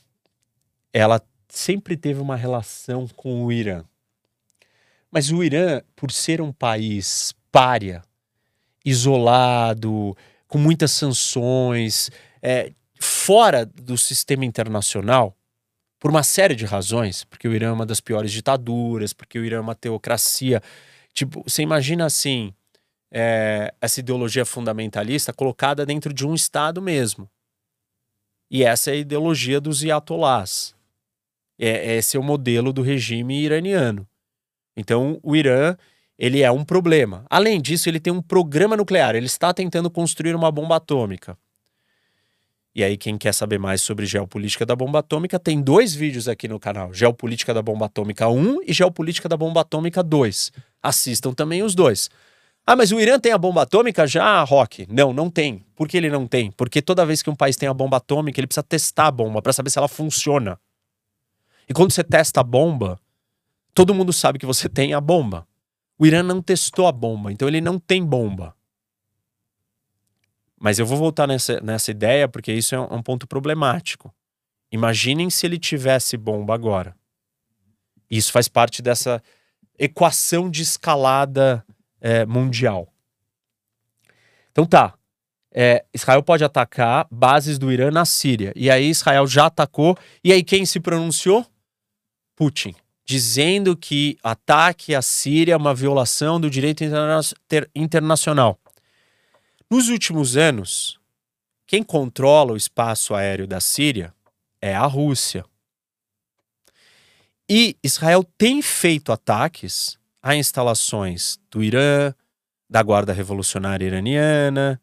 [0.92, 3.84] ela sempre teve uma relação com o Irã.
[5.12, 8.02] Mas o Irã, por ser um país párea,
[8.86, 10.16] isolado,
[10.48, 12.10] com muitas sanções,
[12.42, 15.36] é, fora do sistema internacional,
[16.00, 19.46] por uma série de razões, porque o Irã é uma das piores ditaduras, porque o
[19.46, 20.62] Irã é uma teocracia.
[21.14, 22.54] Tipo, você imagina assim,
[23.12, 27.30] é, essa ideologia fundamentalista colocada dentro de um Estado mesmo.
[28.50, 30.76] E essa é a ideologia dos Ayatollahs.
[31.60, 34.08] É, esse é o modelo do regime iraniano.
[34.76, 35.76] Então, o Irã
[36.20, 37.26] ele é um problema.
[37.30, 39.16] Além disso, ele tem um programa nuclear.
[39.16, 41.38] Ele está tentando construir uma bomba atômica.
[42.76, 46.46] E aí, quem quer saber mais sobre geopolítica da bomba atômica, tem dois vídeos aqui
[46.48, 50.52] no canal: Geopolítica da Bomba Atômica 1 e Geopolítica da Bomba Atômica 2.
[50.84, 52.10] Assistam também os dois.
[52.68, 54.86] Ah, mas o Irã tem a bomba atômica já, Rock?
[54.92, 55.66] Não, não tem.
[55.76, 56.52] Por que ele não tem?
[56.52, 59.42] Porque toda vez que um país tem a bomba atômica, ele precisa testar a bomba
[59.42, 60.60] para saber se ela funciona.
[61.68, 63.00] E quando você testa a bomba,
[63.74, 65.49] todo mundo sabe que você tem a bomba.
[66.00, 68.56] O Irã não testou a bomba, então ele não tem bomba.
[70.58, 74.14] Mas eu vou voltar nessa, nessa ideia porque isso é um ponto problemático.
[74.72, 76.96] Imaginem se ele tivesse bomba agora.
[78.10, 79.22] Isso faz parte dessa
[79.78, 81.66] equação de escalada
[82.00, 82.94] é, mundial.
[84.52, 84.94] Então tá.
[85.52, 88.54] É, Israel pode atacar bases do Irã na Síria.
[88.56, 89.98] E aí Israel já atacou.
[90.24, 91.46] E aí quem se pronunciou?
[92.36, 92.74] Putin
[93.10, 97.20] dizendo que ataque à Síria é uma violação do direito interna
[97.74, 98.60] internacional.
[99.68, 101.00] Nos últimos anos,
[101.66, 104.14] quem controla o espaço aéreo da Síria
[104.62, 105.44] é a Rússia.
[107.50, 112.14] E Israel tem feito ataques a instalações do Irã,
[112.70, 114.80] da Guarda Revolucionária Iraniana,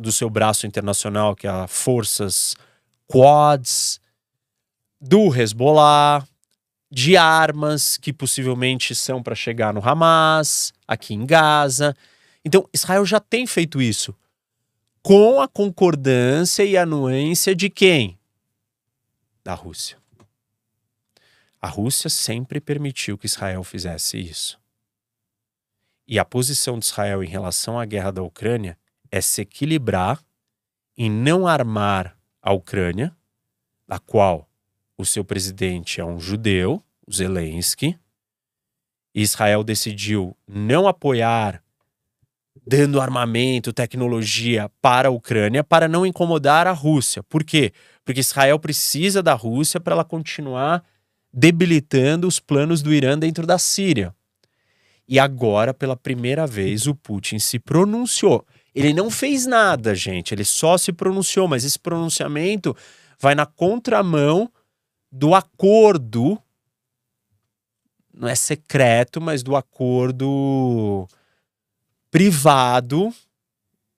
[0.00, 2.56] do seu braço internacional, que é a Forças
[3.06, 4.00] Quads,
[4.98, 6.26] do Hezbollah,
[6.92, 11.96] de armas que possivelmente são para chegar no Hamas, aqui em Gaza.
[12.44, 14.14] Então, Israel já tem feito isso
[15.02, 18.18] com a concordância e anuência de quem?
[19.42, 19.96] Da Rússia.
[21.62, 24.60] A Rússia sempre permitiu que Israel fizesse isso.
[26.06, 28.76] E a posição de Israel em relação à guerra da Ucrânia
[29.10, 30.22] é se equilibrar
[30.94, 33.16] em não armar a Ucrânia,
[33.88, 34.46] a qual
[34.96, 37.98] o seu presidente é um judeu, Zelensky,
[39.14, 41.62] Israel decidiu não apoiar,
[42.66, 47.22] dando armamento, tecnologia para a Ucrânia, para não incomodar a Rússia.
[47.22, 47.72] Por quê?
[48.04, 50.84] Porque Israel precisa da Rússia para ela continuar
[51.32, 54.14] debilitando os planos do Irã dentro da Síria.
[55.08, 58.46] E agora, pela primeira vez, o Putin se pronunciou.
[58.74, 62.74] Ele não fez nada, gente, ele só se pronunciou, mas esse pronunciamento
[63.18, 64.50] vai na contramão
[65.12, 66.42] do acordo
[68.12, 71.08] não é secreto, mas do acordo
[72.10, 73.12] privado,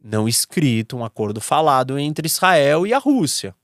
[0.03, 3.55] não escrito, um acordo falado entre Israel e a Rússia,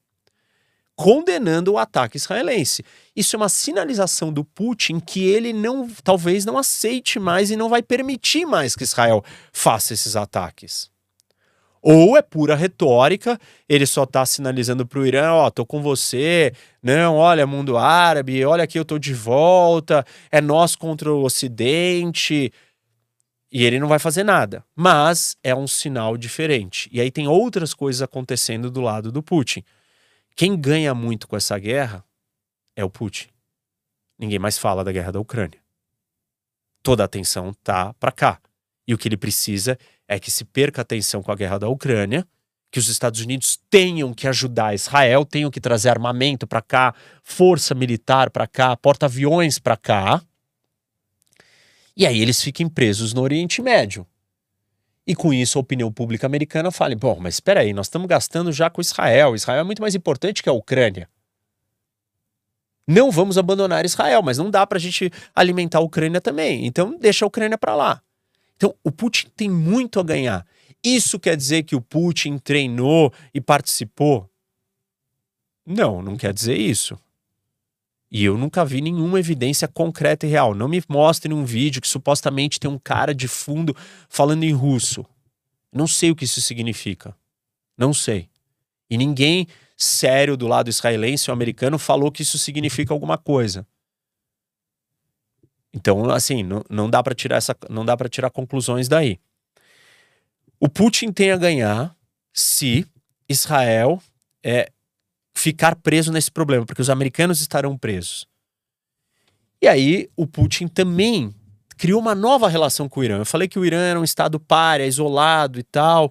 [0.97, 2.85] condenando o ataque israelense.
[3.15, 7.69] Isso é uma sinalização do Putin que ele não, talvez não aceite mais e não
[7.69, 10.90] vai permitir mais que Israel faça esses ataques.
[11.83, 16.53] Ou é pura retórica, ele só está sinalizando para o Irã: ó, tô com você,
[16.83, 22.53] não, olha, mundo árabe, olha aqui, eu tô de volta, é nós contra o Ocidente.
[23.53, 24.65] E ele não vai fazer nada.
[24.77, 26.89] Mas é um sinal diferente.
[26.93, 29.65] E aí tem outras coisas acontecendo do lado do Putin.
[30.37, 32.05] Quem ganha muito com essa guerra
[32.77, 33.29] é o Putin.
[34.19, 35.59] Ninguém mais fala da guerra da Ucrânia.
[36.83, 38.41] Toda a atenção tá para cá.
[38.87, 39.79] E o que ele precisa
[40.09, 42.27] é que se perca atenção com a guerra da Ucrânia,
[42.71, 47.75] que os Estados Unidos tenham que ajudar Israel, tenham que trazer armamento para cá, força
[47.75, 50.23] militar para cá, porta-aviões para cá.
[51.97, 54.07] E aí eles fiquem presos no Oriente Médio.
[55.07, 58.53] E com isso a opinião pública americana fala: bom, mas espera aí, nós estamos gastando
[58.53, 59.35] já com Israel.
[59.35, 61.09] Israel é muito mais importante que a Ucrânia.
[62.87, 66.67] Não vamos abandonar Israel, mas não dá para a gente alimentar a Ucrânia também.
[66.67, 68.03] Então deixa a Ucrânia para lá.
[68.61, 70.47] Então, o Putin tem muito a ganhar.
[70.85, 74.29] Isso quer dizer que o Putin treinou e participou?
[75.65, 76.99] Não, não quer dizer isso.
[78.11, 80.55] E eu nunca vi nenhuma evidência concreta e real.
[80.55, 83.75] Não me mostrem um vídeo que supostamente tem um cara de fundo
[84.11, 85.07] falando em russo.
[85.73, 87.17] Não sei o que isso significa.
[87.79, 88.29] Não sei.
[88.91, 93.67] E ninguém sério do lado israelense ou americano falou que isso significa alguma coisa.
[95.73, 99.19] Então, assim, não, não dá para tirar essa, não dá para tirar conclusões daí.
[100.59, 101.95] O Putin tem a ganhar
[102.33, 102.87] se
[103.29, 104.03] Israel
[104.45, 104.71] é,
[105.35, 108.27] ficar preso nesse problema, porque os americanos estarão presos.
[109.63, 111.35] E aí o Putin também
[111.77, 113.19] criou uma nova relação com o Irã.
[113.19, 116.11] Eu falei que o Irã era um estado párea, isolado e tal.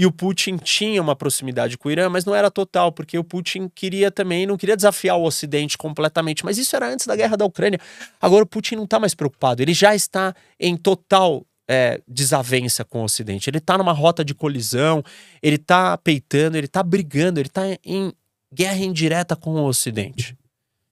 [0.00, 3.22] E o Putin tinha uma proximidade com o Irã, mas não era total, porque o
[3.22, 6.42] Putin queria também, não queria desafiar o Ocidente completamente.
[6.42, 7.78] Mas isso era antes da guerra da Ucrânia.
[8.18, 13.02] Agora o Putin não está mais preocupado, ele já está em total é, desavença com
[13.02, 13.50] o Ocidente.
[13.50, 15.04] Ele está numa rota de colisão,
[15.42, 18.10] ele está peitando, ele está brigando, ele está em
[18.50, 20.34] guerra indireta com o Ocidente.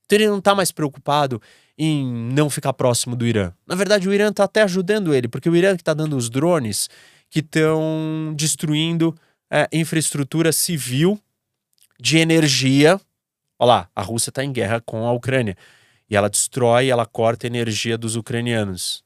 [0.05, 1.41] Então ele não está mais preocupado
[1.79, 2.05] em
[2.35, 3.55] não ficar próximo do Irã.
[3.67, 6.29] Na verdade, o Irã está até ajudando ele, porque o Irã que está dando os
[6.29, 6.91] drones
[7.31, 9.15] que estão destruindo
[9.51, 11.21] é, infraestrutura civil
[12.01, 13.01] de energia.
[13.59, 15.57] Olha lá, a Rússia está em guerra com a Ucrânia.
[16.09, 19.05] E ela destrói, ela corta a energia dos ucranianos.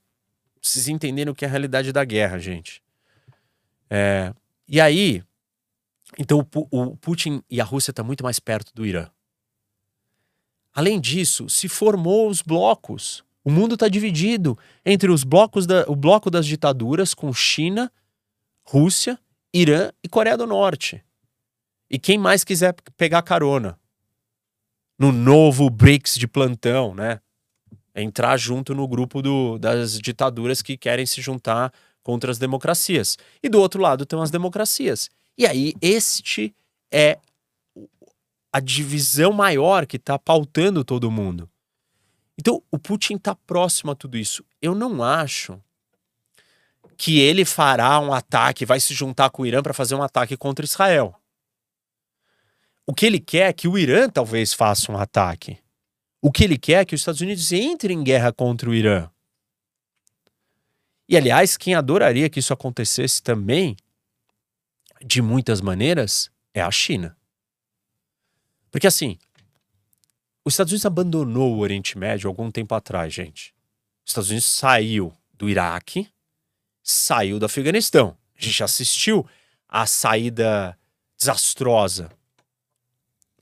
[0.60, 2.80] Vocês entenderam o que é a realidade da guerra, gente.
[3.90, 4.32] É,
[4.68, 5.22] e aí,
[6.18, 9.08] então o, o Putin e a Rússia estão tá muito mais perto do Irã.
[10.72, 13.24] Além disso, se formou os blocos.
[13.44, 14.56] O mundo está dividido
[14.86, 17.90] entre os blocos da, o bloco das ditaduras com China
[18.64, 19.18] Rússia,
[19.52, 21.04] Irã e Coreia do Norte.
[21.90, 23.78] E quem mais quiser pegar carona
[24.98, 27.20] no novo BRICS de plantão, né?
[27.94, 33.18] Entrar junto no grupo do, das ditaduras que querem se juntar contra as democracias.
[33.42, 35.10] E do outro lado estão as democracias.
[35.36, 36.54] E aí, este
[36.90, 37.18] é
[38.52, 41.48] a divisão maior que está pautando todo mundo.
[42.38, 44.44] Então, o Putin está próximo a tudo isso.
[44.60, 45.60] Eu não acho
[47.02, 50.36] que ele fará um ataque, vai se juntar com o Irã para fazer um ataque
[50.36, 51.12] contra Israel.
[52.86, 55.58] O que ele quer é que o Irã talvez faça um ataque.
[56.20, 59.10] O que ele quer é que os Estados Unidos entrem em guerra contra o Irã.
[61.08, 63.76] E aliás, quem adoraria que isso acontecesse também,
[65.04, 67.16] de muitas maneiras, é a China.
[68.70, 69.18] Porque assim,
[70.44, 73.52] os Estados Unidos abandonou o Oriente Médio algum tempo atrás, gente.
[74.06, 76.08] Os Estados Unidos saiu do Iraque,
[76.82, 78.16] saiu do Afeganistão.
[78.38, 79.26] A gente assistiu
[79.68, 80.76] a saída
[81.18, 82.10] desastrosa.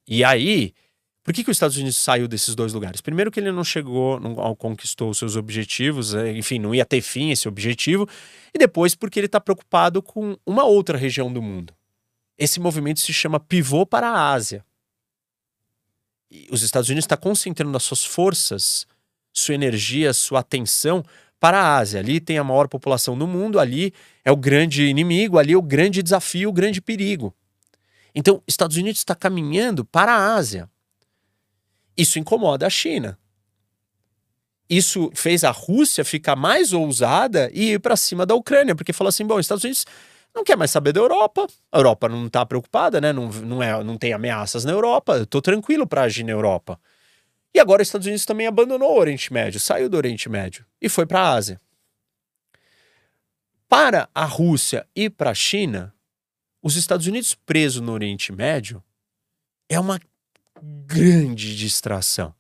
[0.07, 0.75] E aí,
[1.23, 3.01] por que, que os Estados Unidos saiu desses dois lugares?
[3.01, 7.01] Primeiro que ele não chegou, não conquistou os seus objetivos, é, enfim, não ia ter
[7.01, 8.09] fim esse objetivo.
[8.53, 11.75] E depois porque ele está preocupado com uma outra região do mundo.
[12.37, 14.65] Esse movimento se chama pivô para a Ásia.
[16.31, 18.87] E os Estados Unidos estão tá concentrando as suas forças,
[19.33, 21.05] sua energia, sua atenção
[21.41, 21.99] para a Ásia.
[21.99, 23.93] Ali tem a maior população do mundo, ali
[24.25, 27.35] é o grande inimigo, ali é o grande desafio, o grande perigo.
[28.15, 30.69] Então, Estados Unidos está caminhando para a Ásia.
[31.97, 33.19] Isso incomoda a China.
[34.69, 39.09] Isso fez a Rússia ficar mais ousada e ir para cima da Ucrânia, porque falou
[39.09, 39.85] assim: bom, Estados Unidos
[40.33, 43.13] não quer mais saber da Europa, a Europa não está preocupada, né?
[43.13, 46.79] Não, não, é, não tem ameaças na Europa, eu estou tranquilo para agir na Europa.
[47.55, 50.89] E agora os Estados Unidos também abandonou o Oriente Médio, saiu do Oriente Médio e
[50.89, 51.61] foi para a Ásia.
[53.69, 55.95] Para a Rússia e para a China,
[56.63, 58.83] os Estados Unidos presos no Oriente Médio
[59.69, 60.01] é uma
[60.87, 62.35] grande distração.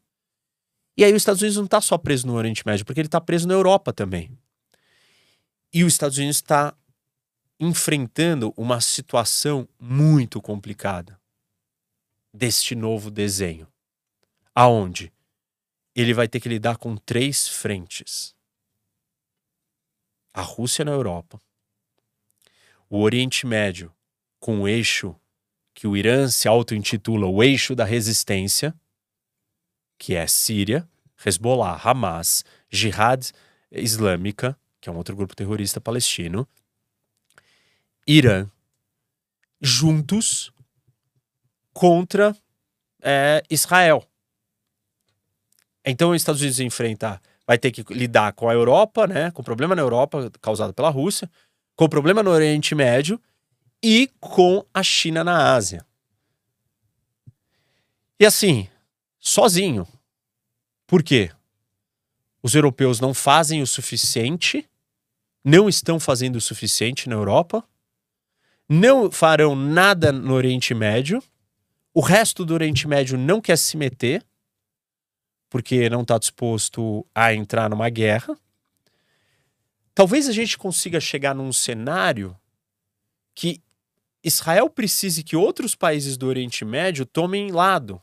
[0.96, 3.20] E aí os Estados Unidos não está só preso no Oriente Médio, porque ele está
[3.20, 4.36] preso na Europa também.
[5.72, 6.74] E os Estados Unidos está
[7.58, 11.18] enfrentando uma situação muito complicada
[12.32, 13.69] deste novo desenho
[14.54, 15.12] aonde?
[15.94, 18.34] Ele vai ter que lidar com três frentes:
[20.32, 21.40] a Rússia na Europa,
[22.88, 23.92] o Oriente Médio
[24.38, 25.14] com o eixo
[25.74, 28.74] que o Irã se auto-intitula o eixo da resistência,
[29.96, 30.88] que é Síria,
[31.24, 33.30] Hezbollah, Hamas, Jihad
[33.70, 36.48] Islâmica, que é um outro grupo terrorista palestino,
[38.06, 38.50] Irã,
[39.60, 40.52] juntos
[41.72, 42.36] contra
[43.02, 44.09] é, Israel.
[45.84, 49.44] Então os Estados Unidos enfrenta, vai ter que lidar com a Europa, né, com o
[49.44, 51.30] problema na Europa causado pela Rússia,
[51.74, 53.20] com o problema no Oriente Médio
[53.82, 55.84] e com a China na Ásia.
[58.18, 58.68] E assim,
[59.18, 59.88] sozinho.
[60.86, 61.30] Por quê?
[62.42, 64.68] Os europeus não fazem o suficiente,
[65.42, 67.64] não estão fazendo o suficiente na Europa,
[68.68, 71.22] não farão nada no Oriente Médio,
[71.92, 74.24] o resto do Oriente Médio não quer se meter,
[75.50, 78.38] porque não está disposto a entrar numa guerra.
[79.92, 82.34] Talvez a gente consiga chegar num cenário
[83.34, 83.60] que
[84.22, 88.00] Israel precise que outros países do Oriente Médio tomem lado.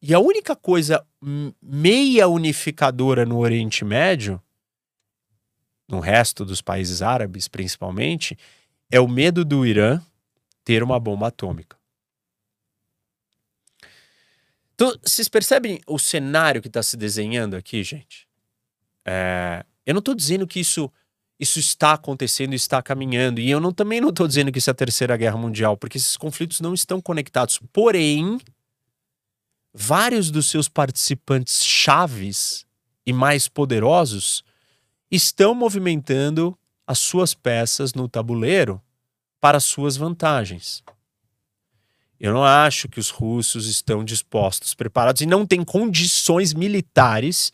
[0.00, 1.04] E a única coisa
[1.60, 4.40] meia unificadora no Oriente Médio,
[5.88, 8.38] no resto dos países árabes principalmente,
[8.90, 10.00] é o medo do Irã
[10.64, 11.77] ter uma bomba atômica.
[14.78, 18.28] Então, vocês percebem o cenário que está se desenhando aqui, gente?
[19.04, 20.88] É, eu não estou dizendo que isso,
[21.36, 23.40] isso está acontecendo está caminhando.
[23.40, 25.98] E eu não, também não estou dizendo que isso é a Terceira Guerra Mundial, porque
[25.98, 27.58] esses conflitos não estão conectados.
[27.72, 28.38] Porém,
[29.74, 32.64] vários dos seus participantes chaves
[33.04, 34.44] e mais poderosos
[35.10, 36.56] estão movimentando
[36.86, 38.80] as suas peças no tabuleiro
[39.40, 40.84] para suas vantagens.
[42.20, 47.52] Eu não acho que os russos estão dispostos, preparados e não têm condições militares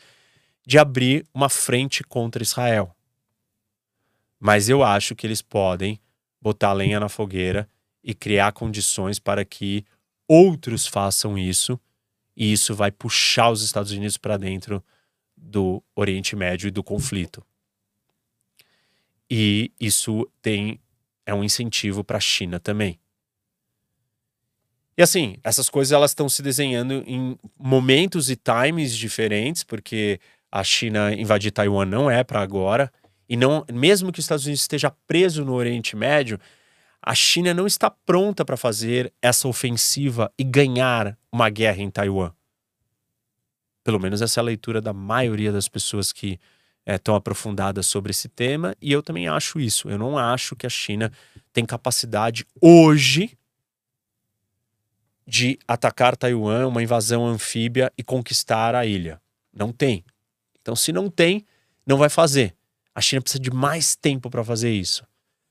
[0.66, 2.94] de abrir uma frente contra Israel.
[4.40, 6.00] Mas eu acho que eles podem
[6.40, 7.68] botar lenha na fogueira
[8.02, 9.84] e criar condições para que
[10.26, 11.78] outros façam isso,
[12.36, 14.82] e isso vai puxar os Estados Unidos para dentro
[15.36, 17.44] do Oriente Médio e do conflito.
[19.30, 20.80] E isso tem
[21.26, 22.98] é um incentivo para a China também.
[24.97, 30.20] E assim, essas coisas elas estão se desenhando em momentos e times diferentes, porque
[30.51, 32.92] a China invadir Taiwan não é para agora,
[33.28, 36.38] e não, mesmo que os Estados Unidos esteja preso no Oriente Médio,
[37.03, 42.32] a China não está pronta para fazer essa ofensiva e ganhar uma guerra em Taiwan.
[43.82, 46.38] Pelo menos essa é a leitura da maioria das pessoas que
[46.86, 49.90] estão eh, é, aprofundadas sobre esse tema, e eu também acho isso.
[49.90, 51.12] Eu não acho que a China
[51.53, 53.36] tem capacidade hoje
[55.26, 59.20] de atacar Taiwan, uma invasão anfíbia e conquistar a ilha.
[59.52, 60.04] Não tem.
[60.60, 61.44] Então, se não tem,
[61.86, 62.54] não vai fazer.
[62.94, 65.04] A China precisa de mais tempo para fazer isso.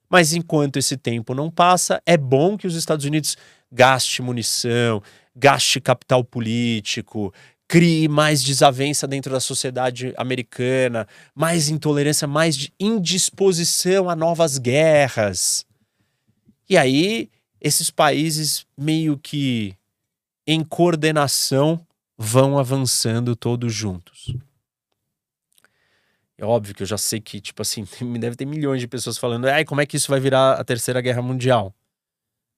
[0.09, 3.35] Mas enquanto esse tempo não passa, é bom que os Estados Unidos
[3.71, 5.01] gaste munição,
[5.35, 7.33] gaste capital político,
[7.67, 15.65] crie mais desavença dentro da sociedade americana, mais intolerância, mais indisposição a novas guerras.
[16.69, 17.29] E aí
[17.63, 19.75] esses países meio que
[20.45, 21.79] em coordenação
[22.17, 24.35] vão avançando todos juntos.
[26.37, 27.85] É óbvio que eu já sei que, tipo assim,
[28.19, 30.99] deve ter milhões de pessoas falando, ai, como é que isso vai virar a Terceira
[30.99, 31.73] Guerra Mundial?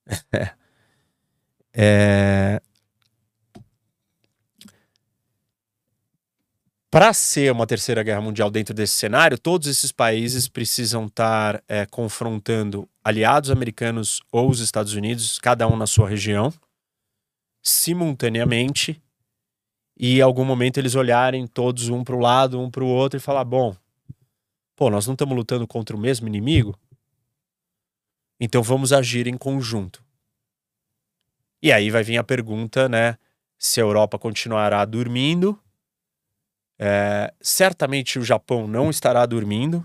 [1.72, 2.60] é,
[6.96, 11.84] para ser uma terceira guerra mundial dentro desse cenário, todos esses países precisam estar é,
[11.84, 16.50] confrontando aliados americanos ou os Estados Unidos, cada um na sua região,
[17.62, 18.98] simultaneamente,
[19.94, 23.18] e em algum momento eles olharem todos um para o lado, um para o outro
[23.18, 23.76] e falar: bom,
[24.74, 26.80] pô, nós não estamos lutando contra o mesmo inimigo?
[28.40, 30.02] Então vamos agir em conjunto.
[31.62, 33.18] E aí vai vir a pergunta, né?
[33.58, 35.60] Se a Europa continuará dormindo.
[36.78, 39.84] É, certamente o Japão não estará dormindo.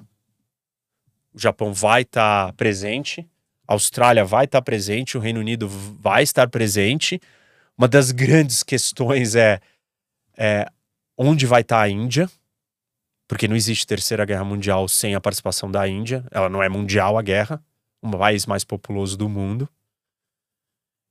[1.34, 3.28] O Japão vai estar tá presente.
[3.68, 5.18] A Austrália vai estar tá presente.
[5.18, 7.22] O Reino Unido vai estar presente.
[7.78, 9.60] Uma das grandes questões é,
[10.38, 10.68] é
[11.18, 12.30] onde vai estar tá a Índia
[13.32, 16.22] porque não existe terceira guerra mundial sem a participação da Índia.
[16.32, 17.64] Ela não é mundial a guerra,
[18.04, 19.70] um país mais populoso do mundo.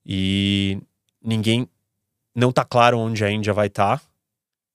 [0.04, 0.78] E
[1.18, 1.66] ninguém
[2.34, 4.02] não tá claro onde a Índia vai estar.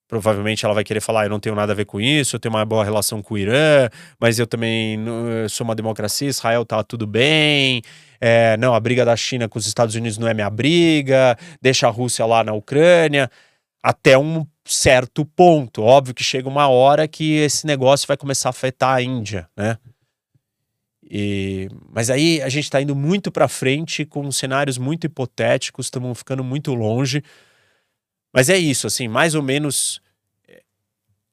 [0.07, 2.53] Provavelmente ela vai querer falar: eu não tenho nada a ver com isso, eu tenho
[2.53, 3.89] uma boa relação com o Irã,
[4.19, 4.99] mas eu também
[5.43, 7.81] eu sou uma democracia, Israel tá tudo bem.
[8.21, 11.87] É, não, a briga da China com os Estados Unidos não é minha briga, deixa
[11.87, 13.29] a Rússia lá na Ucrânia.
[13.81, 15.83] Até um certo ponto.
[15.83, 19.77] Óbvio que chega uma hora que esse negócio vai começar a afetar a Índia, né?
[21.07, 26.17] E, mas aí a gente está indo muito para frente com cenários muito hipotéticos, estamos
[26.17, 27.23] ficando muito longe.
[28.35, 30.01] Mas é isso, assim, mais ou menos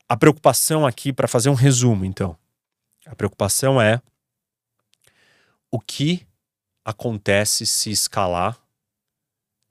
[0.08, 2.38] a preocupação aqui para fazer um resumo, então.
[3.04, 4.00] A preocupação é
[5.68, 6.24] o que
[6.84, 8.56] acontece se escalar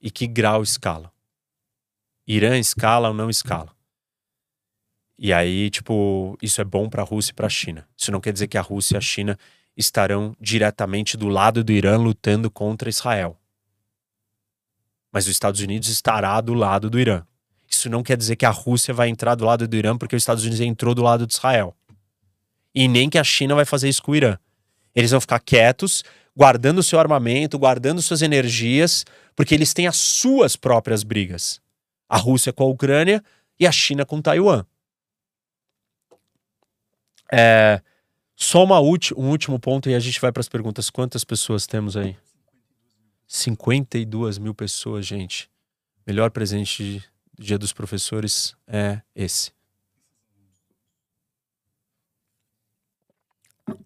[0.01, 1.09] e que grau escala.
[2.27, 3.73] Irã escala ou não escala.
[5.17, 7.87] E aí, tipo, isso é bom para a Rússia e para a China.
[7.95, 9.39] Isso não quer dizer que a Rússia e a China
[9.77, 13.40] estarão diretamente do lado do Irã lutando contra Israel.
[15.11, 17.23] Mas os Estados Unidos estará do lado do Irã.
[17.69, 20.21] Isso não quer dizer que a Rússia vai entrar do lado do Irã porque os
[20.21, 21.75] Estados Unidos entrou do lado de Israel.
[22.73, 24.37] E nem que a China vai fazer isso com o Irã.
[24.95, 26.03] Eles vão ficar quietos,
[26.35, 29.05] guardando seu armamento, guardando suas energias,
[29.35, 31.61] porque eles têm as suas próprias brigas
[32.11, 33.23] a Rússia com a Ucrânia
[33.57, 34.65] e a China com Taiwan.
[37.31, 37.81] É,
[38.35, 40.89] só uma um último ponto e a gente vai para as perguntas.
[40.89, 42.17] Quantas pessoas temos aí?
[43.33, 45.49] 52 mil pessoas, gente.
[46.05, 47.09] Melhor presente de
[47.39, 49.53] Dia dos Professores é esse.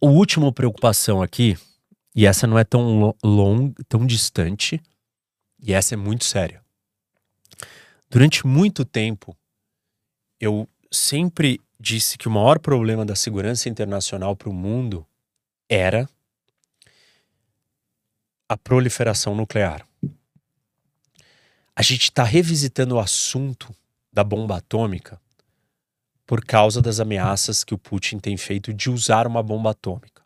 [0.01, 1.55] O último preocupação aqui,
[2.15, 4.81] e essa não é tão long, tão distante,
[5.59, 6.65] e essa é muito séria.
[8.09, 9.37] Durante muito tempo,
[10.39, 15.05] eu sempre disse que o maior problema da segurança internacional para o mundo
[15.69, 16.09] era
[18.47, 19.87] a proliferação nuclear.
[21.75, 23.75] A gente está revisitando o assunto
[24.13, 25.19] da bomba atômica
[26.25, 30.23] por causa das ameaças que o Putin tem feito de usar uma bomba atômica.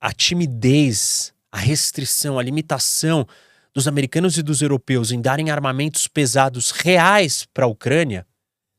[0.00, 3.26] A timidez, a restrição, a limitação
[3.74, 8.26] dos americanos e dos europeus em darem armamentos pesados reais para a Ucrânia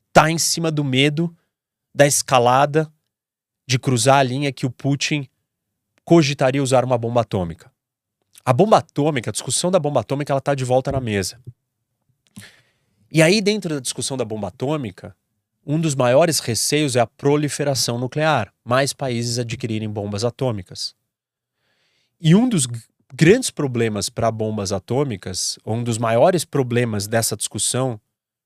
[0.08, 1.34] está em cima do medo
[1.94, 2.90] da escalada
[3.66, 5.28] de cruzar a linha que o Putin
[6.04, 7.69] cogitaria usar uma bomba atômica.
[8.44, 11.40] A bomba atômica, a discussão da bomba atômica, ela está de volta na mesa.
[13.12, 15.16] E aí, dentro da discussão da bomba atômica,
[15.66, 20.94] um dos maiores receios é a proliferação nuclear, mais países adquirirem bombas atômicas.
[22.20, 22.66] E um dos
[23.14, 28.00] grandes problemas para bombas atômicas, um dos maiores problemas dessa discussão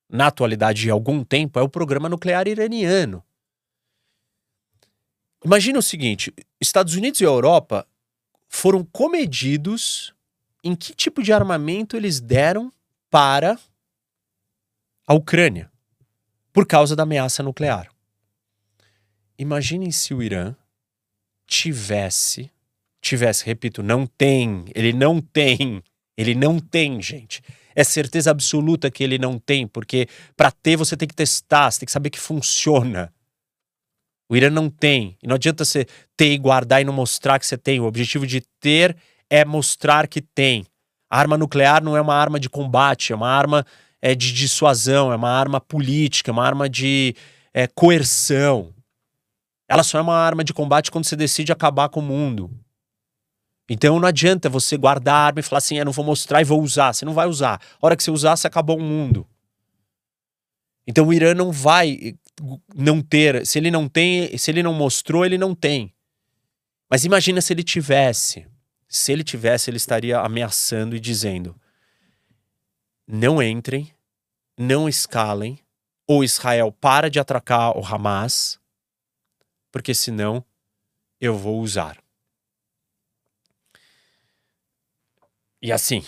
[0.09, 3.23] na atualidade de algum tempo é o programa nuclear iraniano.
[5.45, 7.87] Imagina o seguinte: Estados Unidos e Europa
[8.55, 10.15] foram comedidos
[10.63, 12.73] em que tipo de armamento eles deram
[13.11, 13.59] para
[15.07, 15.71] a Ucrânia
[16.53, 17.91] por causa da ameaça nuclear.
[19.37, 20.55] Imaginem se o Irã
[21.47, 22.49] tivesse
[23.03, 25.83] tivesse, repito, não tem, ele não tem,
[26.17, 27.43] ele não tem, gente.
[27.75, 31.81] É certeza absoluta que ele não tem, porque para ter você tem que testar, você
[31.81, 33.13] tem que saber que funciona.
[34.35, 35.16] O Irã não tem.
[35.23, 35.86] E não adianta você
[36.16, 37.78] ter e guardar e não mostrar que você tem.
[37.78, 38.97] O objetivo de ter
[39.31, 40.66] é mostrar que tem.
[41.09, 43.65] A arma nuclear não é uma arma de combate, é uma arma
[44.02, 47.15] é, de dissuasão, é uma arma política, é uma arma de
[47.52, 48.74] é, coerção.
[49.69, 52.51] Ela só é uma arma de combate quando você decide acabar com o mundo.
[53.70, 56.40] Então não adianta você guardar a arma e falar assim, eu ah, não vou mostrar
[56.40, 56.93] e vou usar.
[56.93, 57.61] Você não vai usar.
[57.81, 59.24] A hora que você usar, você acabou o mundo.
[60.89, 62.16] Então o Irã não vai
[62.74, 63.47] não ter.
[63.47, 65.93] Se ele não tem, se ele não mostrou, ele não tem.
[66.90, 68.47] Mas imagina se ele tivesse.
[68.89, 71.59] Se ele tivesse, ele estaria ameaçando e dizendo:
[73.06, 73.93] não entrem,
[74.56, 75.59] não escalem,
[76.06, 78.61] ou Israel para de atracar o Hamas,
[79.73, 80.44] porque senão
[81.20, 82.02] eu vou usar.
[85.61, 86.05] E assim,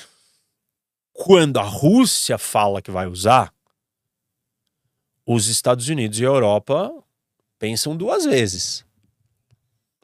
[1.13, 3.53] quando a Rússia fala que vai usar,
[5.27, 6.93] os Estados Unidos e a Europa
[7.59, 8.87] pensam duas vezes.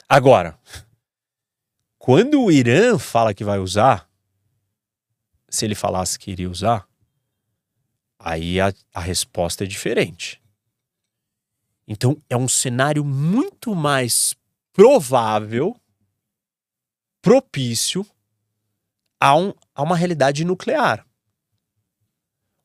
[0.09, 0.59] Agora,
[1.97, 4.11] quando o Irã fala que vai usar,
[5.49, 6.89] se ele falasse que iria usar,
[8.19, 10.43] aí a, a resposta é diferente.
[11.87, 14.35] Então é um cenário muito mais
[14.73, 15.77] provável,
[17.21, 18.05] propício
[19.21, 21.07] a, um, a uma realidade nuclear.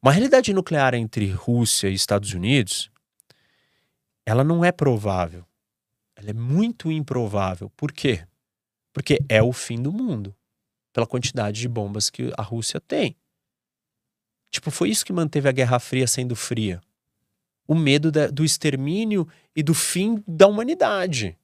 [0.07, 2.89] Uma realidade nuclear entre Rússia e Estados Unidos,
[4.25, 5.45] ela não é provável.
[6.15, 7.69] Ela é muito improvável.
[7.71, 8.25] Por quê?
[8.93, 10.33] Porque é o fim do mundo,
[10.93, 13.17] pela quantidade de bombas que a Rússia tem.
[14.49, 16.79] Tipo, foi isso que manteve a Guerra Fria sendo fria.
[17.67, 21.37] O medo da, do extermínio e do fim da humanidade.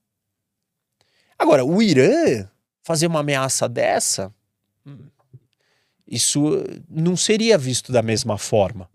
[1.37, 2.49] Agora, o Irã
[2.81, 4.33] fazer uma ameaça dessa,
[6.13, 8.87] isso não seria visto da mesma forma.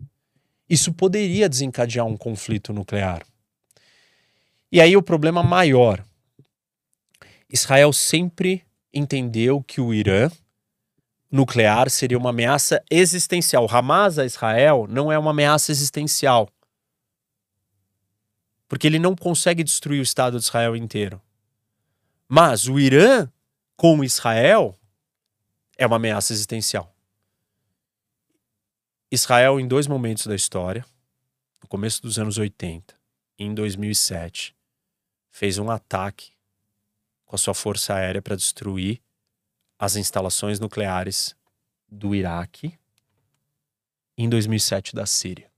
[0.69, 3.25] Isso poderia desencadear um conflito nuclear.
[4.71, 6.05] E aí o problema maior.
[7.49, 8.63] Israel sempre
[8.93, 10.31] entendeu que o Irã
[11.29, 13.67] nuclear seria uma ameaça existencial.
[13.69, 16.47] Hamas a Israel não é uma ameaça existencial.
[18.69, 21.21] Porque ele não consegue destruir o Estado de Israel inteiro.
[22.29, 23.27] Mas o Irã
[23.75, 24.73] com Israel
[25.77, 26.95] é uma ameaça existencial.
[29.11, 30.85] Israel, em dois momentos da história,
[31.63, 32.95] no começo dos anos 80
[33.39, 34.55] e em 2007,
[35.31, 36.31] fez um ataque
[37.25, 39.01] com a sua força aérea para destruir
[39.79, 41.35] as instalações nucleares
[41.87, 42.77] do Iraque
[44.15, 45.51] em 2007 da Síria.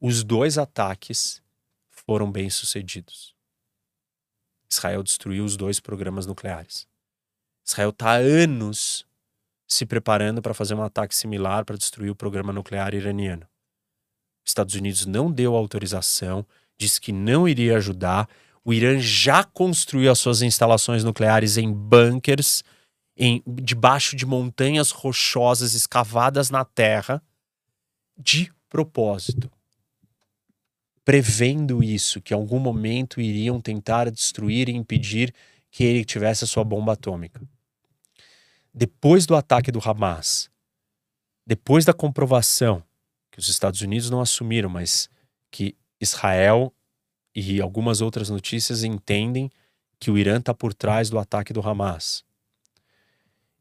[0.00, 1.42] Os dois ataques
[1.90, 3.34] foram bem sucedidos.
[4.70, 6.88] Israel destruiu os dois programas nucleares.
[7.62, 9.06] Israel está há anos
[9.70, 13.46] se preparando para fazer um ataque similar para destruir o programa nuclear iraniano.
[14.44, 16.44] Estados Unidos não deu autorização,
[16.76, 18.28] disse que não iria ajudar.
[18.64, 22.64] O Irã já construiu as suas instalações nucleares em bunkers,
[23.16, 27.22] em, debaixo de montanhas rochosas escavadas na terra,
[28.18, 29.48] de propósito.
[31.04, 35.32] Prevendo isso, que em algum momento iriam tentar destruir e impedir
[35.70, 37.40] que ele tivesse a sua bomba atômica.
[38.72, 40.50] Depois do ataque do Hamas,
[41.46, 42.82] depois da comprovação
[43.30, 45.08] que os Estados Unidos não assumiram, mas
[45.50, 46.72] que Israel
[47.34, 49.50] e algumas outras notícias entendem
[49.98, 52.24] que o Irã está por trás do ataque do Hamas.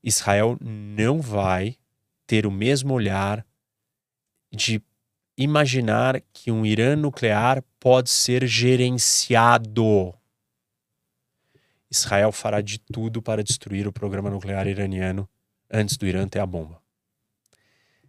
[0.03, 1.77] Israel não vai
[2.26, 3.45] ter o mesmo olhar
[4.52, 4.81] de
[5.38, 10.14] imaginar que um Irã nuclear pode ser gerenciado.
[11.90, 15.28] Israel fará de tudo para destruir o programa nuclear iraniano
[15.72, 16.82] antes do Irã ter a bomba.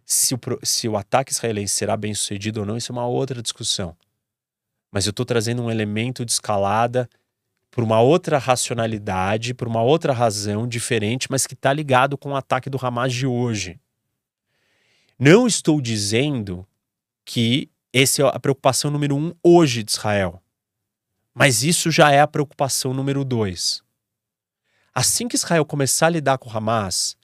[0.05, 3.41] Se o, se o ataque israelense será bem sucedido ou não, isso é uma outra
[3.41, 3.95] discussão
[4.91, 7.09] mas eu estou trazendo um elemento de escalada
[7.71, 12.35] por uma outra racionalidade, por uma outra razão diferente, mas que está ligado com o
[12.35, 13.79] ataque do Hamas de hoje.
[15.17, 16.67] Não estou dizendo
[17.23, 20.41] que essa é a preocupação número um hoje de Israel,
[21.33, 23.81] mas isso já é a preocupação número dois.
[24.93, 27.17] Assim que Israel começar a lidar com Hamas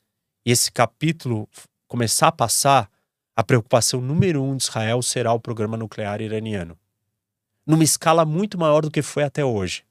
[0.45, 1.49] e esse capítulo
[1.87, 2.89] começar a passar,
[3.35, 6.77] a preocupação número um de Israel será o programa nuclear iraniano
[7.67, 9.85] numa escala muito maior do que foi até hoje.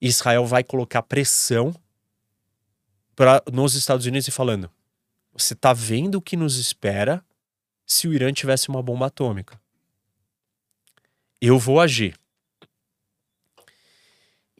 [0.00, 1.74] Israel vai colocar pressão
[3.16, 4.70] para nos Estados Unidos e falando:
[5.32, 7.24] você está vendo o que nos espera
[7.84, 9.60] se o Irã tivesse uma bomba atômica?
[11.40, 12.16] Eu vou agir.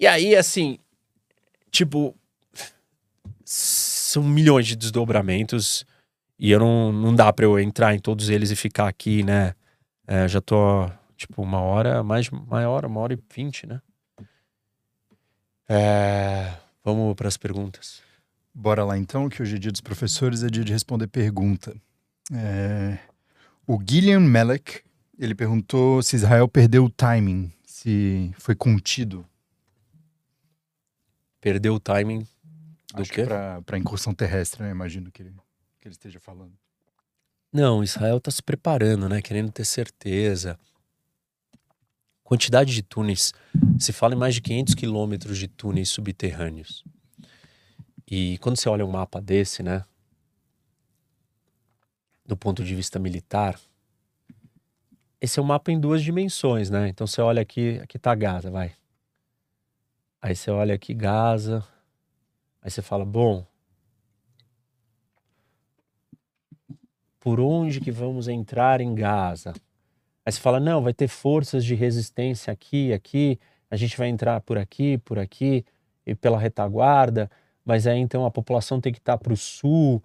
[0.03, 0.79] E aí, assim,
[1.71, 2.15] tipo,
[3.45, 5.87] são milhões de desdobramentos
[6.39, 9.55] e eu não, não dá para eu entrar em todos eles e ficar aqui, né?
[10.07, 10.91] É, já tô
[11.23, 13.81] Tipo, uma hora, mais maior, uma hora e vinte, né?
[15.69, 16.53] É,
[16.83, 18.03] vamos para as perguntas.
[18.53, 21.77] Bora lá então, que hoje é dia dos professores, é dia de responder pergunta.
[22.33, 22.99] É,
[23.69, 24.81] o Gillian Melek,
[25.17, 29.25] ele perguntou se Israel perdeu o timing, se foi contido.
[31.43, 32.27] Perdeu o timing
[32.95, 33.25] do Acho quê?
[33.67, 34.71] Para incursão terrestre, né?
[34.71, 35.35] Imagino que ele,
[35.81, 36.53] que ele esteja falando.
[37.53, 39.21] Não, Israel está se preparando, né?
[39.21, 40.59] Querendo ter certeza
[42.23, 43.35] quantidade de túneis.
[43.79, 46.85] Se fala em mais de 500 quilômetros de túneis subterrâneos.
[48.09, 49.85] E quando você olha um mapa desse, né,
[52.25, 53.61] do ponto de vista militar,
[55.21, 56.89] esse é um mapa em duas dimensões, né?
[56.89, 58.73] Então você olha aqui, aqui tá Gaza, vai.
[60.23, 61.67] Aí você olha aqui Gaza,
[62.63, 63.45] aí você fala, bom,
[67.19, 69.53] por onde que vamos entrar em Gaza?
[70.25, 73.37] Aí você fala, não, vai ter forças de resistência aqui, aqui,
[73.69, 75.65] a gente vai entrar por aqui, por aqui.
[76.07, 77.29] e pela retaguarda,
[77.65, 80.03] mas aí então a população tem que estar para o sul.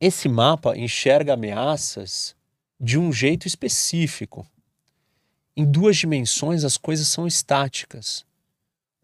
[0.00, 2.36] Esse mapa enxerga ameaças
[2.80, 4.46] de um jeito específico.
[5.56, 8.24] Em duas dimensões as coisas são estáticas.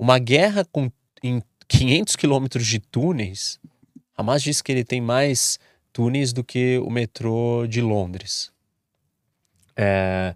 [0.01, 0.90] Uma guerra com,
[1.22, 3.60] em 500 quilômetros de túneis,
[4.16, 5.59] Hamas diz que ele tem mais
[5.93, 8.51] túneis do que o metrô de Londres.
[9.77, 10.35] É,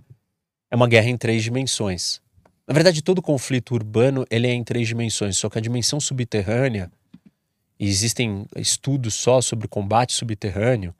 [0.70, 2.20] é uma guerra em três dimensões.
[2.68, 6.92] Na verdade, todo conflito urbano ele é em três dimensões, só que a dimensão subterrânea,
[7.80, 10.94] e existem estudos só sobre combate subterrâneo,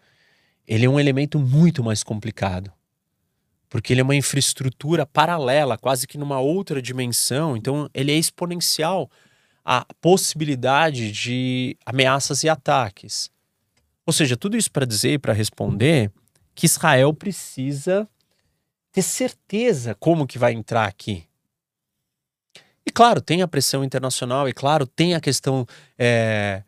[0.67, 2.73] ele é um elemento muito mais complicado.
[3.75, 9.11] Porque ele é uma infraestrutura paralela, quase que numa outra dimensão, então ele é exponencial
[9.65, 13.29] à possibilidade de ameaças e ataques.
[14.07, 16.13] Ou seja, tudo isso para dizer e para responder
[16.55, 18.09] que Israel precisa
[18.93, 21.25] ter certeza como que vai entrar aqui.
[22.87, 25.67] E claro, tem a pressão internacional, e claro, tem a questão
[25.99, 26.63] é,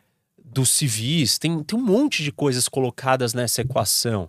[0.45, 4.29] dos civis, tem, tem um monte de coisas colocadas nessa equação.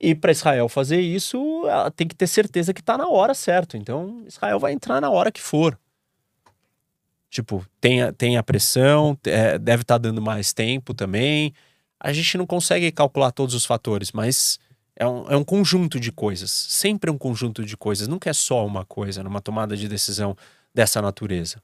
[0.00, 3.76] E para Israel fazer isso, ela tem que ter certeza que está na hora certa.
[3.76, 5.78] Então, Israel vai entrar na hora que for.
[7.28, 11.52] Tipo, tem a, tem a pressão, é, deve estar tá dando mais tempo também.
[11.98, 14.58] A gente não consegue calcular todos os fatores, mas
[14.94, 16.50] é um, é um conjunto de coisas.
[16.50, 18.06] Sempre é um conjunto de coisas.
[18.06, 20.36] Nunca é só uma coisa numa tomada de decisão
[20.72, 21.60] dessa natureza.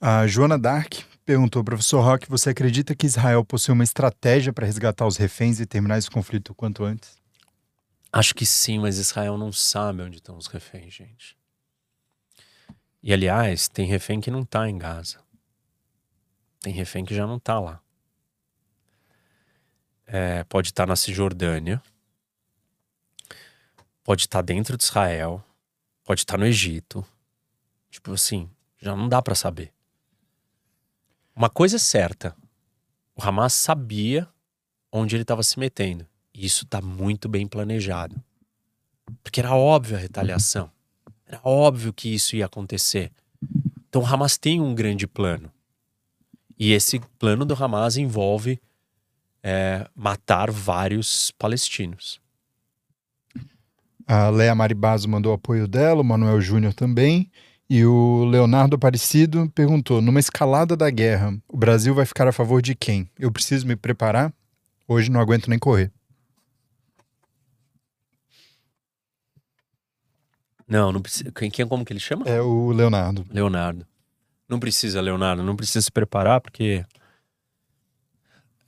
[0.00, 0.94] A Joana Dark
[1.26, 5.66] perguntou, professor Rock, você acredita que Israel possui uma estratégia para resgatar os reféns e
[5.66, 7.18] terminar esse conflito o quanto antes?
[8.12, 11.36] Acho que sim, mas Israel não sabe onde estão os reféns, gente.
[13.02, 15.18] E aliás, tem refém que não está em Gaza.
[16.60, 17.82] Tem refém que já não está lá
[20.06, 21.82] é, pode estar na Cisjordânia,
[24.04, 25.44] pode estar dentro de Israel,
[26.04, 27.04] pode estar no Egito.
[27.90, 28.48] Tipo assim,
[28.78, 29.72] já não dá para saber.
[31.36, 32.34] Uma coisa é certa:
[33.14, 34.26] o Hamas sabia
[34.90, 36.06] onde ele estava se metendo.
[36.32, 38.16] E isso está muito bem planejado.
[39.22, 40.70] Porque era óbvio a retaliação.
[41.26, 43.12] Era óbvio que isso ia acontecer.
[43.88, 45.52] Então o Hamas tem um grande plano.
[46.58, 48.58] E esse plano do Hamas envolve
[49.42, 52.18] é, matar vários palestinos.
[54.06, 57.30] A Lea Maribazo mandou apoio dela, o Manuel Júnior também.
[57.68, 62.62] E o Leonardo Aparecido perguntou: numa escalada da guerra, o Brasil vai ficar a favor
[62.62, 63.10] de quem?
[63.18, 64.32] Eu preciso me preparar?
[64.86, 65.90] Hoje não aguento nem correr.
[70.66, 71.30] Não, não precisa.
[71.32, 72.24] Quem, quem, como que ele chama?
[72.26, 73.26] É o Leonardo.
[73.30, 73.86] Leonardo.
[74.48, 76.84] Não precisa, Leonardo, não precisa se preparar, porque.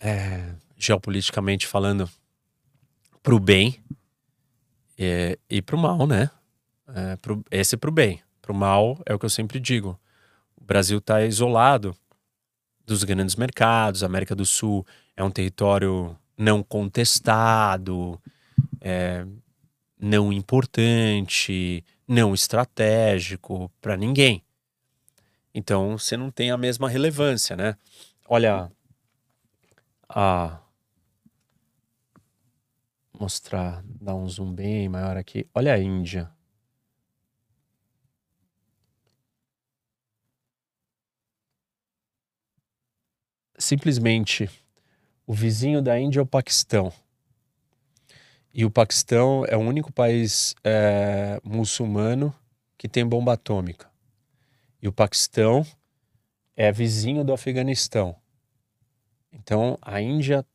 [0.01, 2.09] É, geopoliticamente falando,
[3.21, 3.83] para o bem
[4.97, 6.31] é, e para o mal, né?
[6.89, 8.23] É, pro, esse é para o bem.
[8.49, 10.01] Para o mal é o que eu sempre digo.
[10.57, 11.95] O Brasil está isolado
[12.87, 14.03] dos grandes mercados.
[14.03, 18.19] A América do Sul é um território não contestado,
[18.81, 19.27] é,
[20.01, 24.43] não importante, não estratégico para ninguém.
[25.55, 27.77] Então você não tem a mesma relevância, né?
[28.27, 28.73] Olha
[30.09, 30.59] a
[33.13, 35.47] mostrar, dar um zoom bem maior aqui.
[35.55, 36.38] Olha a Índia.
[43.59, 44.49] Simplesmente
[45.27, 46.93] o vizinho da Índia é o Paquistão.
[48.55, 52.35] E o Paquistão é o único país é, muçulmano
[52.79, 53.91] que tem bomba atômica.
[54.81, 55.67] E o Paquistão
[56.57, 58.17] é vizinho do Afeganistão.
[59.33, 60.47] Então a Índia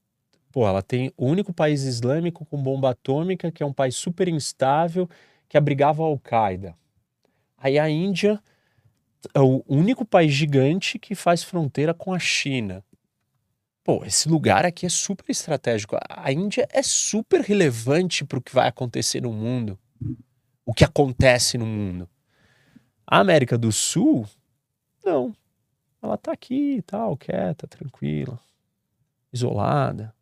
[0.54, 4.28] Pô, ela tem o único país islâmico com bomba atômica, que é um país super
[4.28, 5.10] instável,
[5.50, 6.78] que abrigava a Al-Qaeda.
[7.58, 8.40] Aí a Índia
[9.34, 12.84] é o único país gigante que faz fronteira com a China.
[13.84, 15.98] Pô, esse lugar aqui é super estratégico.
[16.10, 19.78] A Índia é super relevante para o que vai acontecer no mundo,
[20.66, 22.10] o que acontece no mundo.
[23.06, 24.26] A América do Sul,
[25.04, 25.36] não.
[26.02, 28.40] Ela tá aqui e tal, quieta, tranquila,
[29.32, 30.14] isolada.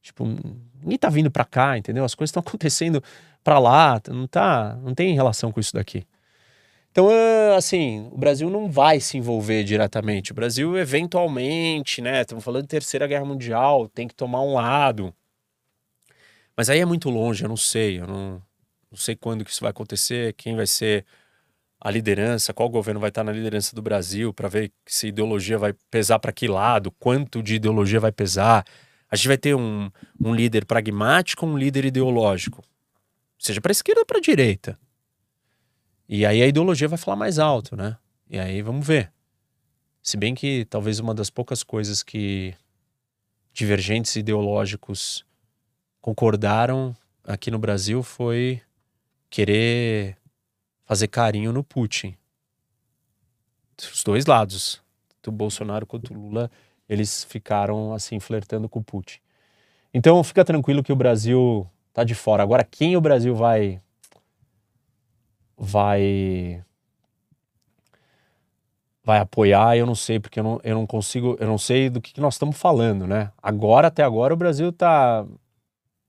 [0.00, 0.24] Tipo,
[0.82, 2.04] ninguém tá vindo para cá, entendeu?
[2.04, 3.02] As coisas estão acontecendo
[3.42, 6.06] para lá, não tá, não tem relação com isso daqui.
[6.94, 10.30] Então, ah, assim, o Brasil não vai se envolver diretamente.
[10.30, 12.20] O Brasil, eventualmente, né?
[12.20, 15.12] Estamos falando de Terceira Guerra Mundial, tem que tomar um lado.
[16.56, 17.98] Mas aí é muito longe, eu não sei.
[17.98, 18.40] Eu não,
[18.92, 21.04] não sei quando que isso vai acontecer, quem vai ser
[21.80, 25.74] a liderança, qual governo vai estar na liderança do Brasil, para ver se ideologia vai
[25.90, 28.64] pesar para que lado, quanto de ideologia vai pesar.
[29.10, 29.90] A gente vai ter um,
[30.20, 32.62] um líder pragmático, um líder ideológico.
[33.36, 34.78] Seja para esquerda ou para direita.
[36.08, 37.96] E aí a ideologia vai falar mais alto, né?
[38.28, 39.12] E aí vamos ver.
[40.02, 42.54] Se bem que talvez uma das poucas coisas que
[43.52, 45.24] divergentes ideológicos
[46.00, 48.60] concordaram aqui no Brasil foi
[49.30, 50.18] querer
[50.84, 52.14] fazer carinho no Putin.
[53.78, 56.50] Os dois lados, tanto o Bolsonaro quanto Lula,
[56.88, 59.18] eles ficaram assim flertando com o Putin.
[59.92, 62.42] Então fica tranquilo que o Brasil tá de fora.
[62.42, 63.80] Agora quem o Brasil vai
[65.56, 66.62] vai
[69.04, 72.00] vai apoiar, eu não sei, porque eu não, eu não consigo, eu não sei do
[72.00, 73.30] que, que nós estamos falando, né?
[73.42, 75.26] Agora, até agora, o Brasil está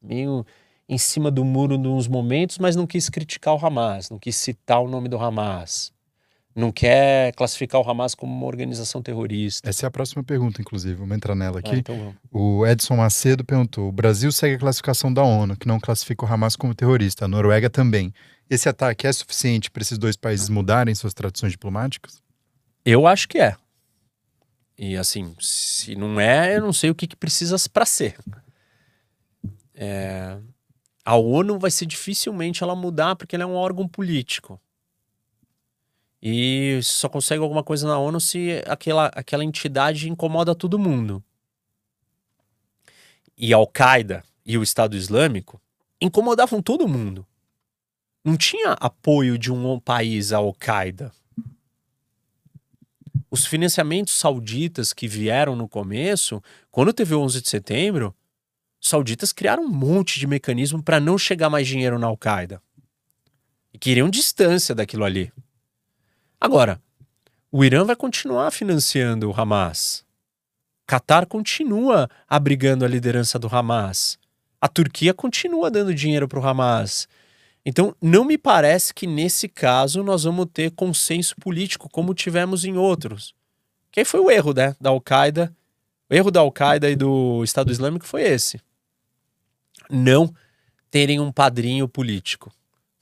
[0.02, 0.46] meio
[0.88, 4.82] em cima do muro nos momentos, mas não quis criticar o Hamas, não quis citar
[4.82, 5.92] o nome do Hamas,
[6.56, 9.70] não quer classificar o Hamas como uma organização terrorista.
[9.70, 11.76] Essa é a próxima pergunta, inclusive, vamos entrar nela aqui.
[11.76, 15.80] Ah, então o Edson Macedo perguntou: o Brasil segue a classificação da ONU, que não
[15.80, 18.14] classifica o Hamas como terrorista, a Noruega também.
[18.50, 22.22] Esse ataque é suficiente para esses dois países mudarem suas tradições diplomáticas?
[22.86, 23.56] Eu acho que é.
[24.78, 28.16] E assim, se não é, eu não sei o que, que precisa para ser.
[29.74, 30.38] É...
[31.04, 34.60] A ONU vai ser dificilmente ela mudar porque ela é um órgão político.
[36.22, 41.24] E só consegue alguma coisa na ONU se aquela, aquela entidade incomoda todo mundo.
[43.38, 45.62] E Al-Qaeda e o Estado Islâmico
[46.02, 47.26] incomodavam todo mundo.
[48.24, 51.12] Não tinha apoio de um país à Al-Qaeda
[53.36, 58.16] os financiamentos sauditas que vieram no começo, quando teve o 11 de setembro,
[58.80, 62.62] sauditas criaram um monte de mecanismo para não chegar mais dinheiro na Al-Qaeda.
[63.74, 65.34] E queriam distância daquilo ali.
[66.46, 66.80] Agora,
[67.52, 70.06] o Irã vai continuar financiando o Hamas.
[70.86, 74.20] Qatar continua abrigando a liderança do Hamas.
[74.62, 77.08] A Turquia continua dando dinheiro para o Hamas.
[77.66, 82.78] Então, não me parece que nesse caso nós vamos ter consenso político como tivemos em
[82.78, 83.34] outros.
[83.92, 85.52] Que foi o erro né, da Al-Qaeda.
[86.08, 88.62] O erro da Al-Qaeda e do Estado Islâmico foi esse.
[89.90, 90.32] Não
[90.92, 92.54] terem um padrinho político.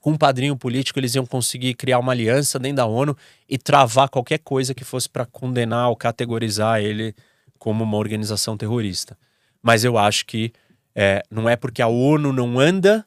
[0.04, 3.16] Com um padrinho político, eles iam conseguir criar uma aliança dentro da ONU
[3.48, 7.14] e travar qualquer coisa que fosse para condenar ou categorizar ele
[7.58, 9.16] como uma organização terrorista.
[9.62, 10.52] Mas eu acho que
[10.94, 13.02] é, não é porque a ONU não anda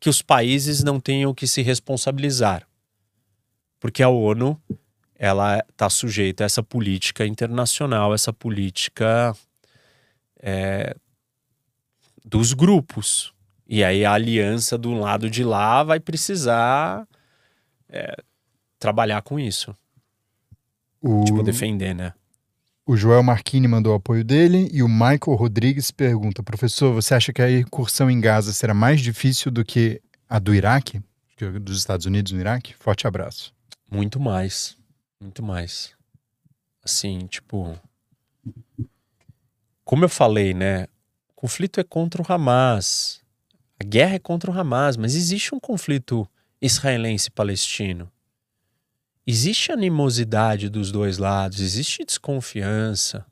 [0.00, 2.68] que os países não tenham que se responsabilizar.
[3.80, 4.56] Porque a ONU
[5.16, 9.34] ela está sujeita a essa política internacional, essa política
[10.40, 10.94] é,
[12.24, 13.31] dos grupos.
[13.72, 17.08] E aí a aliança do lado de lá vai precisar
[17.88, 18.22] é,
[18.78, 19.74] trabalhar com isso.
[21.00, 21.24] O...
[21.24, 22.12] Tipo, defender, né?
[22.84, 27.32] O Joel Marquini mandou o apoio dele e o Michael Rodrigues pergunta: professor, você acha
[27.32, 31.00] que a incursão em Gaza será mais difícil do que a do Iraque?
[31.62, 32.74] Dos Estados Unidos no Iraque?
[32.74, 33.54] Forte abraço.
[33.90, 34.76] Muito mais.
[35.18, 35.94] Muito mais.
[36.84, 37.74] Assim, tipo.
[39.82, 40.84] Como eu falei, né?
[41.30, 43.21] O conflito é contra o Hamas.
[43.82, 46.26] A guerra é contra o Hamas, mas existe um conflito
[46.60, 48.10] israelense-palestino
[49.26, 53.24] existe animosidade dos dois lados, existe desconfiança.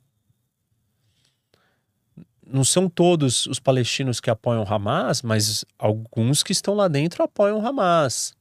[2.45, 7.65] Não são todos os palestinos que apoiam Hamas, mas alguns que estão lá dentro apoiam
[7.65, 8.33] Hamas.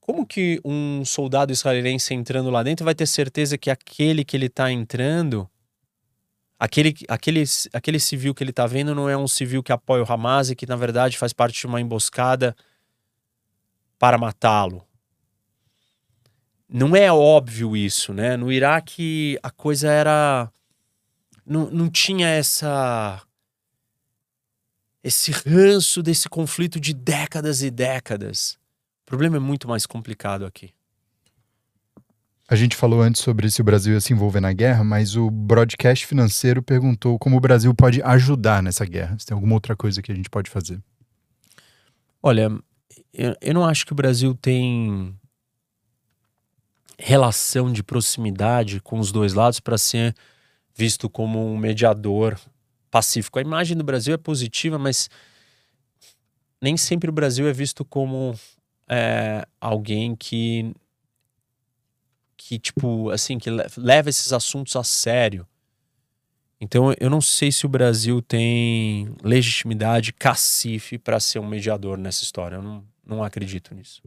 [0.00, 4.46] Como que um soldado israelense entrando lá dentro vai ter certeza que aquele que ele
[4.46, 5.48] está entrando,
[6.64, 10.12] aquele, aquele, aquele civil que ele está vendo não é um civil que apoia o
[10.12, 12.54] Hamas e que na verdade faz parte de uma emboscada
[13.98, 14.86] para matá-lo?
[16.74, 18.36] não é óbvio isso, né?
[18.36, 20.50] No Iraque a coisa era.
[21.46, 23.22] Não, não tinha essa.
[25.02, 28.58] Esse ranço desse conflito de décadas e décadas.
[29.02, 30.74] O problema é muito mais complicado aqui.
[32.46, 35.30] A gente falou antes sobre se o Brasil ia se envolver na guerra, mas o
[35.30, 39.18] broadcast financeiro perguntou como o Brasil pode ajudar nessa guerra.
[39.18, 40.78] Se tem alguma outra coisa que a gente pode fazer?
[42.22, 42.50] Olha,
[43.14, 45.18] eu, eu não acho que o Brasil tem
[46.98, 50.14] relação de proximidade com os dois lados para ser
[50.74, 52.38] visto como um mediador
[52.90, 53.38] pacífico.
[53.38, 55.08] A imagem do Brasil é positiva, mas
[56.60, 58.38] nem sempre o Brasil é visto como
[58.88, 60.74] é, alguém que
[62.46, 63.48] que tipo assim que
[63.78, 65.46] leva esses assuntos a sério.
[66.60, 72.22] Então eu não sei se o Brasil tem legitimidade cacife para ser um mediador nessa
[72.22, 72.56] história.
[72.56, 74.02] Eu não, não acredito nisso.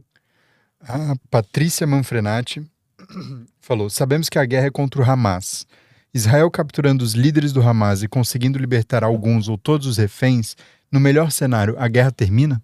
[0.80, 2.64] A Patrícia Manfrenati
[3.60, 5.66] falou: Sabemos que a guerra é contra o Hamas.
[6.14, 10.56] Israel capturando os líderes do Hamas e conseguindo libertar alguns ou todos os reféns,
[10.92, 12.62] no melhor cenário, a guerra termina?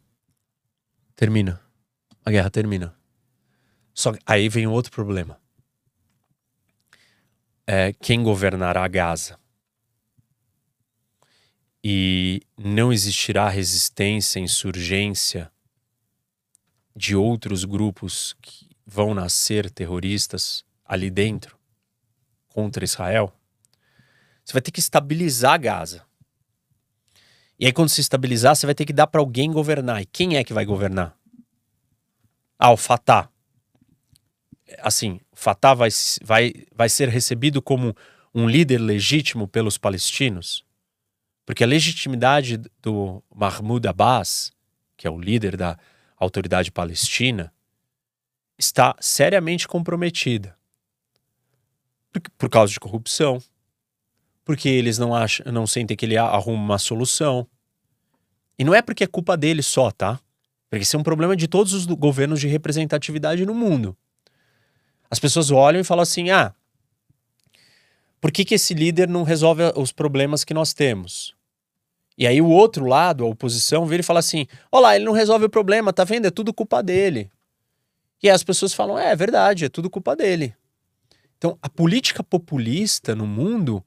[1.17, 1.61] Termina.
[2.25, 2.95] A guerra termina.
[3.93, 5.44] Só que aí vem outro problema.
[7.67, 9.39] É, quem governará Gaza.
[11.83, 15.51] E não existirá resistência, insurgência
[16.97, 21.59] de outros grupos que vão nascer terroristas ali dentro
[22.49, 23.33] contra Israel.
[24.45, 26.05] Você vai ter que estabilizar Gaza.
[27.59, 30.03] E aí, quando se estabilizar, você vai ter que dar para alguém governar.
[30.03, 31.17] E quem é que vai governar?
[32.59, 33.31] Ah, o Fatah.
[34.81, 35.91] Assim, Fatah vai,
[36.23, 37.95] vai, vai ser recebido como
[38.35, 40.65] um líder legítimo pelos palestinos?
[41.47, 44.53] Porque a legitimidade do Mahmoud Abbas,
[44.97, 45.79] que é o líder da
[46.17, 47.53] autoridade palestina,
[48.59, 50.57] está seriamente comprometida.
[52.11, 53.43] Por, por causa de corrupção,
[54.45, 57.47] porque eles não acham, não sentem que ele arruma uma solução.
[58.59, 60.21] E não é porque é culpa dele só, tá?
[60.71, 63.97] Porque isso é um problema de todos os governos de representatividade no mundo.
[65.15, 66.53] As pessoas olham e falam assim: ah,
[68.21, 71.37] por que, que esse líder não resolve os problemas que nós temos?
[72.19, 75.45] E aí o outro lado, a oposição, vira e fala assim: olá, ele não resolve
[75.45, 76.27] o problema, tá vendo?
[76.27, 77.31] É tudo culpa dele.
[78.21, 80.53] E as pessoas falam: é, é verdade, é tudo culpa dele.
[81.39, 83.85] Então, a política populista no mundo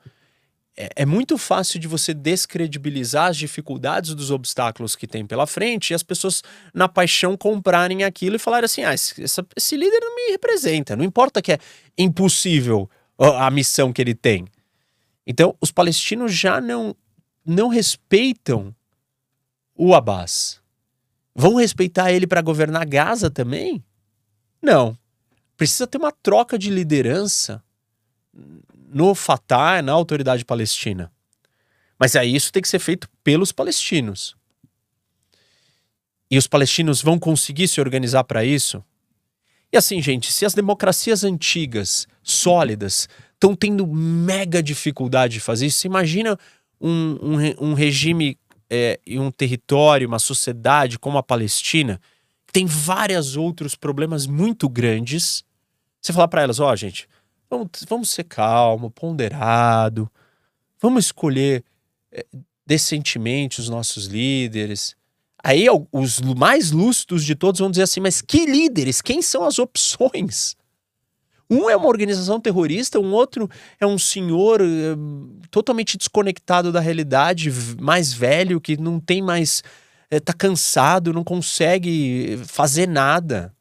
[0.77, 5.89] é, é, muito fácil de você descredibilizar as dificuldades dos obstáculos que tem pela frente
[5.89, 9.15] e as pessoas, na paixão, comprarem aquilo e falarem assim: ah, esse,
[9.55, 10.95] esse líder não me representa.
[10.95, 11.59] Não importa que é
[11.97, 12.87] impossível
[13.17, 14.47] a missão que ele tem.
[15.25, 16.95] Então, os palestinos já não,
[17.43, 18.73] não respeitam
[19.75, 20.61] o Abbas.
[21.35, 23.83] Vão respeitar ele para governar Gaza também?
[24.61, 24.97] Não.
[25.55, 27.63] Precisa ter uma troca de liderança
[28.87, 31.11] no Fatah, na autoridade palestina.
[31.99, 34.35] Mas aí isso tem que ser feito pelos palestinos.
[36.29, 38.83] E os palestinos vão conseguir se organizar para isso?
[39.71, 45.85] E assim, gente, se as democracias antigas, sólidas, estão tendo mega dificuldade de fazer isso,
[45.85, 46.37] imagina
[46.79, 48.37] um, um, um regime
[48.69, 51.99] é, e um território, uma sociedade como a Palestina,
[52.45, 55.43] que tem vários outros problemas muito grandes.
[56.01, 57.07] Você falar para elas, ó, oh, gente,
[57.49, 60.09] Vamos, vamos ser calmo, ponderado.
[60.79, 61.63] Vamos escolher
[62.11, 62.25] é,
[62.65, 64.95] decentemente os nossos líderes.
[65.43, 69.01] Aí os mais lúcidos de todos vão dizer assim: mas que líderes?
[69.01, 70.55] Quem são as opções?
[71.49, 73.49] Um é uma organização terrorista, um outro
[73.79, 77.49] é um senhor uh, totalmente desconectado da realidade,
[77.79, 79.63] mais velho, que não tem mais.
[80.13, 83.53] Uh, tá cansado, não consegue fazer nada.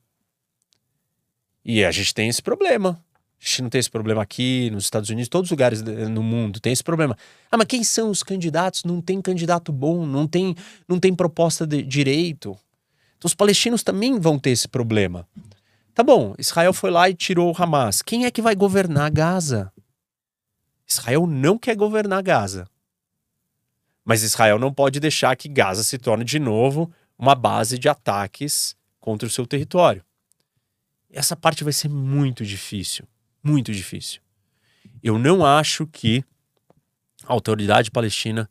[1.64, 3.00] E a gente tem esse problema.
[3.46, 6.58] A gente não tem esse problema aqui, nos Estados Unidos, todos os lugares no mundo
[6.58, 7.16] tem esse problema.
[7.48, 8.82] Ah, mas quem são os candidatos?
[8.82, 10.56] Não tem candidato bom, não tem,
[10.88, 12.58] não tem proposta de direito.
[13.16, 15.28] Então os palestinos também vão ter esse problema.
[15.94, 18.02] Tá bom, Israel foi lá e tirou o Hamas.
[18.02, 19.72] Quem é que vai governar Gaza?
[20.84, 22.66] Israel não quer governar Gaza.
[24.04, 28.74] Mas Israel não pode deixar que Gaza se torne de novo uma base de ataques
[28.98, 30.04] contra o seu território.
[31.08, 33.06] Essa parte vai ser muito difícil
[33.46, 34.20] muito difícil.
[35.02, 36.24] Eu não acho que
[37.24, 38.50] a autoridade palestina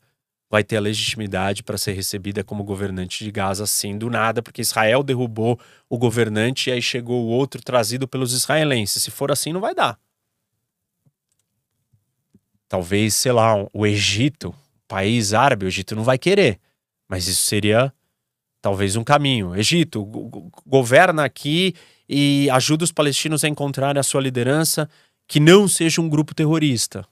[0.49, 4.61] vai ter a legitimidade para ser recebida como governante de Gaza assim do nada, porque
[4.61, 5.59] Israel derrubou
[5.89, 9.03] o governante e aí chegou o outro trazido pelos israelenses.
[9.03, 9.99] Se for assim, não vai dar.
[12.69, 14.55] Talvez, sei lá, o Egito,
[14.87, 16.59] país árabe, o Egito não vai querer,
[17.07, 17.93] mas isso seria
[18.61, 19.55] talvez um caminho.
[19.55, 20.03] Egito,
[20.65, 21.75] governa aqui
[22.07, 24.89] e ajuda os palestinos a encontrarem a sua liderança
[25.27, 27.05] que não seja um grupo terrorista.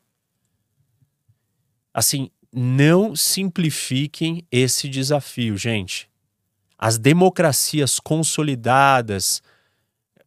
[1.93, 6.09] Assim, não simplifiquem esse desafio, gente.
[6.77, 9.41] As democracias consolidadas,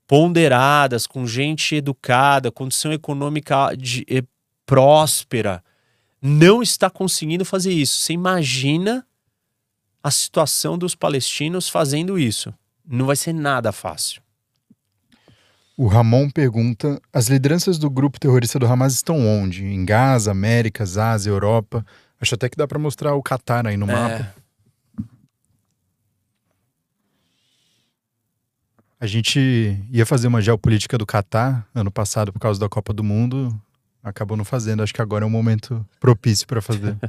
[0.07, 4.05] ponderadas, com gente educada, condição econômica de,
[4.65, 5.63] próspera,
[6.21, 8.01] não está conseguindo fazer isso.
[8.01, 9.07] Você imagina
[10.03, 12.53] a situação dos palestinos fazendo isso.
[12.85, 14.23] Não vai ser nada fácil.
[15.77, 19.63] O Ramon pergunta: as lideranças do grupo terrorista do Hamas estão onde?
[19.65, 21.85] Em Gaza, Américas, Ásia, Europa?
[22.19, 23.93] Acho até que dá para mostrar o Catar aí no é.
[23.93, 24.35] mapa.
[28.99, 33.05] A gente ia fazer uma geopolítica do Catar ano passado por causa da Copa do
[33.05, 33.55] Mundo,
[34.03, 34.83] acabou não fazendo.
[34.83, 36.97] Acho que agora é um momento propício para fazer.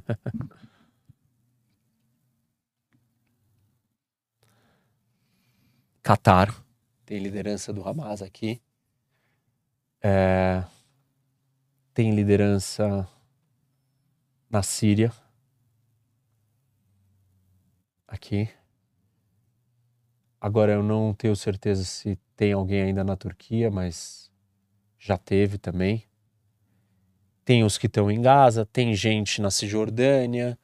[6.04, 6.67] Catar
[7.08, 8.62] tem liderança do Hamas aqui.
[10.04, 10.62] É,
[11.94, 13.08] tem liderança
[14.50, 15.14] na Síria.
[18.06, 18.50] Aqui.
[20.40, 24.30] Agora eu não tenho certeza se tem alguém ainda na Turquia, mas
[25.00, 26.04] já teve também.
[27.46, 30.60] tem os que estão em Gaza, tem gente na Cisjordânia,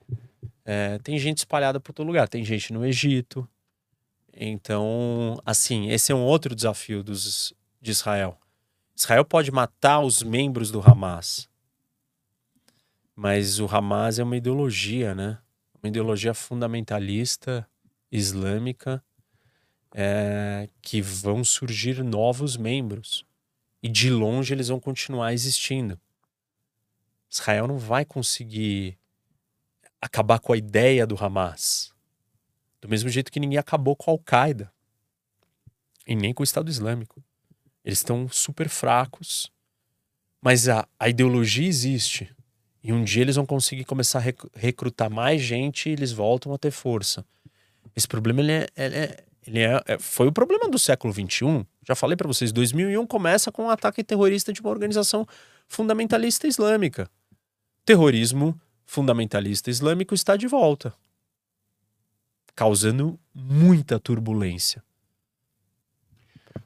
[0.66, 3.48] é, tem gente espalhada por todo lugar, tem gente no Egito.
[4.36, 8.40] Então, assim, esse é um outro desafio dos, de Israel.
[8.96, 11.50] Israel pode matar os membros do Hamas,
[13.16, 15.38] mas o Hamas é uma ideologia, né?
[15.82, 17.68] Uma ideologia fundamentalista
[18.12, 19.04] islâmica
[19.94, 23.26] é, que vão surgir novos membros
[23.82, 26.00] e de longe eles vão continuar existindo.
[27.30, 28.98] Israel não vai conseguir
[30.02, 31.93] acabar com a ideia do Hamas.
[32.84, 34.70] Do mesmo jeito que ninguém acabou com a Al-Qaeda.
[36.06, 37.24] E nem com o Estado Islâmico.
[37.82, 39.50] Eles estão super fracos.
[40.42, 42.30] Mas a, a ideologia existe.
[42.84, 46.58] E um dia eles vão conseguir começar a recrutar mais gente e eles voltam a
[46.58, 47.26] ter força.
[47.96, 51.66] Esse problema ele é, ele é, ele é, é foi o problema do século XXI.
[51.88, 55.26] Já falei para vocês, 2001 começa com um ataque terrorista de uma organização
[55.70, 57.10] fundamentalista islâmica.
[57.86, 60.94] Terrorismo fundamentalista islâmico está de volta,
[62.56, 64.84] causando muita turbulência.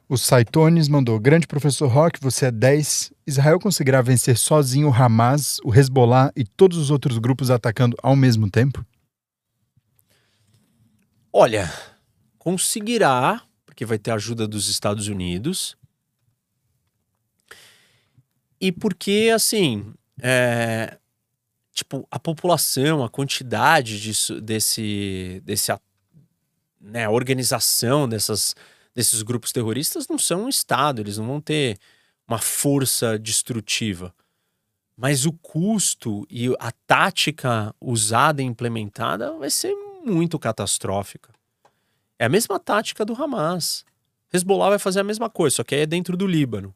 [0.08, 3.12] O Saitones mandou: Grande professor Rock, você é 10.
[3.26, 8.16] Israel conseguirá vencer sozinho o Hamas, o Hezbollah e todos os outros grupos atacando ao
[8.16, 8.84] mesmo tempo?
[11.30, 11.70] Olha,
[12.38, 15.76] conseguirá, porque vai ter a ajuda dos Estados Unidos.
[18.58, 20.98] E porque, assim, é,
[21.78, 25.72] tipo, a população, a quantidade disso, desse, desse,
[26.80, 28.54] né, organização dessas,
[28.94, 31.78] desses grupos terroristas não são um Estado, eles não vão ter
[32.26, 34.14] uma força destrutiva.
[34.96, 39.72] Mas o custo e a tática usada e implementada vai ser
[40.04, 41.32] muito catastrófica.
[42.18, 43.84] É a mesma tática do Hamas.
[44.32, 46.74] Hezbollah vai fazer a mesma coisa, só que aí é dentro do Líbano.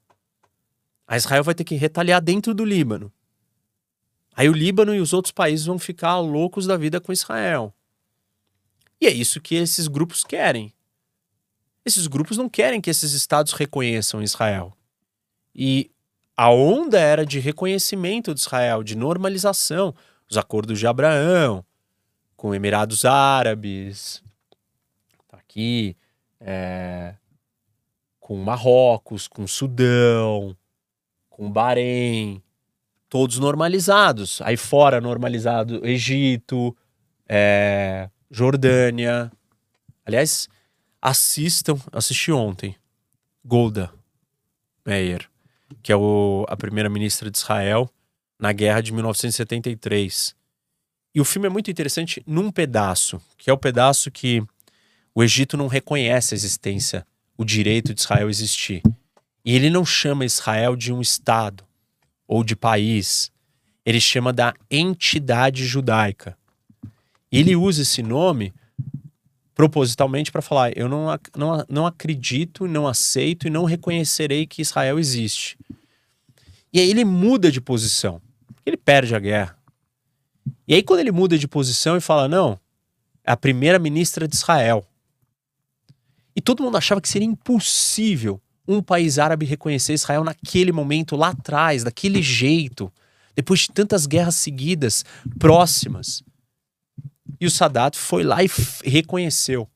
[1.07, 3.13] A Israel vai ter que retaliar dentro do Líbano.
[4.35, 7.75] Aí o Líbano e os outros países vão ficar loucos da vida com Israel.
[9.01, 10.73] E é isso que esses grupos querem.
[11.85, 14.73] Esses grupos não querem que esses estados reconheçam Israel.
[15.55, 15.91] E
[16.37, 19.95] a onda era de reconhecimento de Israel, de normalização,
[20.31, 21.65] os acordos de Abraão,
[22.37, 24.23] com Emirados Árabes,
[25.29, 25.97] tá aqui,
[26.41, 27.15] é,
[28.19, 30.57] com Marrocos, com Sudão,
[31.29, 32.43] com Bahrein,
[33.13, 34.41] todos normalizados.
[34.41, 36.75] Aí fora normalizado Egito,
[37.29, 39.31] é, Jordânia.
[40.03, 40.49] Aliás,
[41.01, 42.75] assistam, assisti ontem,
[43.45, 43.93] Golda
[44.87, 45.29] Meir,
[45.83, 47.87] que é o, a primeira-ministra de Israel
[48.41, 50.35] na guerra de 1973.
[51.15, 54.43] E o filme é muito interessante num pedaço, que é o pedaço que
[55.15, 57.07] o Egito não reconhece a existência,
[57.37, 58.81] o direito de Israel existir.
[59.45, 61.63] E ele não chama Israel de um Estado
[62.33, 63.31] ou de país,
[63.85, 66.35] ele chama da entidade judaica.
[67.31, 68.55] Ele usa esse nome
[69.55, 74.99] propositalmente para falar: eu não, não, não acredito, não aceito e não reconhecerei que Israel
[74.99, 75.59] existe.
[76.73, 78.19] E aí ele muda de posição.
[78.65, 79.59] Ele perde a guerra.
[80.67, 82.59] E aí, quando ele muda de posição e fala: não,
[83.23, 84.87] é a primeira ministra de Israel.
[86.35, 91.29] E todo mundo achava que seria impossível um país árabe reconhecer Israel naquele momento, lá
[91.29, 92.93] atrás, daquele jeito,
[93.35, 95.05] depois de tantas guerras seguidas,
[95.39, 96.23] próximas.
[97.41, 98.49] E o Sadat foi lá e
[98.85, 99.69] reconheceu.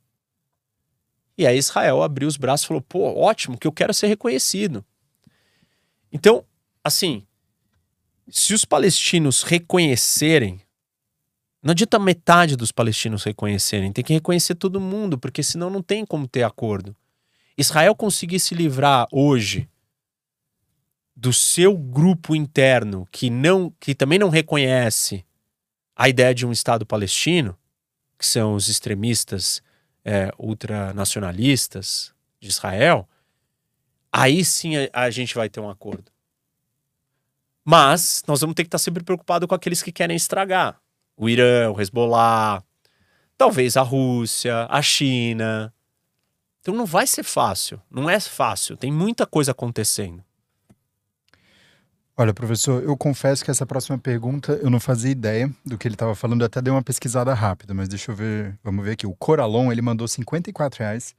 [1.38, 4.84] E aí Israel abriu os braços e falou: pô, ótimo, que eu quero ser reconhecido.
[6.12, 6.44] Então,
[6.82, 7.26] assim,
[8.28, 10.60] se os palestinos reconhecerem,
[11.62, 16.06] não adianta metade dos palestinos reconhecerem, tem que reconhecer todo mundo, porque senão não tem
[16.06, 16.96] como ter acordo.
[17.56, 19.68] Israel conseguir se livrar hoje
[21.14, 25.24] do seu grupo interno que não que também não reconhece
[25.96, 27.56] a ideia de um Estado palestino,
[28.18, 29.62] que são os extremistas
[30.04, 33.08] é, ultranacionalistas de Israel,
[34.12, 36.12] aí sim a, a, gente vai ter um acordo.
[37.64, 40.78] Mas nós vamos ter que estar sempre preocupados com aqueles que querem estragar.
[41.16, 42.62] O Irã, o Hezbollah,
[43.38, 45.72] talvez a Rússia, a China,
[46.66, 50.20] então não vai ser fácil, não é fácil, tem muita coisa acontecendo.
[52.16, 55.94] Olha, professor, eu confesso que essa próxima pergunta eu não fazia ideia do que ele
[55.94, 59.06] estava falando, eu até dei uma pesquisada rápida, mas deixa eu ver, vamos ver aqui.
[59.06, 61.14] O Coralon, ele mandou 54 reais.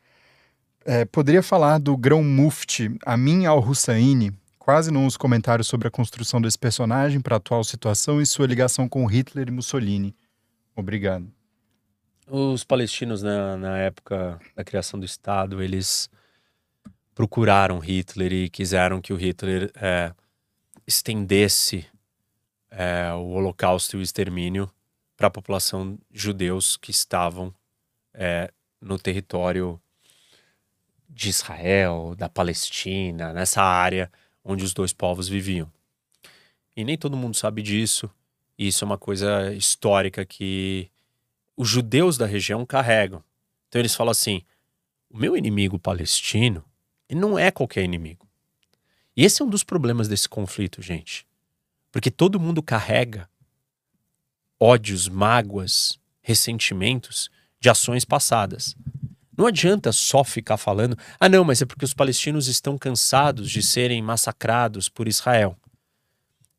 [0.84, 6.60] É, poderia falar do grão mufti Amin al-Husseini, quase nos comentários sobre a construção desse
[6.60, 10.14] personagem para a atual situação e sua ligação com Hitler e Mussolini.
[10.76, 11.37] Obrigado.
[12.30, 16.10] Os palestinos, na, na época da criação do Estado, eles
[17.16, 20.14] procuraram Hitler e quiseram que o Hitler é,
[20.86, 21.88] estendesse
[22.70, 24.70] é, o Holocausto e o extermínio
[25.16, 27.54] para a população judeus que estavam
[28.14, 28.52] é,
[28.82, 29.80] no território
[31.10, 34.12] de Israel, da Palestina, nessa área
[34.44, 35.72] onde os dois povos viviam.
[36.76, 38.12] E nem todo mundo sabe disso.
[38.60, 40.92] Isso é uma coisa histórica que
[41.58, 43.24] os judeus da região carregam.
[43.68, 44.44] Então eles falam assim:
[45.10, 46.64] o meu inimigo palestino
[47.10, 48.28] ele não é qualquer inimigo.
[49.16, 51.26] E esse é um dos problemas desse conflito, gente.
[51.92, 53.28] Porque todo mundo carrega
[54.60, 57.30] ódios, mágoas, ressentimentos
[57.60, 58.76] de ações passadas.
[59.36, 63.62] Não adianta só ficar falando, ah, não, mas é porque os palestinos estão cansados de
[63.62, 65.56] serem massacrados por Israel.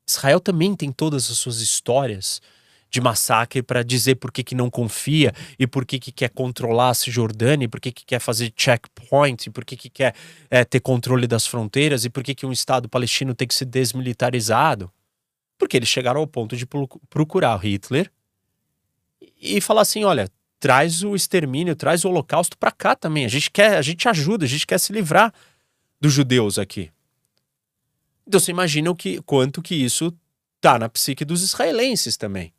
[0.07, 2.41] Israel também tem todas as suas histórias
[2.89, 6.89] de massacre para dizer por que, que não confia e por que, que quer controlar
[6.89, 10.15] a Cisjordânia, e por que, que quer fazer checkpoint, e por que, que quer
[10.49, 13.65] é, ter controle das fronteiras e por que, que um Estado palestino tem que ser
[13.65, 14.91] desmilitarizado.
[15.57, 16.65] Porque eles chegaram ao ponto de
[17.09, 18.11] procurar Hitler
[19.41, 20.29] e falar assim: olha,
[20.59, 23.25] traz o extermínio, traz o holocausto para cá também.
[23.25, 25.33] A gente quer, a gente ajuda, a gente quer se livrar
[25.99, 26.91] dos judeus aqui.
[28.25, 30.13] Então você imagina o que, quanto que isso
[30.61, 32.53] tá na psique dos israelenses também.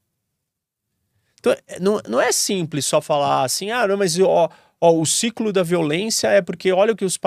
[1.40, 5.52] Então, não, não é simples só falar assim, ah, não, mas ó, ó, o ciclo
[5.52, 7.18] da violência é porque olha o que, os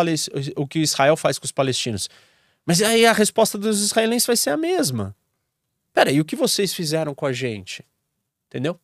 [0.55, 2.09] o que Israel faz com os palestinos.
[2.65, 5.15] Mas aí a resposta dos israelenses vai ser a mesma.
[5.93, 7.83] Pera, e o que vocês fizeram com a gente?
[8.47, 8.79] Entendeu?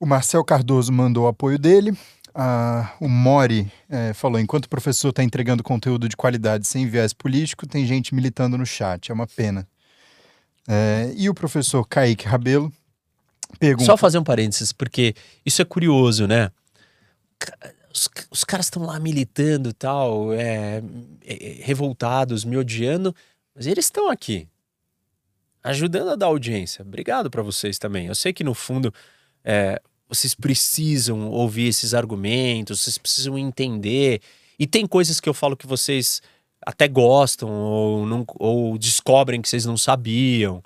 [0.00, 1.96] O Marcel Cardoso mandou o apoio dele.
[2.32, 7.12] Ah, o Mori é, falou: enquanto o professor está entregando conteúdo de qualidade sem viés
[7.12, 9.10] político, tem gente militando no chat.
[9.10, 9.66] É uma pena.
[10.68, 12.72] É, e o professor Kaique Rabelo
[13.58, 13.84] pergunta.
[13.84, 15.14] Só fazer um parênteses, porque
[15.44, 16.50] isso é curioso, né?
[17.92, 20.82] Os, os caras estão lá militando tal, é,
[21.24, 23.14] é, revoltados, me odiando,
[23.54, 24.48] mas eles estão aqui
[25.62, 26.82] ajudando a dar audiência.
[26.82, 28.06] Obrigado para vocês também.
[28.06, 28.92] Eu sei que no fundo
[29.44, 34.20] é, vocês precisam ouvir esses argumentos, vocês precisam entender.
[34.58, 36.22] E tem coisas que eu falo que vocês
[36.64, 40.62] até gostam ou, não, ou descobrem que vocês não sabiam.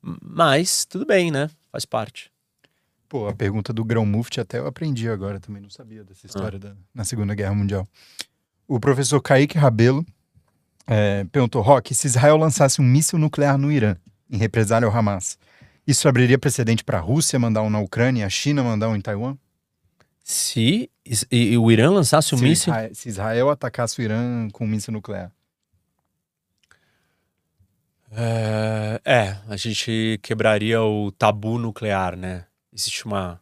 [0.00, 1.50] Mas tudo bem, né?
[1.76, 2.32] Faz parte.
[3.06, 6.56] Pô, a pergunta do Grão Muft até eu aprendi agora, também não sabia dessa história
[6.56, 6.68] ah.
[6.68, 7.86] da, na Segunda Guerra Mundial.
[8.66, 10.02] O professor Kaique Rabelo
[10.86, 13.94] é, perguntou, Rock, se Israel lançasse um míssil nuclear no Irã,
[14.30, 15.38] em represália ao Hamas,
[15.86, 19.00] isso abriria precedente para a Rússia mandar um na Ucrânia, a China mandar um em
[19.02, 19.36] Taiwan?
[20.24, 20.90] Se
[21.30, 22.72] e, e o Irã lançasse um míssil...
[22.94, 25.30] Se Israel atacasse o Irã com um míssil nuclear.
[28.18, 32.46] É, é, a gente quebraria o tabu nuclear, né?
[32.72, 33.38] Existe uma,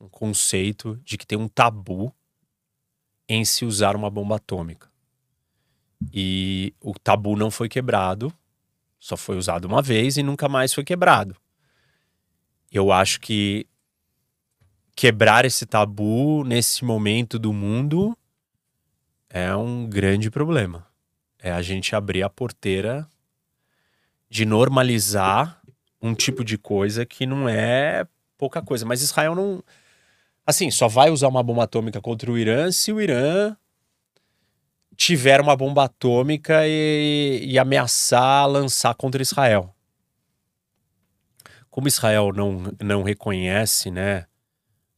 [0.00, 2.14] um conceito de que tem um tabu
[3.28, 4.88] em se usar uma bomba atômica.
[6.12, 8.32] E o tabu não foi quebrado,
[9.00, 11.36] só foi usado uma vez e nunca mais foi quebrado.
[12.70, 13.66] Eu acho que
[14.94, 18.16] quebrar esse tabu nesse momento do mundo
[19.28, 20.86] é um grande problema.
[21.40, 23.08] É a gente abrir a porteira
[24.32, 25.60] de normalizar
[26.00, 28.06] um tipo de coisa que não é
[28.38, 28.86] pouca coisa.
[28.86, 29.62] Mas Israel não.
[30.46, 33.54] Assim, só vai usar uma bomba atômica contra o Irã se o Irã
[34.96, 39.74] tiver uma bomba atômica e, e ameaçar lançar contra Israel.
[41.70, 44.24] Como Israel não, não reconhece, né,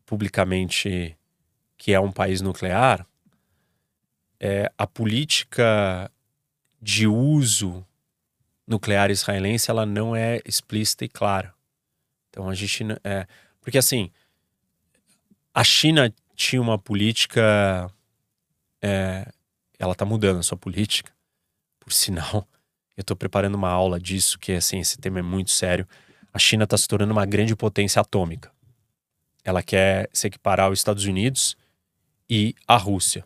[0.06, 1.18] publicamente
[1.76, 3.04] que é um país nuclear,
[4.38, 6.08] é, a política
[6.80, 7.84] de uso
[8.66, 11.54] nuclear israelense ela não é explícita e clara.
[12.30, 13.26] Então a gente é
[13.60, 14.10] porque assim
[15.52, 17.90] a China tinha uma política
[18.82, 19.26] é,
[19.78, 21.12] ela está mudando a sua política.
[21.80, 22.46] Por sinal,
[22.96, 25.86] eu estou preparando uma aula disso, que assim, esse tema é muito sério.
[26.32, 28.52] A China está se tornando uma grande potência atômica.
[29.42, 31.56] Ela quer se equiparar aos Estados Unidos
[32.28, 33.24] e à Rússia.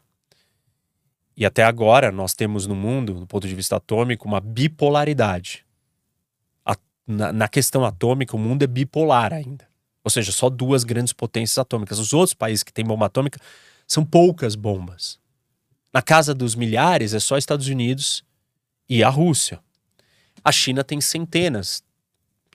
[1.39, 5.65] E até agora nós temos no mundo, do ponto de vista atômico, uma bipolaridade.
[6.67, 9.69] A, na, na questão atômica, o mundo é bipolar ainda.
[10.03, 12.01] Ou seja, só duas grandes potências atômicas.
[12.01, 13.39] Os outros países que têm bomba atômica
[13.87, 15.21] são poucas bombas.
[15.93, 18.25] Na casa dos milhares é só Estados Unidos
[18.89, 19.61] e a Rússia.
[20.43, 21.85] A China tem centenas,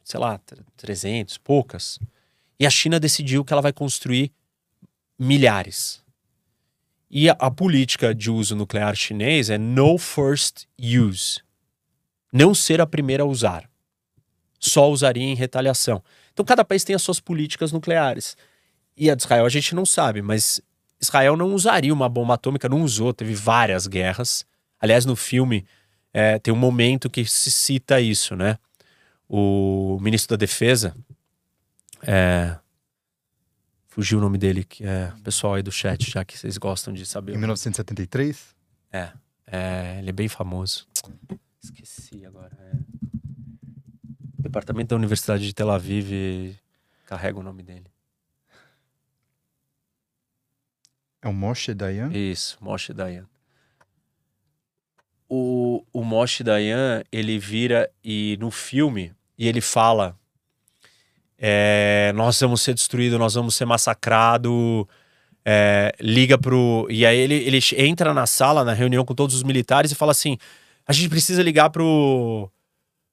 [0.03, 0.41] sei lá,
[0.75, 1.99] 300, poucas.
[2.59, 4.29] E a China decidiu que ela vai construir
[5.17, 6.02] milhares.
[7.15, 11.39] E a, a, política de uso nuclear chinês é no first use.
[12.31, 13.69] Não ser a primeira a usar.
[14.59, 16.03] Só usaria em retaliação.
[16.33, 18.35] Então cada país tem as suas políticas nucleares.
[18.97, 20.59] E a de Israel a gente não sabe, mas
[20.99, 24.43] Israel não usaria uma bomba atômica, não usou, teve várias guerras.
[24.79, 25.67] Aliás, no filme
[26.11, 28.57] é, tem um momento que se cita isso, né?
[29.35, 30.95] o ministro da Defesa,
[32.03, 32.55] é,
[33.93, 36.91] fugiu o nome dele, que é o pessoal aí do chat, já que vocês gostam
[36.91, 37.35] de saber.
[37.35, 38.55] Em 1973?
[38.91, 39.11] É,
[39.45, 40.87] é ele é bem famoso.
[41.63, 42.57] Esqueci agora.
[42.59, 42.71] É.
[44.39, 46.57] Departamento da Universidade de Tel Aviv
[47.05, 47.85] carrega o nome dele.
[51.21, 52.11] É o Moshe Dayan?
[52.11, 53.27] Isso, Moshe Dayan.
[55.29, 60.19] O, o Moshe Dayan, ele vira e no filme, e ele fala
[61.45, 64.85] é, nós vamos ser destruídos, nós vamos ser massacrados,
[65.43, 66.87] é, liga pro...
[66.89, 70.13] E aí ele, ele entra na sala, na reunião com todos os militares e fala
[70.13, 70.37] assim,
[70.87, 72.49] a gente precisa ligar pro...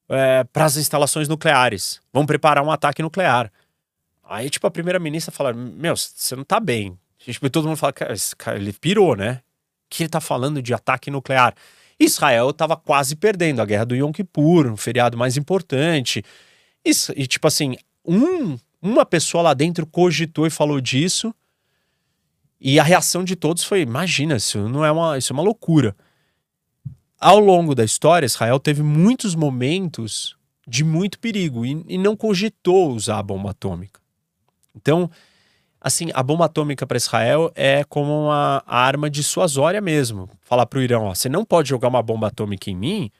[0.08, 2.00] É, para as instalações nucleares.
[2.12, 3.50] Vamos preparar um ataque nuclear.
[4.30, 6.96] Aí, tipo, a primeira-ministra fala: Meu, você não tá bem.
[7.18, 9.40] Tipo, todo mundo fala: esse cara, ele pirou, né?
[9.88, 11.54] Que ele tá falando de ataque nuclear.
[11.98, 16.24] Israel tava quase perdendo a guerra do Yom Kippur, um feriado mais importante.
[16.84, 21.34] Isso, e, tipo assim, um, uma pessoa lá dentro cogitou e falou disso.
[22.60, 25.96] E a reação de todos foi: imagina, isso não é uma, isso é uma loucura
[27.20, 30.34] ao longo da história, Israel teve muitos momentos
[30.66, 34.00] de muito perigo e, e não cogitou usar a bomba atômica.
[34.74, 35.10] Então,
[35.78, 40.30] assim, a bomba atômica para Israel é como uma arma dissuasória mesmo.
[40.40, 43.10] Falar para o Irã, ó, você não pode jogar uma bomba atômica em mim,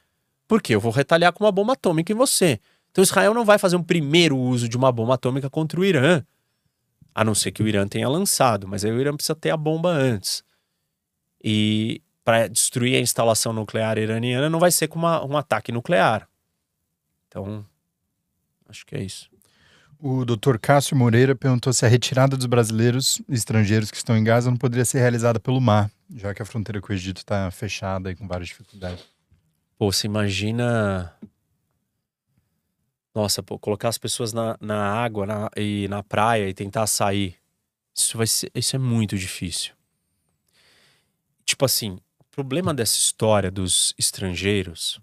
[0.49, 2.59] porque eu vou retaliar com uma bomba atômica em você.
[2.91, 6.25] Então Israel não vai fazer um primeiro uso de uma bomba atômica contra o Irã,
[7.15, 9.57] a não ser que o Irã tenha lançado, mas aí o Irã precisa ter a
[9.57, 10.45] bomba antes.
[11.43, 16.29] E para destruir a instalação nuclear iraniana não vai ser com uma, um ataque nuclear.
[17.27, 17.65] Então,
[18.69, 19.31] acho que é isso.
[19.99, 20.57] O Dr.
[20.61, 24.85] Cássio Moreira perguntou se a retirada dos brasileiros estrangeiros que estão em Gaza não poderia
[24.85, 28.27] ser realizada pelo mar, já que a fronteira com o Egito está fechada e com
[28.27, 29.05] várias dificuldades.
[29.77, 31.13] Pô, você imagina.
[33.21, 37.37] Nossa, pô, colocar as pessoas na, na água na, e na praia e tentar sair.
[37.95, 39.75] Isso, vai ser, isso é muito difícil.
[41.45, 41.99] Tipo assim,
[42.31, 44.99] problema dessa história dos estrangeiros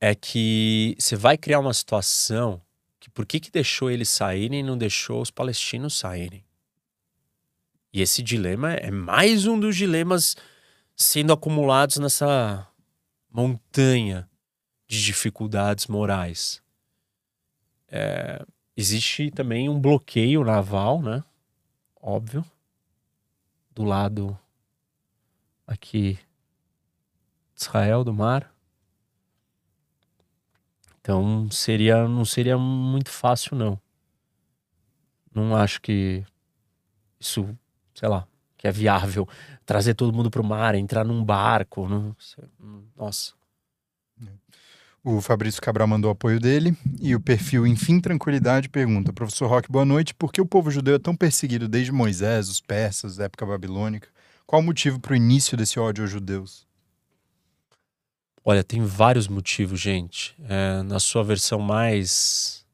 [0.00, 2.60] é que você vai criar uma situação
[2.98, 6.44] que por que, que deixou eles saírem e não deixou os palestinos saírem?
[7.92, 10.36] E esse dilema é mais um dos dilemas
[10.96, 12.66] sendo acumulados nessa
[13.30, 14.28] montanha
[14.90, 16.60] de dificuldades morais.
[17.86, 18.44] É,
[18.76, 21.22] existe também um bloqueio naval, né?
[22.02, 22.44] Óbvio,
[23.72, 24.36] do lado
[25.64, 26.18] aqui
[27.56, 28.52] Israel do mar.
[31.00, 33.80] Então seria não seria muito fácil não.
[35.32, 36.26] Não acho que
[37.20, 37.56] isso,
[37.94, 38.26] sei lá,
[38.58, 39.28] que é viável
[39.64, 42.16] trazer todo mundo para o mar, entrar num barco, não,
[42.96, 43.39] nossa.
[45.02, 49.72] O Fabrício Cabral mandou o apoio dele e o perfil Enfim Tranquilidade pergunta: Professor Roque,
[49.72, 50.14] boa noite.
[50.14, 54.08] Por que o povo judeu é tão perseguido desde Moisés, os persas, época babilônica?
[54.46, 56.66] Qual o motivo para o início desse ódio aos judeus?
[58.44, 60.36] Olha, tem vários motivos, gente.
[60.46, 62.66] É, na sua versão mais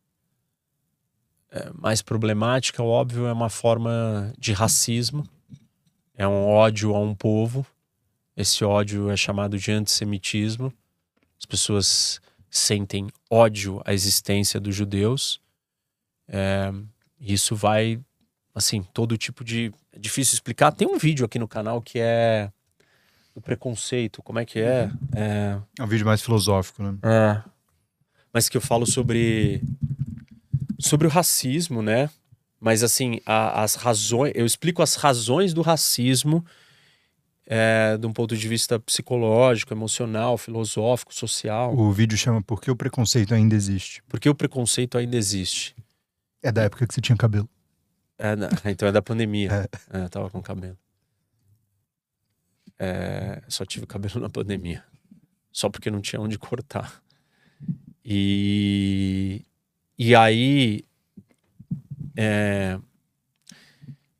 [1.52, 5.24] é, mais problemática, óbvio, é uma forma de racismo.
[6.12, 7.64] É um ódio a um povo.
[8.36, 10.72] Esse ódio é chamado de antissemitismo.
[11.38, 15.40] As pessoas sentem ódio à existência dos judeus.
[16.28, 16.72] É,
[17.20, 18.00] isso vai,
[18.54, 20.72] assim, todo tipo de é difícil explicar.
[20.72, 22.50] Tem um vídeo aqui no canal que é
[23.34, 24.22] o preconceito.
[24.22, 24.90] Como é que é?
[25.14, 26.94] É, é um vídeo mais filosófico, né?
[27.02, 27.42] É.
[28.32, 29.62] Mas que eu falo sobre
[30.78, 32.10] sobre o racismo, né?
[32.60, 36.44] Mas assim, a, as razões, eu explico as razões do racismo
[37.46, 41.74] é, de um ponto de vista psicológico, emocional, filosófico, social.
[41.76, 44.02] O vídeo chama Por que o preconceito ainda existe?
[44.08, 45.76] Por que o preconceito ainda existe?
[46.42, 47.48] É da época que você tinha cabelo.
[48.18, 48.34] É,
[48.70, 49.68] então é da pandemia.
[49.92, 50.04] É.
[50.04, 50.76] É, tava com cabelo.
[52.78, 54.82] É, só tive cabelo na pandemia.
[55.52, 57.00] Só porque não tinha onde cortar.
[58.04, 59.42] E,
[59.96, 60.84] e aí.
[62.16, 62.78] É,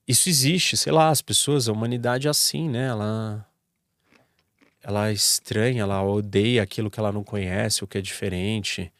[0.07, 2.87] isso existe, sei lá, as pessoas, a humanidade é assim, né?
[2.87, 3.47] Ela,
[4.83, 8.93] ela é estranha, ela odeia aquilo que ela não conhece, o que é diferente.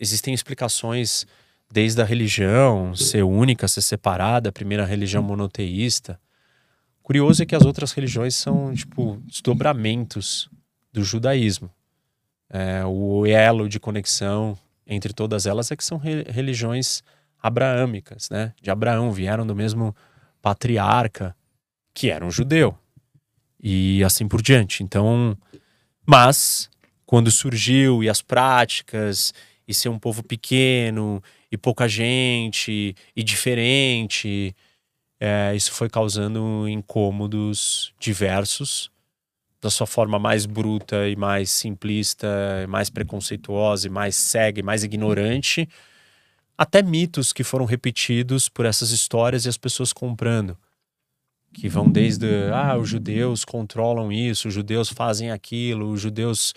[0.00, 1.26] Existem explicações
[1.70, 6.18] desde a religião ser única, ser separada, a primeira religião monoteísta.
[7.02, 10.48] Curioso é que as outras religiões são, tipo, desdobramentos
[10.92, 11.70] do judaísmo.
[12.50, 17.02] É, o elo de conexão entre todas elas é que são re religiões
[17.42, 18.52] abraâmicas, né?
[18.60, 19.94] De Abraão, vieram do mesmo
[20.42, 21.34] patriarca,
[21.94, 22.76] que era um judeu.
[23.60, 24.82] E assim por diante.
[24.82, 25.36] Então,
[26.06, 26.70] mas
[27.04, 29.32] quando surgiu e as práticas
[29.66, 34.54] e ser um povo pequeno e pouca gente e diferente.
[35.20, 38.90] É, isso foi causando incômodos diversos
[39.60, 42.28] da sua forma mais bruta e mais simplista,
[42.68, 45.68] mais preconceituosa e mais cega e mais ignorante,
[46.58, 50.58] até mitos que foram repetidos por essas histórias e as pessoas comprando.
[51.54, 56.52] Que vão desde, ah, os judeus controlam isso, os judeus fazem aquilo, os judeus.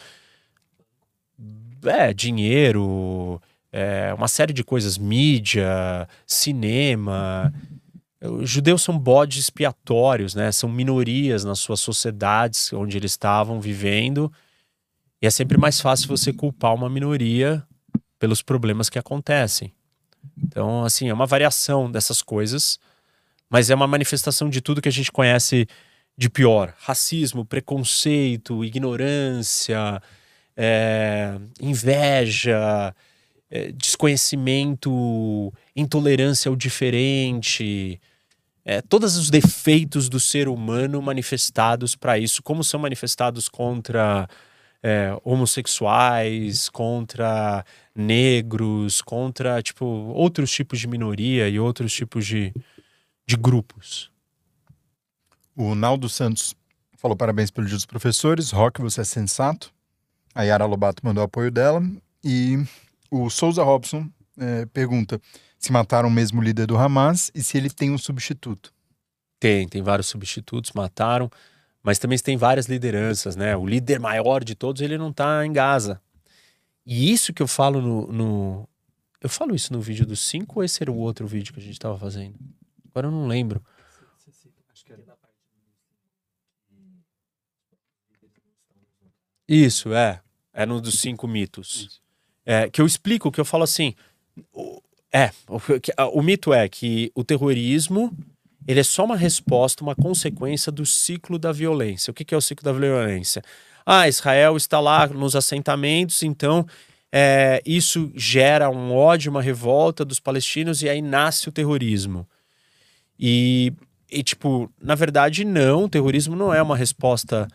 [1.84, 3.40] É, dinheiro,
[3.72, 7.54] é, uma série de coisas, mídia, cinema.
[8.22, 10.52] Os judeus são bodes expiatórios, né?
[10.52, 14.32] São minorias nas suas sociedades onde eles estavam vivendo.
[15.22, 17.64] E é sempre mais fácil você culpar uma minoria
[18.20, 19.72] pelos problemas que acontecem.
[20.44, 22.80] Então, assim, é uma variação dessas coisas,
[23.50, 25.68] mas é uma manifestação de tudo que a gente conhece
[26.18, 30.02] de pior: racismo, preconceito, ignorância,
[30.56, 32.94] é, inveja,
[33.50, 38.00] é, desconhecimento, intolerância ao diferente.
[38.64, 44.28] É, todos os defeitos do ser humano manifestados para isso, como são manifestados contra
[44.84, 47.64] é, homossexuais, contra
[47.96, 52.54] negros, contra tipo outros tipos de minoria e outros tipos de,
[53.26, 54.12] de grupos.
[55.56, 56.56] O Naldo Santos
[56.98, 58.52] falou parabéns pelo dia dos professores.
[58.52, 59.72] Rock, você é sensato.
[60.34, 61.84] A Yara Lobato mandou apoio dela.
[62.24, 62.58] E
[63.10, 65.20] o Souza Robson é, pergunta:
[65.60, 68.74] se mataram o mesmo líder do Hamas e se ele tem um substituto.
[69.40, 71.30] Tem, tem vários substitutos, mataram,
[71.84, 73.56] mas também tem várias lideranças, né?
[73.56, 76.02] O líder maior de todos, ele não está em Gaza.
[76.86, 78.70] E isso que eu falo no, no,
[79.22, 81.64] Eu falo isso no vídeo dos cinco ou esse era o outro vídeo que a
[81.64, 82.36] gente estava fazendo?
[82.90, 83.64] Agora eu não lembro.
[89.48, 90.22] Isso, é.
[90.54, 92.02] É no dos cinco mitos.
[92.46, 93.94] É, que eu explico, que eu falo assim.
[95.12, 98.16] É, o, o, mito é que o terrorismo
[98.68, 102.12] ele é só uma resposta, uma consequência do ciclo da violência.
[102.12, 103.42] O que, que é o ciclo da violência?
[103.86, 106.66] Ah, Israel está lá nos assentamentos, então
[107.12, 112.28] é, isso gera um ódio, uma revolta dos palestinos e aí nasce o terrorismo.
[113.20, 113.74] E,
[114.10, 117.48] e tipo, na verdade, não, o terrorismo não é uma resposta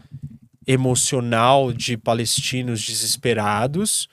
[0.67, 4.09] emocional de palestinos desesperados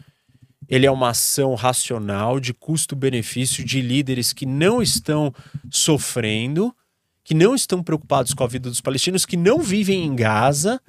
[0.73, 5.33] ele é uma ação racional de custo-benefício de líderes que não estão
[5.69, 6.75] sofrendo,
[7.23, 10.81] que não estão preocupados com a vida dos palestinos, que não vivem em Gaza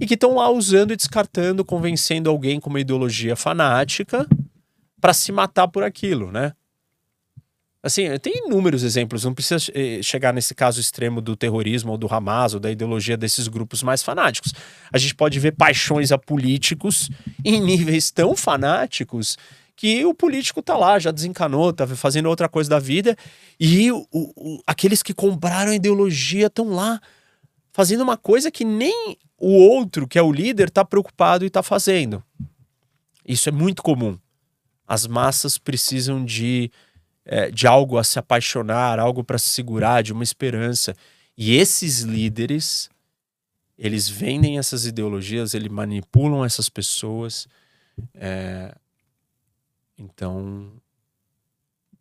[0.00, 4.26] e que estão lá usando e descartando, convencendo alguém com uma ideologia fanática
[5.00, 6.52] para se matar por aquilo, né?
[7.84, 12.06] Assim, tem inúmeros exemplos, não precisa eh, chegar nesse caso extremo do terrorismo ou do
[12.12, 14.52] Hamas ou da ideologia desses grupos mais fanáticos.
[14.92, 17.10] A gente pode ver paixões a políticos
[17.44, 19.36] em níveis tão fanáticos
[19.74, 23.16] que o político tá lá, já desencanou, tá fazendo outra coisa da vida,
[23.58, 27.00] e o, o, aqueles que compraram a ideologia estão lá
[27.72, 31.62] fazendo uma coisa que nem o outro, que é o líder, tá preocupado e tá
[31.62, 32.22] fazendo.
[33.26, 34.18] Isso é muito comum.
[34.86, 36.70] As massas precisam de
[37.24, 40.94] é, de algo a se apaixonar, algo para se segurar, de uma esperança.
[41.36, 42.90] E esses líderes,
[43.78, 47.46] eles vendem essas ideologias, eles manipulam essas pessoas.
[48.14, 48.74] É...
[50.02, 50.72] Então,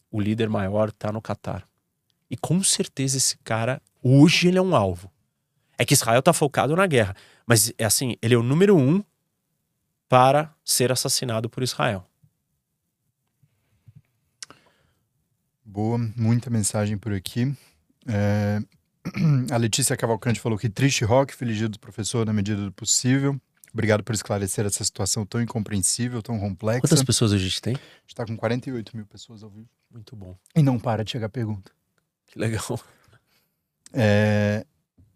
[0.10, 1.68] o líder maior está no Catar.
[2.30, 5.11] E com certeza esse cara, hoje ele é um alvo.
[5.78, 7.15] É que Israel está focado na guerra.
[7.45, 9.03] Mas é assim, ele é o número um
[10.10, 12.06] para ser assassinado por Israel.
[15.64, 17.56] Boa, muita mensagem por aqui.
[18.07, 18.60] É...
[19.52, 23.40] A Letícia Cavalcante falou que triste rock, feliz dia do professor na medida do possível.
[23.73, 26.81] Obrigado por esclarecer essa situação tão incompreensível, tão complexa.
[26.81, 27.73] Quantas pessoas a gente tem?
[27.73, 29.69] A gente está com 48 mil pessoas ao vivo.
[29.89, 30.35] Muito bom.
[30.56, 31.72] E não para de chegar pergunta.
[32.27, 32.80] Que legal.
[33.93, 34.65] É...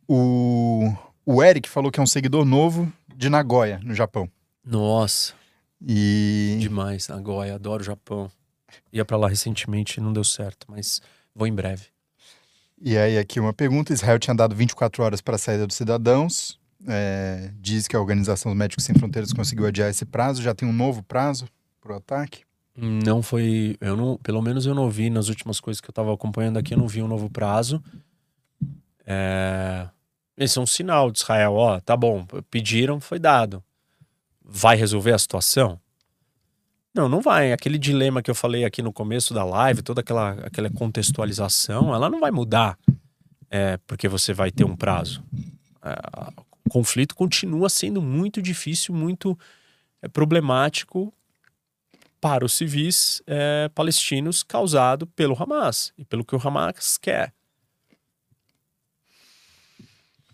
[0.07, 0.93] O...
[1.25, 4.29] o Eric falou que é um seguidor novo de Nagoya, no Japão.
[4.63, 5.33] Nossa.
[5.81, 6.57] E.
[6.59, 8.29] Demais, Nagoya, adoro o Japão
[8.91, 11.01] ia para lá recentemente e não deu certo, mas
[11.33, 11.85] vou em breve.
[12.81, 16.59] E aí, aqui uma pergunta: Israel tinha dado 24 horas para a saída dos cidadãos.
[16.87, 20.41] É, diz que a Organização dos Médicos Sem Fronteiras conseguiu adiar esse prazo.
[20.41, 21.47] Já tem um novo prazo
[21.81, 22.43] para o ataque?
[22.77, 23.77] Não foi.
[23.79, 26.73] Eu não, pelo menos eu não vi nas últimas coisas que eu estava acompanhando aqui,
[26.73, 27.81] eu não vi um novo prazo.
[29.05, 29.87] É,
[30.37, 33.63] esse é um sinal de Israel: ó, tá bom, pediram, foi dado.
[34.43, 35.79] Vai resolver a situação?
[36.93, 37.51] Não, não vai.
[37.51, 42.09] Aquele dilema que eu falei aqui no começo da live, toda aquela, aquela contextualização, ela
[42.09, 42.77] não vai mudar
[43.49, 45.23] é, porque você vai ter um prazo.
[45.83, 45.95] É,
[46.65, 49.37] o conflito continua sendo muito difícil, muito
[50.01, 51.13] é problemático
[52.19, 57.31] para os civis é, palestinos causado pelo Hamas e pelo que o Hamas quer.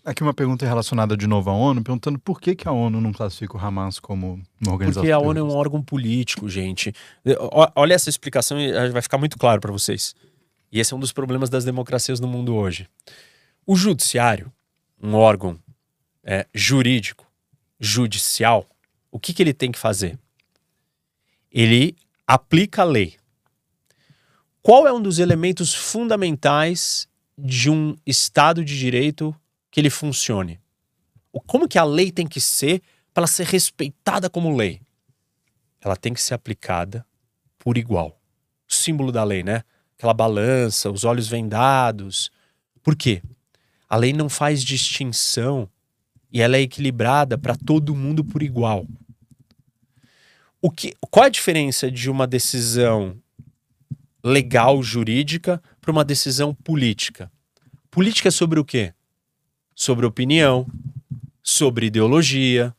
[0.04, 3.12] Aqui uma pergunta relacionada de novo à ONU, perguntando por que, que a ONU não
[3.12, 6.92] classifica o Hamas como uma organização Porque a ONU é um órgão político, gente.
[7.76, 10.16] Olha essa explicação e vai ficar muito claro para vocês.
[10.72, 12.90] E esse é um dos problemas das democracias no mundo hoje.
[13.66, 14.52] O judiciário,
[15.02, 15.60] um órgão
[16.24, 17.26] é, jurídico,
[17.80, 18.68] judicial,
[19.10, 20.18] o que, que ele tem que fazer?
[21.52, 21.96] Ele
[22.26, 23.18] aplica a lei.
[24.62, 27.08] Qual é um dos elementos fundamentais
[27.38, 29.36] de um Estado de Direito
[29.70, 30.60] que ele funcione?
[31.48, 32.82] Como que a lei tem que ser
[33.14, 34.82] para ser respeitada como lei?
[35.82, 37.06] Ela tem que ser aplicada
[37.58, 38.20] por igual.
[38.70, 39.64] O símbolo da lei, né?
[39.98, 42.32] Aquela balança, os olhos vendados.
[42.84, 43.22] Por quê?
[43.90, 45.70] A lei não faz distinção
[46.32, 48.86] e ela é equilibrada para todo mundo por igual.
[50.62, 53.18] O que, qual a diferença de uma decisão
[54.24, 57.32] legal jurídica para uma decisão política?
[57.90, 58.94] Política é sobre o quê?
[59.82, 60.68] sobre opinião,
[61.42, 62.72] sobre ideologia,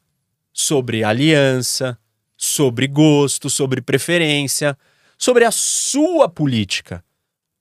[0.52, 1.98] sobre aliança,
[2.36, 4.78] sobre gosto, sobre preferência,
[5.18, 7.04] sobre a sua política.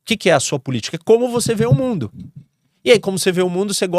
[0.03, 0.97] O que, que é a sua política?
[0.97, 2.11] É como você vê o mundo.
[2.85, 3.89] E aí, como você vê o mundo, você gosta